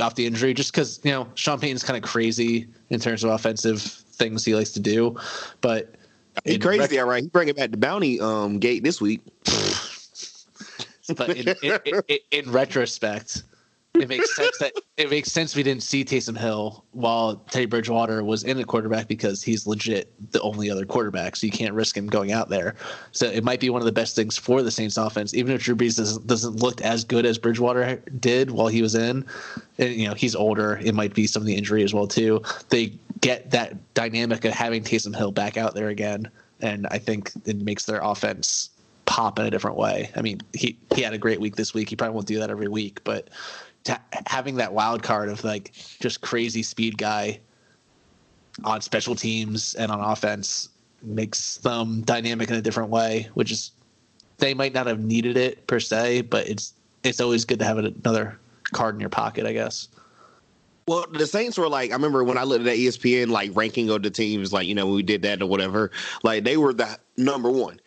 [0.00, 3.30] off the injury, just because you know Sean Payton's kind of crazy in terms of
[3.30, 5.16] offensive things he likes to do,
[5.60, 5.94] but
[6.44, 7.22] he crazy, rec- all right.
[7.22, 9.20] He bring it back to bounty um gate this week.
[11.16, 11.78] but in, in,
[12.08, 13.42] in, in retrospect,
[14.00, 18.24] it makes sense that it makes sense we didn't see Taysom Hill while Teddy Bridgewater
[18.24, 21.96] was in the quarterback because he's legit the only other quarterback, so you can't risk
[21.96, 22.74] him going out there.
[23.12, 25.62] So it might be one of the best things for the Saints offense, even if
[25.62, 29.24] Drew Brees doesn't, doesn't look as good as Bridgewater did while he was in.
[29.78, 30.80] And, you know, he's older.
[30.82, 32.42] It might be some of the injury as well too.
[32.70, 37.32] They get that dynamic of having Taysom Hill back out there again, and I think
[37.44, 38.70] it makes their offense
[39.06, 40.10] pop in a different way.
[40.16, 41.88] I mean, he he had a great week this week.
[41.88, 43.28] He probably won't do that every week, but
[44.26, 47.40] having that wild card of like just crazy speed guy
[48.64, 50.68] on special teams and on offense
[51.02, 53.72] makes them dynamic in a different way, which is
[54.38, 57.78] they might not have needed it per se, but it's it's always good to have
[57.78, 58.38] another
[58.72, 59.88] card in your pocket, I guess.
[60.88, 64.02] Well, the Saints were like, I remember when I looked at ESPN like ranking of
[64.02, 65.90] the teams, like you know we did that or whatever,
[66.22, 67.80] like they were the number one.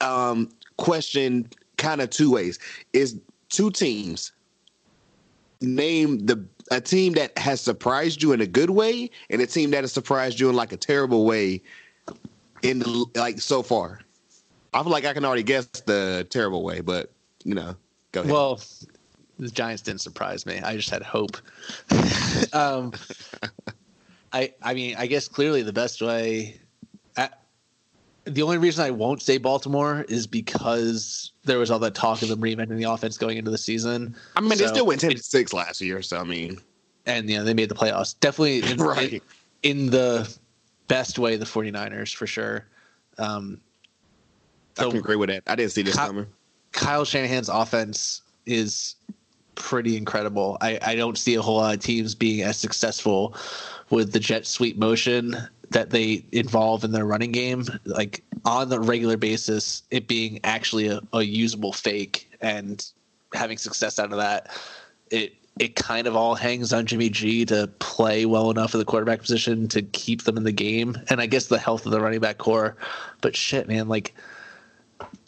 [0.00, 2.58] Um, question kind of two ways:
[2.92, 3.18] is
[3.48, 4.32] two teams
[5.60, 9.70] name the a team that has surprised you in a good way and a team
[9.70, 11.62] that has surprised you in like a terrible way
[12.62, 14.00] in the like so far.
[14.74, 17.10] I feel like I can already guess the terrible way, but
[17.44, 17.74] you know,
[18.12, 18.32] go ahead.
[18.32, 18.60] Well,
[19.38, 20.60] the Giants didn't surprise me.
[20.60, 21.38] I just had hope.
[22.52, 22.92] um,
[24.32, 26.60] I I mean, I guess clearly the best way.
[28.28, 32.22] I, the only reason I won't say Baltimore is because there was all that talk
[32.22, 34.14] of them reinventing the offense going into the season.
[34.36, 36.58] I mean, they still went ten to six last year, so I mean,
[37.06, 38.14] and you know they made the playoffs.
[38.20, 39.12] Definitely in, Right.
[39.14, 39.20] in,
[39.80, 40.32] in the
[40.88, 42.66] best way, the 49ers for sure.
[43.18, 43.60] Um,
[44.78, 45.42] I So- can agree with that.
[45.46, 46.26] I didn't see this coming.
[46.72, 48.94] Kyle Shanahan's offense is
[49.54, 50.56] pretty incredible.
[50.60, 53.34] I, I don't see a whole lot of teams being as successful
[53.90, 55.36] with the jet sweep motion
[55.70, 60.88] that they involve in their running game, like on the regular basis, it being actually
[60.88, 62.90] a, a usable fake and
[63.34, 64.50] having success out of that.
[65.10, 68.84] It it kind of all hangs on Jimmy G to play well enough at the
[68.84, 72.00] quarterback position to keep them in the game, and I guess the health of the
[72.00, 72.76] running back core.
[73.20, 74.14] But shit, man, like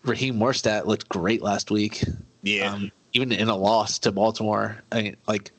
[0.04, 2.04] Raheem Mostert looked great last week.
[2.42, 2.72] Yeah.
[2.72, 4.80] Um, even in a loss to Baltimore.
[4.92, 5.50] I mean, like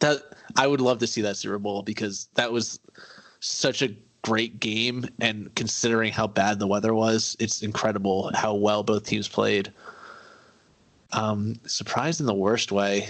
[0.00, 0.22] that.
[0.56, 2.80] I would love to see that Super Bowl because that was
[3.40, 3.94] such a
[4.28, 9.28] great game, and considering how bad the weather was, it's incredible how well both teams
[9.28, 9.72] played.
[11.12, 13.08] Um, surprised in the worst way.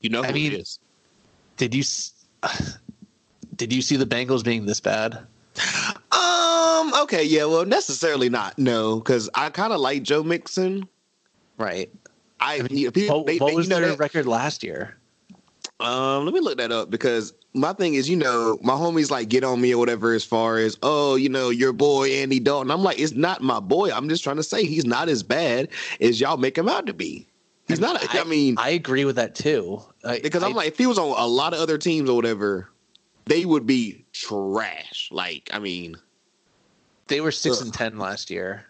[0.00, 0.78] You know I mean- it is.
[1.56, 1.82] Did you
[3.56, 5.18] did you see the Bengals being this bad?
[6.10, 6.94] Um.
[7.02, 7.24] Okay.
[7.24, 7.44] Yeah.
[7.46, 8.56] Well, necessarily not.
[8.58, 10.88] No, because I kind of like Joe Mixon.
[11.58, 11.90] Right.
[12.40, 14.96] I, you- people, What, they- what they- was you know their that- record last year?
[15.80, 19.28] Um, let me look that up because my thing is, you know, my homies like
[19.28, 22.70] get on me or whatever as far as, oh, you know, your boy Andy Dalton.
[22.70, 23.90] I'm like, it's not my boy.
[23.90, 25.68] I'm just trying to say he's not as bad
[26.00, 27.26] as y'all make him out to be.
[27.66, 28.02] He's not.
[28.14, 29.82] I, mean, I agree with that too.
[30.04, 32.16] I- because I'm I- like, if he was on a lot of other teams or
[32.16, 32.70] whatever,
[33.26, 35.08] they would be trash.
[35.10, 35.96] Like, I mean,
[37.08, 37.64] they were six Ugh.
[37.66, 38.64] and ten last year,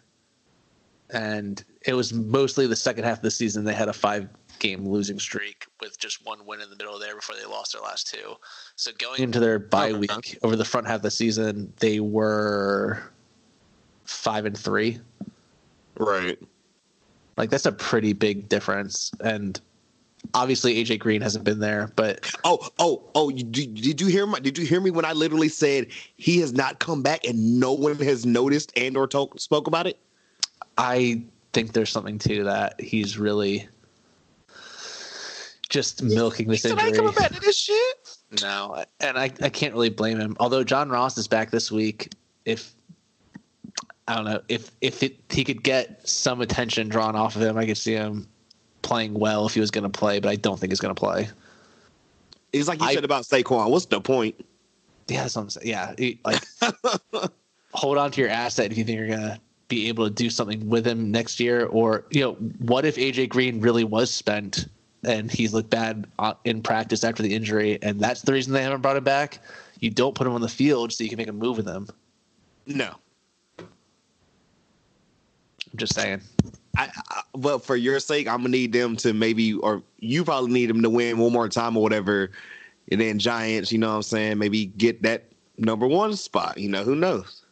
[1.11, 4.87] and it was mostly the second half of the season they had a five game
[4.89, 8.09] losing streak with just one win in the middle there before they lost their last
[8.13, 8.35] two.
[8.77, 9.99] So going into their bye Okay.
[9.99, 13.03] week over the front half of the season, they were
[14.05, 15.01] five and three.
[15.99, 16.39] right.
[17.37, 19.61] Like that's a pretty big difference, and
[20.35, 23.29] obviously AJ Green hasn't been there, but Oh, oh, oh!
[23.29, 24.41] You, did, did you hear my?
[24.41, 25.87] Did you hear me when I literally said
[26.17, 29.87] he has not come back and no one has noticed and or told, spoke about
[29.87, 29.99] it?
[30.77, 31.23] I
[31.53, 32.81] think there's something to that.
[32.81, 33.69] He's really
[35.69, 37.07] just milking this He said, I ain't injury.
[37.07, 38.17] coming back to this shit.
[38.43, 40.37] No, and I, I can't really blame him.
[40.41, 42.13] Although John Ross is back this week,
[42.45, 42.73] if
[44.07, 47.57] I don't know if if it, he could get some attention drawn off of him,
[47.59, 48.27] I could see him
[48.83, 50.21] playing well if he was going to play.
[50.21, 51.29] But I don't think he's going to play.
[52.53, 53.71] It's like you I- said about Saquon.
[53.71, 54.35] What's the point?
[55.09, 55.67] Yeah, that's what I'm saying.
[55.69, 56.43] Yeah, he- like
[57.73, 60.31] hold on to your asset if you think you're going to be able to do
[60.31, 64.67] something with him next year, or you know, what if AJ Green really was spent
[65.05, 68.63] and he's looked bad uh, in practice after the injury, and that's the reason they
[68.63, 69.41] haven't brought him back?
[69.81, 71.89] You don't put him on the field so you can make a move with him.
[72.67, 72.95] No.
[73.59, 73.67] I'm
[75.77, 76.21] just saying.
[76.77, 80.53] I, I, but for your sake, I'm gonna need them to maybe, or you probably
[80.53, 82.31] need them to win one more time or whatever,
[82.91, 83.73] and then Giants.
[83.73, 84.39] You know what I'm saying?
[84.39, 85.25] Maybe get that
[85.59, 86.59] number one spot.
[86.59, 87.45] You know, who knows?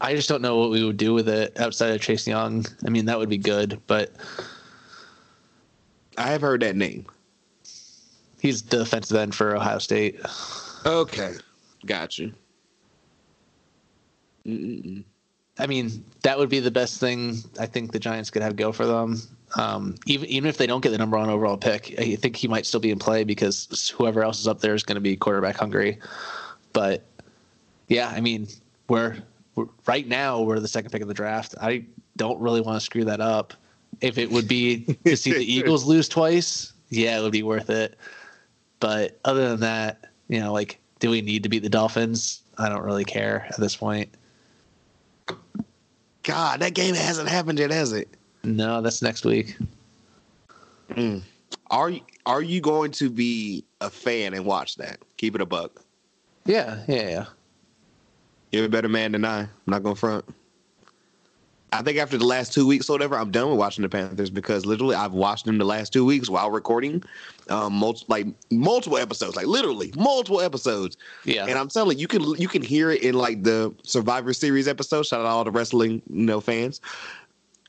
[0.00, 2.64] I just don't know what we would do with it outside of Chase Young.
[2.86, 4.12] I mean, that would be good, but
[6.18, 7.06] I have heard that name.
[8.40, 10.20] he's the defensive end for Ohio State.
[10.84, 11.34] Okay,
[11.86, 12.32] got you.
[14.46, 15.04] Mm-mm-mm.
[15.58, 18.72] I mean, that would be the best thing I think the Giants could have go
[18.72, 19.20] for them.
[19.56, 22.48] Um, even even if they don't get the number one overall pick, I think he
[22.48, 25.14] might still be in play because whoever else is up there is going to be
[25.14, 25.98] quarterback hungry.
[26.72, 27.04] But
[27.88, 28.48] yeah, I mean,
[28.88, 29.18] we're,
[29.54, 31.54] we're right now we're the second pick of the draft.
[31.60, 31.84] I
[32.16, 33.52] don't really want to screw that up.
[34.00, 37.70] If it would be to see the Eagles lose twice, yeah, it would be worth
[37.70, 37.96] it.
[38.80, 42.42] But other than that, you know, like, do we need to beat the Dolphins?
[42.58, 44.08] I don't really care at this point.
[46.22, 48.08] God, that game hasn't happened yet, has it?
[48.44, 49.56] No, that's next week.
[50.90, 51.22] Mm.
[51.70, 54.98] Are you are you going to be a fan and watch that?
[55.16, 55.82] Keep it a buck.
[56.44, 57.24] Yeah, yeah, yeah.
[58.50, 59.40] You're a better man than I.
[59.40, 60.24] I'm not gonna front.
[61.72, 64.28] I think after the last two weeks or whatever, I'm done with watching the Panthers
[64.28, 67.02] because literally I've watched them the last two weeks while recording,
[67.48, 70.98] um, multi- like multiple episodes, like literally multiple episodes.
[71.24, 71.46] Yeah.
[71.46, 74.68] And I'm telling you, you can you can hear it in like the Survivor Series
[74.68, 75.06] episode.
[75.06, 76.80] Shout out to all the wrestling you know fans.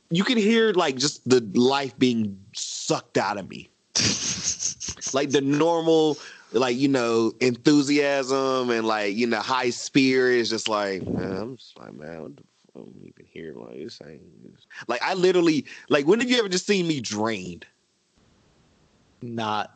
[0.10, 3.70] You can hear like just the life being sucked out of me,
[5.14, 6.18] like the normal
[6.52, 11.58] like you know enthusiasm and like you know high spirit is just like man, I'm
[11.58, 12.44] just like man, what the
[12.76, 14.22] I even hear like you're saying?
[14.88, 17.66] Like I literally like when have you ever just seen me drained?
[19.22, 19.72] Not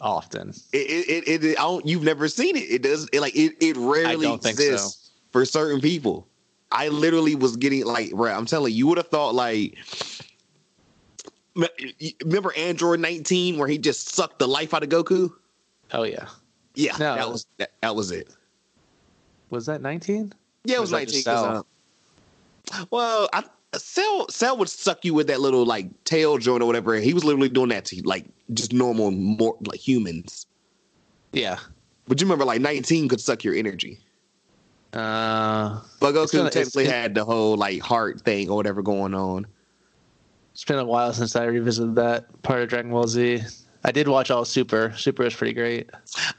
[0.00, 0.50] often.
[0.72, 0.76] It
[1.08, 2.70] it it, it I don't, you've never seen it.
[2.70, 6.26] It does it, like it it rarely don't exists for certain people.
[6.70, 9.76] I literally was getting like right, I'm telling you, you would have thought like
[12.24, 15.32] remember Android 19 where he just sucked the life out of Goku?
[15.92, 16.28] Oh yeah.
[16.74, 17.16] Yeah, No.
[17.16, 18.28] that uh was that, that was it.
[19.50, 20.32] Was that 19?
[20.64, 21.12] Yeah, it was that 19.
[21.12, 21.56] just 'cause, Cell?
[21.56, 21.62] uh,
[22.90, 23.44] well, I,
[23.76, 26.94] Cell Cell would suck you with that little like tail joint or whatever.
[26.96, 28.24] He was literally doing that to like
[28.54, 30.46] just normal, more like humans.
[31.32, 31.58] Yeah.
[32.06, 33.98] But you remember, like 19 could suck your energy.
[34.94, 38.56] Uh, But It's Goku gonna- it's- technically it- had the whole like heart thing or
[38.56, 39.46] whatever going on.
[40.54, 43.42] it's been a while since I revisited that part of Dragon Ball Z.
[43.88, 44.92] I did watch all Super.
[44.98, 45.88] Super is pretty great.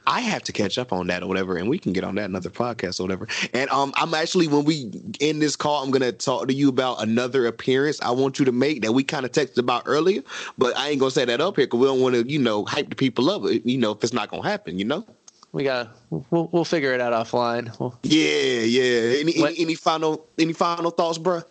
[0.05, 2.25] I have to catch up on that or whatever, and we can get on that
[2.25, 3.27] another podcast or whatever.
[3.55, 7.01] And um, I'm actually when we end this call, I'm gonna talk to you about
[7.01, 10.21] another appearance I want you to make that we kind of texted about earlier,
[10.59, 12.65] but I ain't gonna say that up here because we don't want to, you know,
[12.65, 13.41] hype the people up.
[13.65, 15.03] You know, if it's not gonna happen, you know.
[15.51, 17.77] we got we'll we'll figure it out offline.
[17.79, 19.19] We'll Yeah, yeah.
[19.21, 21.41] Any, any any final any final thoughts, bro?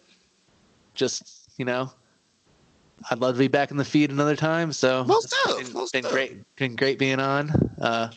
[0.94, 1.90] just you know,
[3.10, 4.72] I'd love to be back in the feed another time.
[4.72, 6.12] So Most it's of, been, most been of.
[6.12, 7.50] great, been great being on.
[7.80, 8.10] Uh,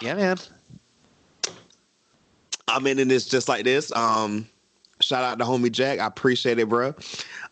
[0.00, 0.36] yeah, man.
[2.68, 3.92] I'm ending this just like this.
[3.92, 4.48] Um,
[5.00, 5.98] shout out to homie Jack.
[5.98, 6.94] I appreciate it, bro.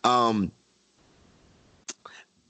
[0.03, 0.51] Um,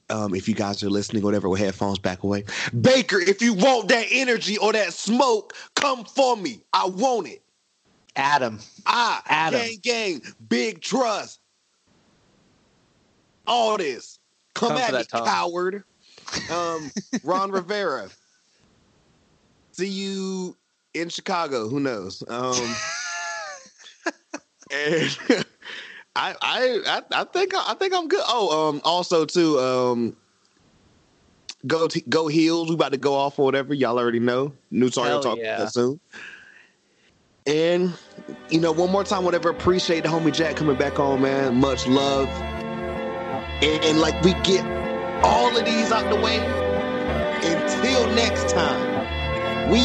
[0.09, 2.43] um, if you guys are listening, whatever, with headphones back away.
[2.79, 6.63] Baker, if you want that energy or that smoke, come for me.
[6.73, 7.41] I want it.
[8.15, 9.59] Adam, I, Adam.
[9.61, 11.40] gang, gang, big trust.
[13.47, 14.19] All this.
[14.53, 15.83] Come, Come at me, coward.
[16.51, 16.91] Um,
[17.23, 18.09] Ron Rivera.
[19.71, 20.55] See you
[20.93, 21.69] in Chicago.
[21.69, 22.23] Who knows?
[22.27, 22.53] Um,
[24.71, 25.17] and
[26.15, 28.23] I, I, I, think, I think I'm good.
[28.27, 30.15] Oh, um, also too, um,
[31.65, 32.67] go, t- go heels.
[32.67, 33.73] We about to go off or whatever.
[33.73, 34.53] Y'all already know.
[34.69, 35.55] New will talk yeah.
[35.55, 35.99] about that soon.
[37.47, 37.93] And
[38.49, 39.49] you know, one more time, whatever.
[39.49, 41.55] Appreciate the homie Jack coming back on, man.
[41.55, 42.29] Much love.
[43.61, 44.65] And, and like we get
[45.23, 46.39] all of these out the way.
[47.43, 49.81] Until next time, we